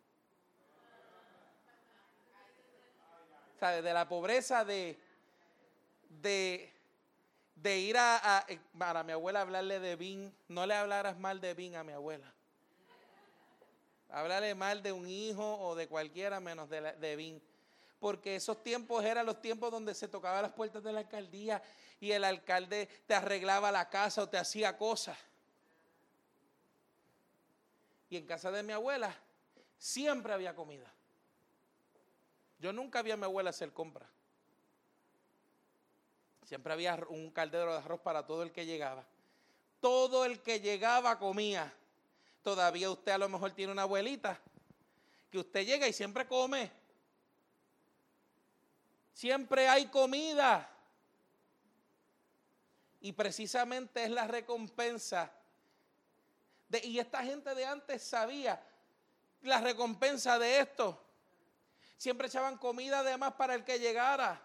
De 3.72 3.94
la 3.94 4.08
pobreza 4.08 4.66
de, 4.66 5.00
de, 6.22 6.72
de 7.56 7.80
ir 7.80 7.98
a, 7.98 8.46
eh, 8.48 8.60
para 8.78 9.04
mi 9.04 9.12
abuela 9.12 9.42
hablarle 9.42 9.80
de 9.80 9.96
Vin, 9.96 10.34
no 10.48 10.66
le 10.66 10.74
hablaras 10.74 11.18
mal 11.18 11.42
de 11.42 11.54
Vin 11.54 11.76
a 11.76 11.84
mi 11.84 11.94
abuela. 11.94 12.32
Hablarle 14.10 14.54
mal 14.54 14.84
de 14.84 14.92
un 14.92 15.08
hijo 15.08 15.58
o 15.60 15.76
de 15.76 15.88
cualquiera 15.88 16.40
menos 16.40 16.70
de, 16.70 16.82
de 16.82 17.16
Vin. 17.16 17.42
Porque 18.00 18.36
esos 18.36 18.62
tiempos 18.62 19.04
eran 19.04 19.26
los 19.26 19.42
tiempos 19.42 19.72
donde 19.72 19.96
se 19.96 20.08
tocaba 20.08 20.42
las 20.42 20.52
puertas 20.52 20.84
de 20.84 20.92
la 20.92 21.00
alcaldía 21.00 21.64
y 22.00 22.12
el 22.12 22.24
alcalde 22.26 22.88
te 23.08 23.16
arreglaba 23.16 23.72
la 23.72 23.90
casa 23.90 24.24
o 24.24 24.30
te 24.30 24.38
hacía 24.38 24.78
cosas. 24.78 25.18
Y 28.10 28.18
en 28.18 28.28
casa 28.28 28.52
de 28.52 28.62
mi 28.62 28.74
abuela 28.74 29.16
siempre 29.78 30.34
había 30.34 30.54
comida. 30.54 30.92
Yo 32.64 32.72
nunca 32.72 33.02
vi 33.02 33.12
a 33.12 33.18
mi 33.18 33.26
abuela 33.26 33.50
hacer 33.50 33.74
compra. 33.74 34.10
Siempre 36.46 36.72
había 36.72 36.96
un 37.10 37.30
caldero 37.30 37.74
de 37.74 37.80
arroz 37.80 38.00
para 38.00 38.26
todo 38.26 38.42
el 38.42 38.54
que 38.54 38.66
llegaba. 38.66 39.04
Todo 39.82 40.24
el 40.24 40.42
que 40.42 40.62
llegaba 40.62 41.20
comía. 41.20 41.74
Todavía 42.42 42.90
usted 42.90 43.12
a 43.12 43.18
lo 43.18 43.28
mejor 43.28 43.52
tiene 43.52 43.74
una 43.74 43.82
abuelita 43.82 44.40
que 45.30 45.40
usted 45.40 45.66
llega 45.66 45.90
y 45.90 45.92
siempre 45.92 46.26
come. 46.26 46.72
Siempre 49.12 49.68
hay 49.68 49.88
comida. 49.88 50.74
Y 53.02 53.12
precisamente 53.12 54.06
es 54.06 54.10
la 54.10 54.26
recompensa. 54.26 55.30
De, 56.70 56.80
y 56.82 56.98
esta 56.98 57.26
gente 57.26 57.54
de 57.56 57.66
antes 57.66 58.04
sabía 58.04 58.66
la 59.42 59.60
recompensa 59.60 60.40
de 60.40 60.60
esto. 60.60 61.03
Siempre 62.04 62.28
echaban 62.28 62.58
comida 62.58 63.00
además 63.00 63.32
para 63.36 63.56
el 63.56 63.64
que 63.64 63.80
llegara. 63.80 64.42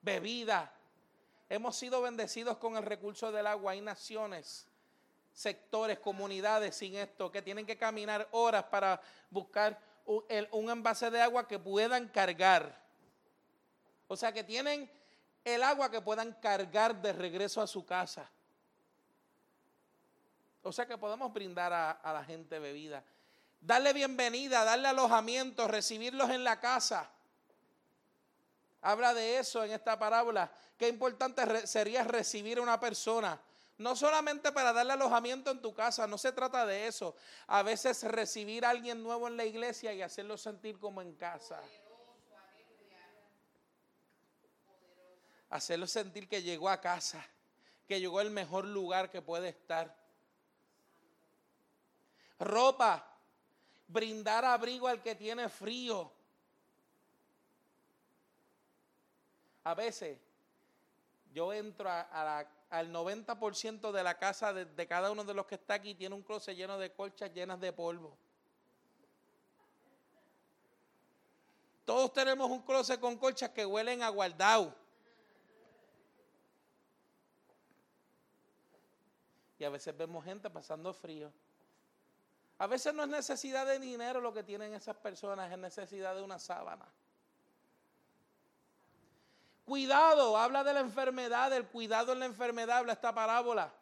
Bebida. 0.00 0.72
Hemos 1.48 1.74
sido 1.74 2.00
bendecidos 2.00 2.58
con 2.58 2.76
el 2.76 2.84
recurso 2.84 3.32
del 3.32 3.48
agua. 3.48 3.72
Hay 3.72 3.80
naciones, 3.80 4.68
sectores, 5.32 5.98
comunidades 5.98 6.76
sin 6.76 6.94
esto 6.94 7.32
que 7.32 7.42
tienen 7.42 7.66
que 7.66 7.76
caminar 7.76 8.28
horas 8.30 8.62
para 8.62 9.00
buscar 9.30 9.80
un, 10.06 10.70
envase 10.70 11.10
de 11.10 11.20
agua 11.20 11.48
que 11.48 11.58
puedan 11.58 12.06
cargar. 12.06 12.80
O 14.06 14.16
sea 14.16 14.30
que 14.30 14.44
tienen 14.44 14.88
el 15.44 15.64
agua 15.64 15.90
que 15.90 16.00
puedan 16.00 16.34
cargar 16.34 17.02
de 17.02 17.12
regreso 17.12 17.60
a 17.60 17.66
su 17.66 17.84
casa. 17.84 18.30
O 20.62 20.70
sea 20.70 20.86
que 20.86 20.96
podemos 20.96 21.32
brindar 21.32 21.72
a 21.72 22.12
la 22.12 22.22
gente 22.22 22.60
bebida 22.60 23.02
darle 23.62 23.92
bienvenida, 23.92 24.64
darle 24.64 24.88
alojamiento, 24.88 25.68
recibirlos 25.68 26.30
en 26.30 26.44
la 26.44 26.60
casa. 26.60 27.10
Habla 28.82 29.14
de 29.14 29.38
eso 29.38 29.64
en 29.64 29.70
esta 29.70 29.98
parábola. 29.98 30.52
Qué 30.76 30.88
importante 30.88 31.66
sería 31.66 32.02
recibir 32.02 32.58
a 32.58 32.62
una 32.62 32.80
persona. 32.80 33.40
No 33.78 33.96
solamente 33.96 34.52
para 34.52 34.72
darle 34.72 34.92
alojamiento 34.92 35.50
en 35.50 35.62
tu 35.62 35.72
casa, 35.72 36.06
no 36.06 36.18
se 36.18 36.32
trata 36.32 36.66
de 36.66 36.88
eso. 36.88 37.16
A 37.46 37.62
veces 37.62 38.02
recibir 38.02 38.64
a 38.64 38.70
alguien 38.70 39.02
nuevo 39.02 39.28
en 39.28 39.36
la 39.36 39.44
iglesia 39.44 39.92
y 39.92 40.02
hacerlo 40.02 40.36
sentir 40.36 40.78
como 40.78 41.00
en 41.00 41.14
casa. 41.14 41.60
Hacerlo 45.50 45.86
sentir 45.86 46.28
que 46.28 46.42
llegó 46.42 46.68
a 46.68 46.80
casa, 46.80 47.24
que 47.86 48.00
llegó 48.00 48.18
al 48.18 48.30
mejor 48.30 48.64
lugar 48.64 49.10
que 49.10 49.22
puede 49.22 49.48
estar. 49.50 49.94
Ropa, 52.38 53.11
brindar 53.92 54.44
abrigo 54.44 54.88
al 54.88 55.02
que 55.02 55.14
tiene 55.14 55.48
frío. 55.48 56.10
A 59.64 59.74
veces 59.74 60.18
yo 61.32 61.52
entro 61.52 61.88
al 61.88 62.92
90% 62.92 63.92
de 63.92 64.02
la 64.02 64.18
casa 64.18 64.52
de, 64.52 64.86
cada 64.86 65.10
uno 65.10 65.24
de 65.24 65.34
los 65.34 65.46
que 65.46 65.54
está 65.54 65.74
aquí, 65.74 65.94
tiene 65.94 66.14
un 66.14 66.22
closet 66.22 66.56
lleno 66.56 66.78
de 66.78 66.92
colchas 66.92 67.32
llenas 67.32 67.60
de 67.60 67.72
polvo. 67.72 68.16
Todos 71.84 72.12
tenemos 72.12 72.50
un 72.50 72.62
closet 72.62 73.00
con 73.00 73.16
colchas 73.16 73.50
que 73.50 73.66
huelen 73.66 74.02
a 74.02 74.08
guardado. 74.08 74.74
Y 79.58 79.64
a 79.64 79.70
veces 79.70 79.96
vemos 79.96 80.24
gente 80.24 80.50
pasando 80.50 80.92
frío. 80.92 81.32
A 82.62 82.68
veces 82.68 82.94
no 82.94 83.02
es 83.02 83.08
necesidad 83.08 83.66
de 83.66 83.80
dinero 83.80 84.20
lo 84.20 84.32
que 84.32 84.44
tienen 84.44 84.72
esas 84.72 84.94
personas, 84.94 85.50
es 85.50 85.58
necesidad 85.58 86.14
de 86.14 86.22
una 86.22 86.38
sábana. 86.38 86.86
Cuidado, 89.64 90.38
habla 90.38 90.62
de 90.62 90.72
la 90.72 90.78
enfermedad, 90.78 91.50
del 91.50 91.66
cuidado 91.66 92.12
en 92.12 92.20
la 92.20 92.26
enfermedad, 92.26 92.78
habla 92.78 92.92
esta 92.92 93.12
parábola. 93.12 93.74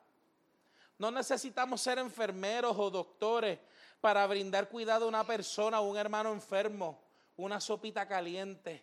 No 0.97 1.11
necesitamos 1.11 1.83
ser 1.83 1.99
enfermeros 1.99 2.74
o 2.78 2.89
doctores 2.91 3.59
para 4.01 4.26
brindar 4.26 4.70
cuidado 4.70 5.05
a 5.05 5.09
una 5.09 5.24
persona 5.24 5.83
o 5.83 5.91
un 5.91 5.99
hermano 5.99 6.33
enfermo, 6.33 7.03
una 7.37 7.61
sopita 7.61 8.09
caliente, 8.09 8.83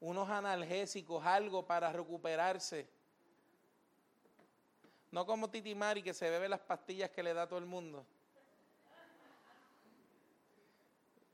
unos 0.00 0.28
analgésicos, 0.28 1.24
algo 1.24 1.66
para 1.66 1.90
recuperarse. 1.90 2.97
No 5.10 5.24
como 5.24 5.48
Titi 5.48 5.74
Mari 5.74 6.02
que 6.02 6.12
se 6.12 6.28
bebe 6.28 6.48
las 6.48 6.60
pastillas 6.60 7.10
que 7.10 7.22
le 7.22 7.32
da 7.32 7.46
todo 7.46 7.58
el 7.58 7.66
mundo. 7.66 8.04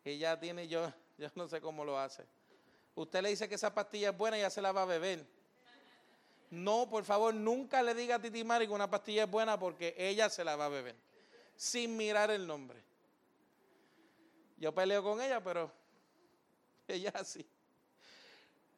Ella 0.04 0.38
tiene, 0.38 0.68
yo, 0.68 0.92
yo 1.18 1.28
no 1.34 1.48
sé 1.48 1.60
cómo 1.60 1.84
lo 1.84 1.98
hace. 1.98 2.24
Usted 2.94 3.22
le 3.22 3.30
dice 3.30 3.48
que 3.48 3.56
esa 3.56 3.74
pastilla 3.74 4.10
es 4.10 4.16
buena 4.16 4.38
y 4.38 4.42
ya 4.42 4.50
se 4.50 4.62
la 4.62 4.70
va 4.70 4.82
a 4.82 4.86
beber. 4.86 5.26
No, 6.50 6.88
por 6.88 7.04
favor, 7.04 7.34
nunca 7.34 7.82
le 7.82 7.94
diga 7.94 8.16
a 8.16 8.18
Titi 8.20 8.44
Mari 8.44 8.66
que 8.66 8.72
una 8.72 8.88
pastilla 8.88 9.24
es 9.24 9.30
buena 9.30 9.58
porque 9.58 9.94
ella 9.98 10.28
se 10.28 10.44
la 10.44 10.54
va 10.54 10.66
a 10.66 10.68
beber. 10.68 10.94
Sin 11.56 11.96
mirar 11.96 12.30
el 12.30 12.46
nombre. 12.46 12.80
Yo 14.56 14.72
peleo 14.72 15.02
con 15.02 15.20
ella, 15.20 15.42
pero 15.42 15.72
ella 16.86 17.12
sí. 17.24 17.44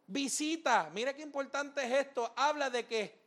Visita, 0.06 0.88
mira 0.94 1.12
qué 1.12 1.22
importante 1.22 1.84
es 1.84 2.06
esto. 2.06 2.32
Habla 2.36 2.70
de 2.70 2.86
que 2.86 3.25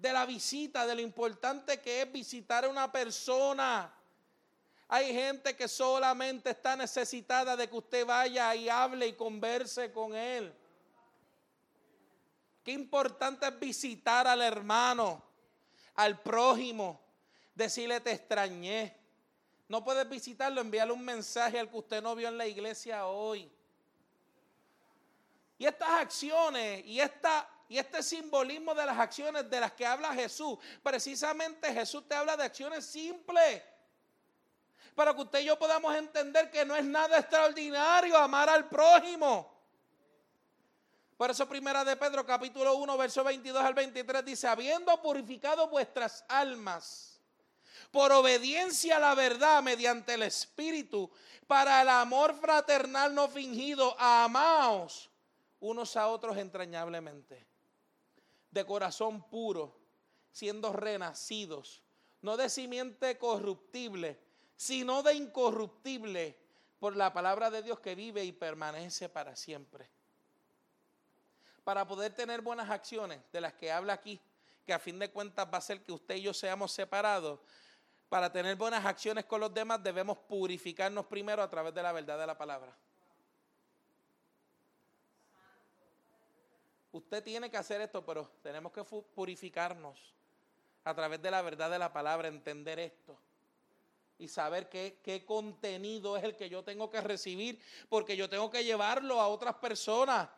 de 0.00 0.12
la 0.14 0.24
visita, 0.24 0.86
de 0.86 0.94
lo 0.94 1.02
importante 1.02 1.78
que 1.80 2.02
es 2.02 2.10
visitar 2.10 2.64
a 2.64 2.68
una 2.68 2.90
persona. 2.90 3.92
Hay 4.88 5.12
gente 5.12 5.54
que 5.54 5.68
solamente 5.68 6.50
está 6.50 6.74
necesitada 6.74 7.54
de 7.54 7.68
que 7.68 7.76
usted 7.76 8.06
vaya 8.06 8.54
y 8.54 8.68
hable 8.68 9.08
y 9.08 9.12
converse 9.12 9.92
con 9.92 10.14
él. 10.14 10.52
Qué 12.64 12.72
importante 12.72 13.46
es 13.46 13.60
visitar 13.60 14.26
al 14.26 14.40
hermano, 14.40 15.22
al 15.94 16.18
prójimo, 16.20 16.98
decirle 17.54 18.00
te 18.00 18.12
extrañé. 18.12 18.96
No 19.68 19.84
puedes 19.84 20.08
visitarlo, 20.08 20.62
enviarle 20.62 20.94
un 20.94 21.04
mensaje 21.04 21.58
al 21.58 21.68
que 21.68 21.76
usted 21.76 22.02
no 22.02 22.14
vio 22.14 22.28
en 22.28 22.38
la 22.38 22.46
iglesia 22.46 23.06
hoy. 23.06 23.52
Y 25.58 25.66
estas 25.66 25.90
acciones 25.90 26.84
y 26.86 27.00
esta 27.00 27.48
y 27.70 27.78
este 27.78 28.02
simbolismo 28.02 28.74
de 28.74 28.84
las 28.84 28.98
acciones 28.98 29.48
de 29.48 29.60
las 29.60 29.70
que 29.70 29.86
habla 29.86 30.12
Jesús, 30.12 30.58
precisamente 30.82 31.72
Jesús 31.72 32.02
te 32.08 32.16
habla 32.16 32.36
de 32.36 32.42
acciones 32.42 32.84
simples. 32.84 33.62
Para 34.92 35.14
que 35.14 35.20
usted 35.20 35.38
y 35.38 35.44
yo 35.44 35.56
podamos 35.56 35.94
entender 35.94 36.50
que 36.50 36.64
no 36.64 36.74
es 36.74 36.84
nada 36.84 37.20
extraordinario 37.20 38.18
amar 38.18 38.48
al 38.50 38.68
prójimo. 38.68 39.56
Por 41.16 41.30
eso 41.30 41.48
primera 41.48 41.84
de 41.84 41.94
Pedro 41.94 42.26
capítulo 42.26 42.74
1 42.74 42.98
verso 42.98 43.22
22 43.22 43.62
al 43.62 43.74
23 43.74 44.24
dice, 44.24 44.48
habiendo 44.48 45.00
purificado 45.00 45.68
vuestras 45.68 46.24
almas 46.26 47.20
por 47.92 48.10
obediencia 48.10 48.96
a 48.96 49.00
la 49.00 49.14
verdad 49.14 49.62
mediante 49.62 50.14
el 50.14 50.24
Espíritu, 50.24 51.08
para 51.46 51.82
el 51.82 51.88
amor 51.88 52.34
fraternal 52.34 53.14
no 53.14 53.28
fingido, 53.28 53.94
amaos 53.96 55.08
unos 55.60 55.94
a 55.94 56.08
otros 56.08 56.36
entrañablemente 56.36 57.49
de 58.50 58.64
corazón 58.64 59.22
puro, 59.28 59.76
siendo 60.32 60.72
renacidos, 60.72 61.82
no 62.22 62.36
de 62.36 62.48
simiente 62.48 63.18
corruptible, 63.18 64.18
sino 64.56 65.02
de 65.02 65.14
incorruptible, 65.14 66.36
por 66.78 66.96
la 66.96 67.12
palabra 67.12 67.50
de 67.50 67.62
Dios 67.62 67.78
que 67.78 67.94
vive 67.94 68.24
y 68.24 68.32
permanece 68.32 69.08
para 69.08 69.36
siempre. 69.36 69.88
Para 71.62 71.86
poder 71.86 72.14
tener 72.14 72.40
buenas 72.40 72.70
acciones 72.70 73.20
de 73.32 73.40
las 73.42 73.52
que 73.52 73.70
habla 73.70 73.92
aquí, 73.92 74.18
que 74.64 74.72
a 74.72 74.78
fin 74.78 74.98
de 74.98 75.10
cuentas 75.10 75.46
va 75.52 75.58
a 75.58 75.62
ser 75.62 75.82
que 75.84 75.92
usted 75.92 76.16
y 76.16 76.22
yo 76.22 76.32
seamos 76.32 76.72
separados, 76.72 77.38
para 78.08 78.32
tener 78.32 78.56
buenas 78.56 78.84
acciones 78.84 79.26
con 79.26 79.40
los 79.40 79.52
demás 79.52 79.82
debemos 79.82 80.18
purificarnos 80.18 81.06
primero 81.06 81.42
a 81.42 81.50
través 81.50 81.74
de 81.74 81.82
la 81.82 81.92
verdad 81.92 82.18
de 82.18 82.26
la 82.26 82.36
palabra. 82.36 82.76
Usted 86.92 87.22
tiene 87.22 87.50
que 87.50 87.56
hacer 87.56 87.80
esto, 87.80 88.04
pero 88.04 88.30
tenemos 88.42 88.72
que 88.72 88.82
purificarnos 88.82 89.98
a 90.84 90.94
través 90.94 91.22
de 91.22 91.30
la 91.30 91.42
verdad 91.42 91.70
de 91.70 91.78
la 91.78 91.92
palabra, 91.92 92.28
entender 92.28 92.78
esto 92.78 93.16
y 94.18 94.28
saber 94.28 94.68
qué, 94.68 94.98
qué, 95.02 95.24
contenido 95.24 96.16
es 96.16 96.24
el 96.24 96.36
que 96.36 96.50
yo 96.50 96.62
tengo 96.62 96.90
que 96.90 97.00
recibir, 97.00 97.58
porque 97.88 98.16
yo 98.16 98.28
tengo 98.28 98.50
que 98.50 98.64
llevarlo 98.64 99.20
a 99.20 99.28
otras 99.28 99.54
personas. 99.54 100.28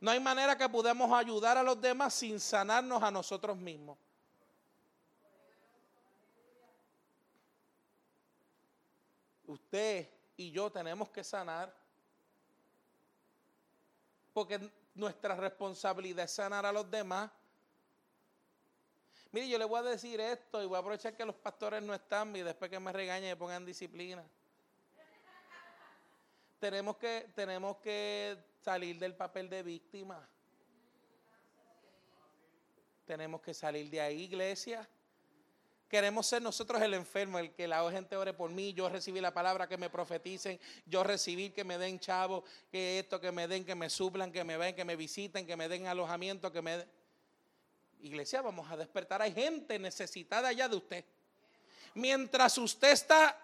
No 0.00 0.10
hay 0.10 0.20
manera 0.20 0.56
que 0.56 0.68
podamos 0.68 1.12
ayudar 1.12 1.58
a 1.58 1.62
los 1.62 1.80
demás 1.80 2.14
sin 2.14 2.40
sanarnos 2.40 3.02
a 3.02 3.10
nosotros 3.10 3.56
mismos. 3.56 3.98
Usted 9.46 10.08
y 10.36 10.50
yo 10.50 10.70
tenemos 10.70 11.10
que 11.10 11.22
sanar, 11.22 11.72
porque 14.32 14.70
nuestra 14.96 15.36
responsabilidad 15.36 16.24
es 16.24 16.32
sanar 16.32 16.66
a 16.66 16.72
los 16.72 16.90
demás. 16.90 17.30
Mire, 19.30 19.48
yo 19.48 19.58
le 19.58 19.64
voy 19.64 19.80
a 19.80 19.82
decir 19.82 20.20
esto 20.20 20.62
y 20.62 20.66
voy 20.66 20.76
a 20.76 20.80
aprovechar 20.80 21.14
que 21.14 21.24
los 21.24 21.34
pastores 21.36 21.82
no 21.82 21.94
están 21.94 22.34
y 22.34 22.42
después 22.42 22.70
que 22.70 22.80
me 22.80 22.92
regañen 22.92 23.32
y 23.32 23.34
pongan 23.34 23.64
disciplina. 23.64 24.24
Tenemos 26.58 26.96
que, 26.96 27.30
tenemos 27.34 27.76
que 27.76 28.38
salir 28.62 28.98
del 28.98 29.14
papel 29.14 29.50
de 29.50 29.62
víctima. 29.62 30.26
Tenemos 33.04 33.40
que 33.42 33.52
salir 33.52 33.90
de 33.90 34.00
ahí, 34.00 34.22
iglesia. 34.22 34.88
Queremos 35.88 36.26
ser 36.26 36.42
nosotros 36.42 36.82
el 36.82 36.94
enfermo, 36.94 37.38
el 37.38 37.52
que 37.52 37.68
la 37.68 37.88
gente 37.92 38.16
ore 38.16 38.32
por 38.32 38.50
mí, 38.50 38.72
yo 38.72 38.88
recibí 38.88 39.20
la 39.20 39.32
palabra, 39.32 39.68
que 39.68 39.76
me 39.76 39.88
profeticen, 39.88 40.58
yo 40.84 41.04
recibir 41.04 41.52
que 41.52 41.62
me 41.62 41.78
den 41.78 42.00
chavo, 42.00 42.44
que 42.72 42.98
esto, 42.98 43.20
que 43.20 43.30
me 43.30 43.46
den, 43.46 43.64
que 43.64 43.76
me 43.76 43.88
suplan, 43.88 44.32
que 44.32 44.42
me 44.42 44.56
ven, 44.56 44.74
que 44.74 44.84
me 44.84 44.96
visiten, 44.96 45.46
que 45.46 45.56
me 45.56 45.68
den 45.68 45.86
alojamiento, 45.86 46.50
que 46.50 46.60
me 46.60 46.78
den. 46.78 46.88
Iglesia, 48.00 48.42
vamos 48.42 48.70
a 48.70 48.76
despertar. 48.76 49.22
Hay 49.22 49.32
gente 49.32 49.78
necesitada 49.78 50.52
ya 50.52 50.68
de 50.68 50.76
usted. 50.76 51.04
Mientras 51.94 52.58
usted 52.58 52.90
está 52.90 53.40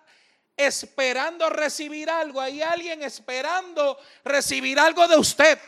esperando 0.56 1.48
recibir 1.48 2.10
algo, 2.10 2.40
hay 2.40 2.60
alguien 2.60 3.02
esperando 3.02 3.98
recibir 4.24 4.78
algo 4.78 5.06
de 5.06 5.16
usted. 5.16 5.58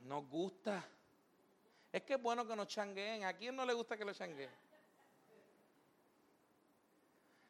Nos 0.00 0.28
gusta 0.28 0.84
es 1.92 2.02
que 2.02 2.14
es 2.14 2.22
bueno 2.22 2.46
que 2.46 2.56
nos 2.56 2.66
changueen. 2.68 3.24
¿A 3.24 3.34
quién 3.34 3.54
no 3.54 3.66
le 3.66 3.74
gusta 3.74 3.96
que 3.96 4.04
lo 4.04 4.14
changueen? 4.14 4.50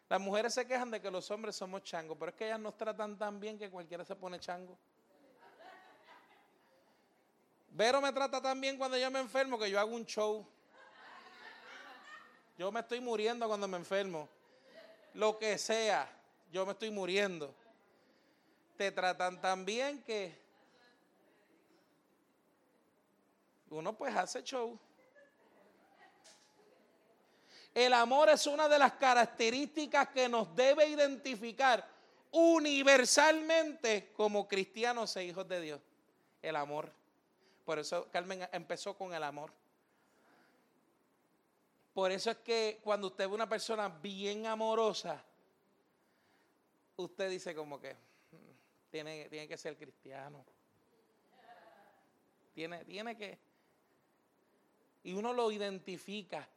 Las 0.09 0.21
mujeres 0.21 0.53
se 0.53 0.67
quejan 0.67 0.91
de 0.91 1.01
que 1.01 1.11
los 1.11 1.31
hombres 1.31 1.57
somos 1.57 1.83
changos, 1.85 2.17
pero 2.19 2.31
es 2.31 2.37
que 2.37 2.45
ellas 2.45 2.61
nos 2.61 2.77
tratan 2.77 3.17
tan 3.17 3.41
bien 3.41 3.59
que 3.59 3.71
cualquiera 3.71 4.05
se 4.05 4.15
pone 4.15 4.39
chango. 4.39 4.77
Vero 7.69 8.03
me 8.03 8.13
trata 8.13 8.43
tan 8.43 8.61
bien 8.61 8.77
cuando 8.77 8.99
yo 8.99 9.11
me 9.11 9.21
enfermo 9.21 9.59
que 9.59 9.71
yo 9.71 9.81
hago 9.81 9.95
un 9.95 10.05
show. 10.05 10.47
Yo 12.59 12.71
me 12.71 12.81
estoy 12.81 13.01
muriendo 13.01 13.49
cuando 13.49 13.67
me 13.67 13.79
enfermo. 13.79 14.29
Lo 15.15 15.39
que 15.39 15.57
sea, 15.57 16.07
yo 16.51 16.67
me 16.67 16.73
estoy 16.73 16.91
muriendo. 16.91 17.55
Te 18.77 18.93
tratan 18.93 19.41
tan 19.41 19.65
bien 19.65 20.03
que 20.03 20.42
uno 23.73 23.97
pues 23.97 24.15
hace 24.15 24.43
show. 24.43 24.79
El 27.75 27.95
amor 27.95 28.29
es 28.29 28.47
una 28.47 28.69
de 28.69 28.79
las 28.79 28.93
características 28.93 30.09
que 30.09 30.29
nos 30.29 30.55
debe 30.55 30.87
identificar 30.87 31.89
universalmente 32.31 34.13
como 34.13 34.47
cristianos 34.47 35.17
e 35.17 35.25
hijos 35.25 35.49
de 35.49 35.61
Dios. 35.61 35.81
El 36.43 36.57
amor. 36.57 36.93
Por 37.65 37.79
eso 37.79 38.09
Carmen 38.11 38.47
empezó 38.53 38.97
con 38.97 39.15
el 39.15 39.23
amor. 39.23 39.53
Por 41.95 42.11
eso 42.11 42.31
es 42.31 42.39
que 42.39 42.81
cuando 42.83 43.09
usted 43.09 43.29
ve 43.29 43.35
una 43.35 43.49
persona 43.49 43.89
bien 43.89 44.47
amorosa, 44.47 45.23
usted 46.97 47.31
dice 47.31 47.55
como 47.55 47.81
que 47.81 47.93
mm, 47.93 48.91
tiene, 48.91 49.29
tiene 49.29 49.49
que 49.49 49.59
ser 49.59 49.77
cristiano. 49.77 50.45
Tiene, 52.55 52.85
tiene 52.85 53.17
que... 53.17 53.52
Y 55.05 55.15
uno 55.15 55.33
lo 55.33 55.51
identifica. 55.51 56.49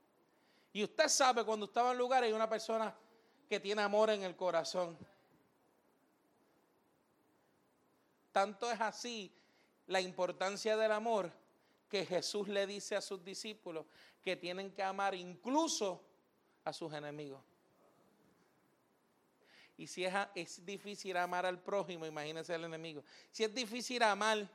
Y 0.73 0.83
usted 0.83 1.07
sabe 1.07 1.43
cuando 1.43 1.65
estaba 1.65 1.91
en 1.91 1.97
lugar 1.97 2.23
hay 2.23 2.33
una 2.33 2.49
persona 2.49 2.93
que 3.47 3.59
tiene 3.59 3.81
amor 3.81 4.09
en 4.09 4.23
el 4.23 4.35
corazón. 4.35 4.97
Tanto 8.31 8.69
es 8.69 8.81
así 8.81 9.31
la 9.87 10.01
importancia 10.01 10.75
del 10.75 10.91
amor 10.91 11.31
que 11.89 12.05
Jesús 12.05 12.47
le 12.47 12.67
dice 12.67 12.95
a 12.95 13.01
sus 13.01 13.23
discípulos 13.23 13.85
que 14.21 14.35
tienen 14.35 14.71
que 14.71 14.83
amar 14.83 15.15
incluso 15.15 16.01
a 16.63 16.73
sus 16.73 16.91
enemigos. 16.93 17.41
Y 19.77 19.87
si 19.87 20.05
es, 20.05 20.13
es 20.35 20.65
difícil 20.65 21.15
amar 21.17 21.45
al 21.45 21.59
prójimo, 21.59 22.05
imagínense 22.05 22.53
al 22.53 22.63
enemigo. 22.63 23.03
Si 23.31 23.43
es 23.43 23.53
difícil 23.53 24.01
amar 24.03 24.49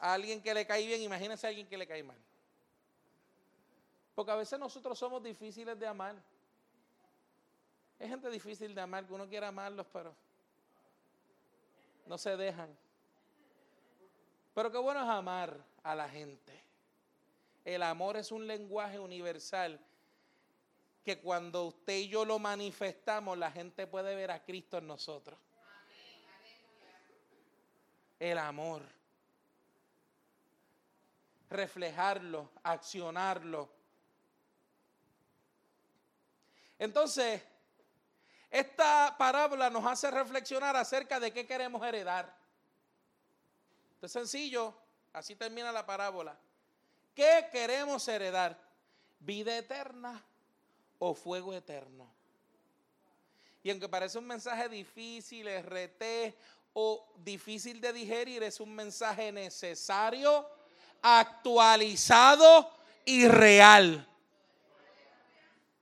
a 0.00 0.14
alguien 0.14 0.42
que 0.42 0.54
le 0.54 0.66
cae 0.66 0.86
bien, 0.86 1.02
imagínense 1.02 1.46
a 1.46 1.50
alguien 1.50 1.68
que 1.68 1.76
le 1.76 1.86
cae 1.86 2.02
mal. 2.02 2.16
Porque 4.14 4.32
a 4.32 4.36
veces 4.36 4.58
nosotros 4.58 4.98
somos 4.98 5.22
difíciles 5.22 5.78
de 5.78 5.86
amar. 5.86 6.16
Es 7.98 8.08
gente 8.08 8.30
difícil 8.30 8.74
de 8.74 8.80
amar, 8.80 9.06
que 9.06 9.12
uno 9.12 9.28
quiere 9.28 9.46
amarlos, 9.46 9.86
pero 9.92 10.14
no 12.06 12.16
se 12.16 12.36
dejan. 12.36 12.74
Pero 14.54 14.72
qué 14.72 14.78
bueno 14.78 15.02
es 15.02 15.08
amar 15.08 15.62
a 15.82 15.94
la 15.94 16.08
gente. 16.08 16.58
El 17.64 17.82
amor 17.82 18.16
es 18.16 18.32
un 18.32 18.46
lenguaje 18.46 18.98
universal 18.98 19.78
que 21.04 21.20
cuando 21.20 21.66
usted 21.66 21.98
y 21.98 22.08
yo 22.08 22.24
lo 22.24 22.38
manifestamos, 22.38 23.36
la 23.36 23.50
gente 23.50 23.86
puede 23.86 24.14
ver 24.14 24.30
a 24.30 24.42
Cristo 24.42 24.78
en 24.78 24.86
nosotros. 24.86 25.38
El 28.18 28.38
amor. 28.38 28.99
Reflejarlo, 31.50 32.48
accionarlo. 32.62 33.68
Entonces, 36.78 37.42
esta 38.50 39.14
parábola 39.18 39.68
nos 39.68 39.84
hace 39.84 40.10
reflexionar 40.10 40.74
acerca 40.76 41.20
de 41.20 41.32
qué 41.32 41.46
queremos 41.46 41.86
heredar. 41.86 42.34
es 44.00 44.10
sencillo, 44.10 44.74
así 45.12 45.36
termina 45.36 45.70
la 45.70 45.84
parábola. 45.84 46.36
¿Qué 47.14 47.48
queremos 47.52 48.08
heredar? 48.08 48.58
¿Vida 49.20 49.56
eterna 49.56 50.24
o 50.98 51.14
fuego 51.14 51.52
eterno? 51.52 52.10
Y 53.62 53.70
aunque 53.70 53.88
parece 53.88 54.18
un 54.18 54.26
mensaje 54.26 54.68
difícil, 54.68 55.46
RT 55.46 56.34
o 56.72 57.12
difícil 57.18 57.80
de 57.80 57.92
digerir, 57.92 58.42
es 58.42 58.58
un 58.58 58.74
mensaje 58.74 59.30
necesario, 59.30 60.48
actualizado 61.02 62.70
y 63.04 63.26
real. 63.28 64.06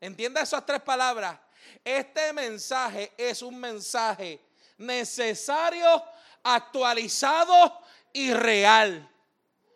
Entienda 0.01 0.43
esas 0.43 0.65
tres 0.65 0.81
palabras. 0.81 1.39
Este 1.85 2.33
mensaje 2.33 3.13
es 3.17 3.43
un 3.43 3.59
mensaje 3.59 4.41
necesario, 4.79 6.05
actualizado 6.43 7.81
y 8.13 8.33
real. 8.33 9.09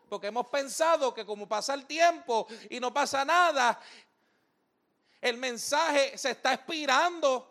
Porque 0.09 0.28
hemos 0.28 0.47
pensado 0.49 1.12
que 1.14 1.24
como 1.24 1.49
pasa 1.49 1.74
el 1.74 1.86
tiempo 1.86 2.47
y 2.70 2.78
no 2.78 2.93
pasa 2.93 3.24
nada, 3.24 3.80
el 5.20 5.38
mensaje 5.38 6.16
se 6.18 6.32
está 6.32 6.53
expirando. 6.53 7.49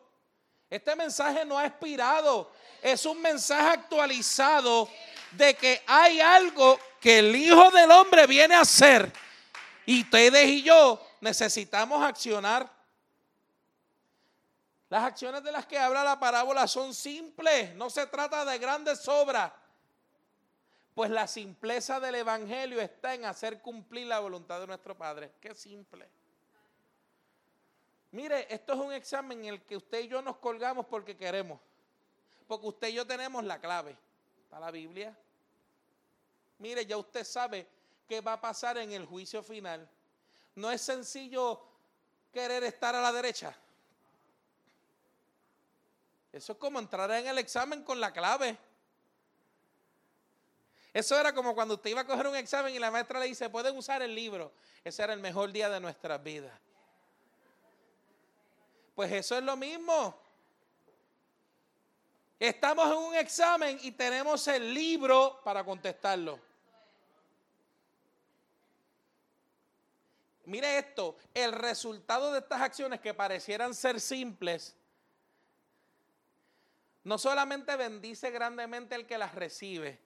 Este 0.69 0.95
mensaje 0.95 1.43
no 1.43 1.57
ha 1.57 1.65
expirado. 1.65 2.51
Es 2.81 3.05
un 3.05 3.21
mensaje 3.21 3.67
actualizado 3.67 4.89
de 5.31 5.55
que 5.55 5.81
hay 5.87 6.19
algo 6.19 6.79
que 6.99 7.19
el 7.19 7.35
Hijo 7.35 7.71
del 7.71 7.91
Hombre 7.91 8.27
viene 8.27 8.55
a 8.55 8.61
hacer. 8.61 9.11
Y 9.85 10.01
ustedes 10.01 10.47
y 10.47 10.63
yo 10.63 11.01
necesitamos 11.21 12.03
accionar. 12.03 12.71
Las 14.89 15.03
acciones 15.03 15.41
de 15.43 15.51
las 15.51 15.65
que 15.65 15.79
habla 15.79 16.03
la 16.03 16.19
parábola 16.19 16.67
son 16.67 16.93
simples, 16.93 17.73
no 17.75 17.89
se 17.89 18.05
trata 18.07 18.43
de 18.43 18.57
grandes 18.57 19.07
obras. 19.07 19.51
Pues 20.93 21.09
la 21.09 21.27
simpleza 21.27 21.99
del 21.99 22.15
Evangelio 22.15 22.81
está 22.81 23.13
en 23.13 23.25
hacer 23.25 23.61
cumplir 23.61 24.07
la 24.07 24.19
voluntad 24.19 24.59
de 24.59 24.67
nuestro 24.67 24.97
Padre. 24.97 25.31
Qué 25.39 25.55
simple. 25.55 26.09
Mire, 28.11 28.53
esto 28.53 28.73
es 28.73 28.79
un 28.79 28.91
examen 28.91 29.39
en 29.39 29.53
el 29.53 29.61
que 29.61 29.77
usted 29.77 30.01
y 30.01 30.09
yo 30.09 30.21
nos 30.21 30.35
colgamos 30.37 30.85
porque 30.85 31.15
queremos. 31.15 31.59
Porque 32.45 32.67
usted 32.67 32.89
y 32.89 32.93
yo 32.93 33.07
tenemos 33.07 33.45
la 33.45 33.59
clave. 33.59 33.95
Está 34.51 34.59
la 34.59 34.71
Biblia. 34.71 35.17
Mire, 36.59 36.85
ya 36.85 36.97
usted 36.97 37.23
sabe 37.23 37.65
qué 38.05 38.19
va 38.19 38.33
a 38.33 38.41
pasar 38.41 38.77
en 38.79 38.91
el 38.91 39.05
juicio 39.05 39.41
final. 39.41 39.89
No 40.55 40.69
es 40.69 40.81
sencillo 40.81 41.61
querer 42.33 42.61
estar 42.65 42.93
a 42.93 43.01
la 43.01 43.13
derecha. 43.13 43.55
Eso 46.33 46.51
es 46.51 46.57
como 46.57 46.79
entrar 46.79 47.09
en 47.11 47.27
el 47.27 47.37
examen 47.37 47.81
con 47.81 48.01
la 48.01 48.11
clave. 48.11 48.57
Eso 50.93 51.17
era 51.17 51.33
como 51.33 51.55
cuando 51.55 51.75
usted 51.75 51.91
iba 51.91 52.01
a 52.01 52.05
coger 52.05 52.27
un 52.27 52.35
examen 52.35 52.75
y 52.75 52.79
la 52.79 52.91
maestra 52.91 53.21
le 53.21 53.27
dice, 53.27 53.49
pueden 53.49 53.77
usar 53.77 54.01
el 54.01 54.13
libro. 54.13 54.51
Ese 54.83 55.01
era 55.01 55.13
el 55.13 55.21
mejor 55.21 55.53
día 55.53 55.69
de 55.69 55.79
nuestras 55.79 56.21
vidas. 56.21 56.59
Pues 58.95 59.13
eso 59.13 59.37
es 59.37 59.43
lo 59.45 59.55
mismo. 59.55 60.13
Estamos 62.41 62.87
en 62.87 62.97
un 62.97 63.13
examen 63.13 63.77
y 63.83 63.91
tenemos 63.91 64.47
el 64.47 64.73
libro 64.73 65.39
para 65.43 65.63
contestarlo. 65.63 66.39
Mire 70.45 70.79
esto, 70.79 71.15
el 71.35 71.51
resultado 71.51 72.31
de 72.31 72.39
estas 72.39 72.59
acciones 72.59 72.99
que 72.99 73.13
parecieran 73.13 73.75
ser 73.75 74.01
simples, 74.01 74.75
no 77.03 77.19
solamente 77.19 77.75
bendice 77.75 78.31
grandemente 78.31 78.95
el 78.95 79.05
que 79.05 79.19
las 79.19 79.35
recibe, 79.35 79.99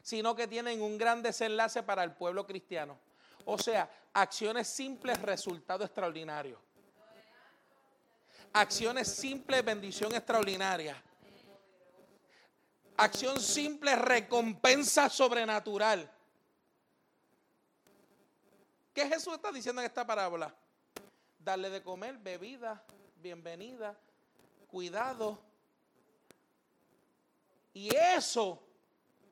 sino 0.00 0.34
que 0.34 0.48
tienen 0.48 0.80
un 0.80 0.96
gran 0.96 1.22
desenlace 1.22 1.82
para 1.82 2.02
el 2.02 2.12
pueblo 2.12 2.46
cristiano. 2.46 2.98
O 3.44 3.58
sea, 3.58 3.90
acciones 4.14 4.68
simples, 4.68 5.20
resultado 5.20 5.84
extraordinario. 5.84 6.58
Acciones 8.54 9.06
simples, 9.06 9.62
bendición 9.62 10.14
extraordinaria. 10.14 10.96
Acción 12.96 13.40
simple, 13.40 13.96
recompensa 13.96 15.08
sobrenatural. 15.08 16.10
¿Qué 18.92 19.08
Jesús 19.08 19.34
está 19.34 19.50
diciendo 19.50 19.82
en 19.82 19.86
esta 19.86 20.06
parábola? 20.06 20.54
Darle 21.38 21.70
de 21.70 21.82
comer, 21.82 22.16
bebida, 22.18 22.84
bienvenida, 23.16 23.98
cuidado, 24.68 25.40
y 27.74 27.94
eso 27.94 28.62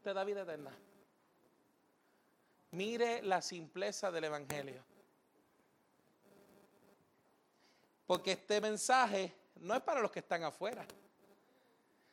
te 0.02 0.12
da 0.12 0.24
vida 0.24 0.42
eterna. 0.42 0.76
Mire 2.72 3.22
la 3.22 3.40
simpleza 3.40 4.10
del 4.10 4.24
Evangelio. 4.24 4.84
Porque 8.06 8.32
este 8.32 8.60
mensaje 8.60 9.32
no 9.60 9.74
es 9.74 9.80
para 9.82 10.00
los 10.00 10.10
que 10.10 10.18
están 10.18 10.42
afuera, 10.42 10.84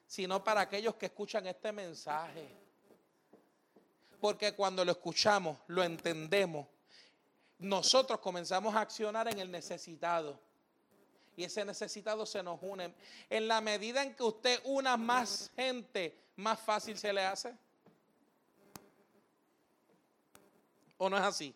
sino 0.10 0.43
para 0.43 0.62
aquellos 0.62 0.95
que 0.95 1.05
escuchan 1.05 1.45
este 1.45 1.72
mensaje. 1.72 2.49
Porque 4.20 4.55
cuando 4.55 4.84
lo 4.84 4.91
escuchamos, 4.91 5.55
lo 5.68 5.84
entendemos, 5.84 6.66
nosotros 7.60 8.20
comenzamos 8.20 8.74
a 8.74 8.82
accionar 8.82 9.28
en 9.28 9.38
el 9.38 9.51
necesitado 9.51 10.39
y 11.38 11.43
ese 11.43 11.64
necesitado 11.64 12.26
se 12.26 12.41
nos 12.41 12.57
une. 12.64 12.91
En 13.30 13.47
la 13.47 13.62
medida 13.62 14.01
en 14.01 14.16
que 14.16 14.24
usted 14.24 14.60
una 14.64 14.97
más 14.97 15.51
gente, 15.55 16.20
más 16.36 16.60
fácil 16.60 16.97
se 16.97 17.14
le 17.14 17.24
hace. 17.24 17.53
¿O 20.97 21.07
no 21.07 21.18
es 21.18 21.24
así? 21.24 21.53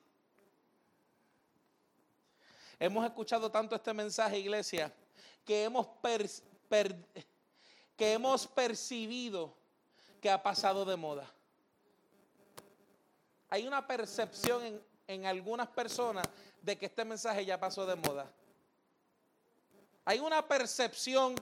Hemos 2.80 3.04
escuchado 3.04 3.50
tanto 3.50 3.76
este 3.76 3.94
mensaje, 3.94 4.38
iglesia, 4.38 4.94
que 5.44 5.64
hemos, 5.64 5.88
que 7.96 8.14
hemos 8.14 8.48
percibido 8.48 9.54
que 10.22 10.30
ha 10.30 10.42
pasado 10.42 10.86
de 10.86 10.96
moda. 10.96 11.32
Hay 13.50 13.68
una 13.68 13.86
percepción 13.86 14.64
en, 14.64 14.82
en 15.08 15.26
algunas 15.26 15.68
personas 15.68 16.28
de 16.62 16.78
que 16.78 16.88
este 16.88 17.06
mensaje 17.06 17.46
ya 17.46 17.60
pasó 17.60 17.86
de 17.86 17.96
moda. 17.96 18.32
Hay 20.06 20.20
una 20.20 20.46
percepción 20.48 21.36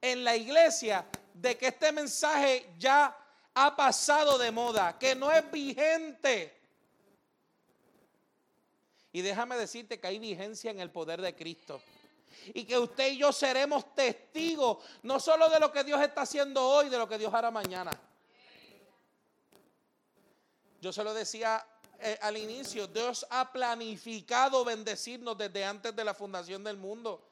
en 0.00 0.24
la 0.24 0.36
iglesia 0.36 1.06
de 1.34 1.56
que 1.56 1.68
este 1.68 1.92
mensaje 1.92 2.68
ya 2.78 3.16
ha 3.54 3.76
pasado 3.76 4.38
de 4.38 4.50
moda, 4.50 4.98
que 4.98 5.14
no 5.14 5.30
es 5.30 5.50
vigente. 5.50 6.54
Y 9.12 9.22
déjame 9.22 9.56
decirte 9.56 9.98
que 9.98 10.06
hay 10.06 10.18
vigencia 10.18 10.70
en 10.70 10.80
el 10.80 10.90
poder 10.90 11.20
de 11.20 11.34
Cristo. 11.34 11.80
Y 12.54 12.64
que 12.64 12.78
usted 12.78 13.12
y 13.12 13.18
yo 13.18 13.32
seremos 13.32 13.94
testigos 13.94 14.78
no 15.02 15.20
solo 15.20 15.48
de 15.48 15.60
lo 15.60 15.70
que 15.72 15.84
Dios 15.84 16.00
está 16.00 16.22
haciendo 16.22 16.66
hoy, 16.66 16.88
de 16.88 16.98
lo 16.98 17.08
que 17.08 17.18
Dios 17.18 17.32
hará 17.32 17.50
mañana. 17.50 17.90
Yo 20.80 20.92
se 20.92 21.02
lo 21.02 21.12
decía 21.12 21.64
eh, 22.00 22.18
al 22.22 22.36
inicio, 22.36 22.86
Dios 22.86 23.26
ha 23.30 23.52
planificado 23.52 24.64
bendecirnos 24.64 25.36
desde 25.36 25.64
antes 25.64 25.94
de 25.94 26.04
la 26.04 26.14
fundación 26.14 26.62
del 26.62 26.76
mundo. 26.76 27.24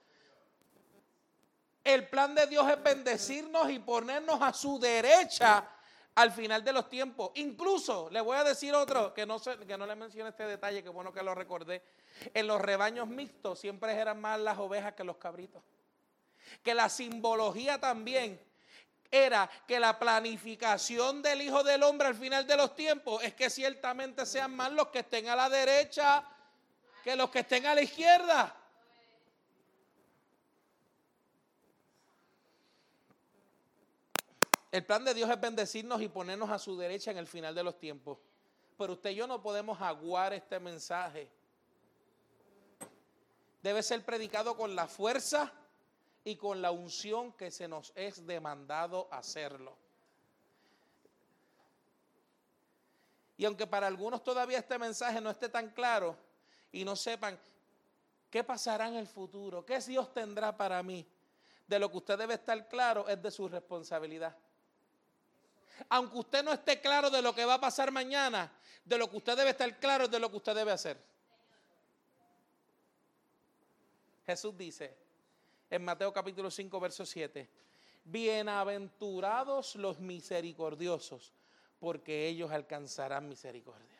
El 1.84 2.08
plan 2.08 2.34
de 2.34 2.48
Dios 2.48 2.68
es 2.68 2.82
bendecirnos 2.82 3.70
y 3.70 3.78
ponernos 3.78 4.42
a 4.42 4.52
su 4.52 4.80
derecha 4.80 5.68
al 6.16 6.32
final 6.32 6.64
de 6.64 6.72
los 6.72 6.88
tiempos. 6.88 7.30
Incluso, 7.34 8.08
le 8.10 8.20
voy 8.20 8.36
a 8.36 8.44
decir 8.44 8.74
otro, 8.74 9.14
que 9.14 9.24
no, 9.24 9.40
que 9.40 9.78
no 9.78 9.86
le 9.86 9.94
mencioné 9.94 10.30
este 10.30 10.44
detalle, 10.44 10.82
que 10.82 10.88
bueno 10.88 11.12
que 11.12 11.22
lo 11.22 11.34
recordé. 11.34 11.82
En 12.34 12.46
los 12.46 12.60
rebaños 12.60 13.06
mixtos 13.06 13.60
siempre 13.60 13.92
eran 13.92 14.20
más 14.20 14.40
las 14.40 14.58
ovejas 14.58 14.94
que 14.94 15.04
los 15.04 15.18
cabritos. 15.18 15.62
Que 16.62 16.74
la 16.74 16.88
simbología 16.88 17.78
también 17.78 18.40
era 19.10 19.48
que 19.66 19.78
la 19.78 19.98
planificación 19.98 21.22
del 21.22 21.42
Hijo 21.42 21.62
del 21.62 21.82
Hombre 21.82 22.08
al 22.08 22.14
final 22.14 22.46
de 22.46 22.56
los 22.56 22.74
tiempos 22.74 23.22
es 23.22 23.34
que 23.34 23.50
ciertamente 23.50 24.26
sean 24.26 24.56
más 24.56 24.72
los 24.72 24.88
que 24.88 25.00
estén 25.00 25.28
a 25.28 25.36
la 25.36 25.48
derecha 25.48 26.24
que 27.04 27.14
los 27.14 27.30
que 27.30 27.40
estén 27.40 27.64
a 27.66 27.74
la 27.74 27.82
izquierda. 27.82 28.52
El 34.76 34.84
plan 34.84 35.02
de 35.06 35.14
Dios 35.14 35.30
es 35.30 35.40
bendecirnos 35.40 36.02
y 36.02 36.08
ponernos 36.10 36.50
a 36.50 36.58
su 36.58 36.76
derecha 36.76 37.10
en 37.10 37.16
el 37.16 37.26
final 37.26 37.54
de 37.54 37.62
los 37.62 37.78
tiempos. 37.78 38.18
Pero 38.76 38.92
usted 38.92 39.08
y 39.08 39.14
yo 39.14 39.26
no 39.26 39.40
podemos 39.40 39.80
aguar 39.80 40.34
este 40.34 40.60
mensaje. 40.60 41.30
Debe 43.62 43.82
ser 43.82 44.04
predicado 44.04 44.54
con 44.54 44.76
la 44.76 44.86
fuerza 44.86 45.50
y 46.24 46.36
con 46.36 46.60
la 46.60 46.72
unción 46.72 47.32
que 47.32 47.50
se 47.50 47.66
nos 47.66 47.90
es 47.94 48.26
demandado 48.26 49.08
hacerlo. 49.10 49.74
Y 53.38 53.46
aunque 53.46 53.66
para 53.66 53.86
algunos 53.86 54.22
todavía 54.22 54.58
este 54.58 54.78
mensaje 54.78 55.22
no 55.22 55.30
esté 55.30 55.48
tan 55.48 55.70
claro 55.70 56.18
y 56.70 56.84
no 56.84 56.96
sepan 56.96 57.40
qué 58.28 58.44
pasará 58.44 58.88
en 58.88 58.96
el 58.96 59.06
futuro, 59.06 59.64
qué 59.64 59.78
Dios 59.80 60.12
tendrá 60.12 60.54
para 60.54 60.82
mí, 60.82 61.08
de 61.66 61.78
lo 61.78 61.90
que 61.90 61.96
usted 61.96 62.18
debe 62.18 62.34
estar 62.34 62.68
claro 62.68 63.08
es 63.08 63.22
de 63.22 63.30
su 63.30 63.48
responsabilidad 63.48 64.36
aunque 65.88 66.18
usted 66.18 66.42
no 66.42 66.52
esté 66.52 66.80
claro 66.80 67.10
de 67.10 67.22
lo 67.22 67.34
que 67.34 67.44
va 67.44 67.54
a 67.54 67.60
pasar 67.60 67.90
mañana, 67.90 68.52
de 68.84 68.98
lo 68.98 69.10
que 69.10 69.16
usted 69.16 69.36
debe 69.36 69.50
estar 69.50 69.78
claro 69.78 70.04
es 70.04 70.10
de 70.10 70.20
lo 70.20 70.30
que 70.30 70.36
usted 70.36 70.54
debe 70.54 70.72
hacer. 70.72 70.96
Jesús 74.24 74.56
dice 74.56 74.96
en 75.70 75.84
Mateo 75.84 76.12
capítulo 76.12 76.50
5, 76.50 76.80
verso 76.80 77.04
7, 77.06 77.48
bienaventurados 78.04 79.76
los 79.76 79.98
misericordiosos, 79.98 81.32
porque 81.80 82.26
ellos 82.28 82.50
alcanzarán 82.50 83.28
misericordia. 83.28 83.96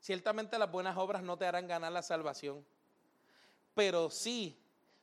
Ciertamente 0.00 0.58
las 0.58 0.70
buenas 0.70 0.96
obras 0.96 1.22
no 1.22 1.36
te 1.36 1.46
harán 1.46 1.66
ganar 1.66 1.92
la 1.92 2.02
salvación, 2.02 2.64
pero 3.74 4.10
sí 4.10 4.56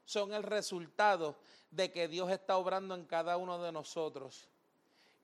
son 0.06 0.34
el 0.34 0.44
resultado 0.44 1.36
de 1.72 1.92
que 1.92 2.08
Dios 2.08 2.32
está 2.32 2.58
obrando 2.58 2.96
en 2.96 3.06
cada 3.06 3.38
uno 3.38 3.62
de 3.62 3.72
nosotros. 3.72 4.48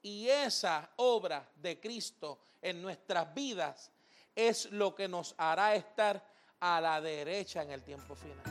Y 0.01 0.27
esa 0.27 0.89
obra 0.97 1.47
de 1.55 1.79
Cristo 1.79 2.39
en 2.61 2.81
nuestras 2.81 3.33
vidas 3.33 3.91
es 4.35 4.71
lo 4.71 4.95
que 4.95 5.07
nos 5.07 5.35
hará 5.37 5.75
estar 5.75 6.23
a 6.59 6.81
la 6.81 6.99
derecha 6.99 7.61
en 7.61 7.71
el 7.71 7.83
tiempo 7.83 8.15
final. 8.15 8.50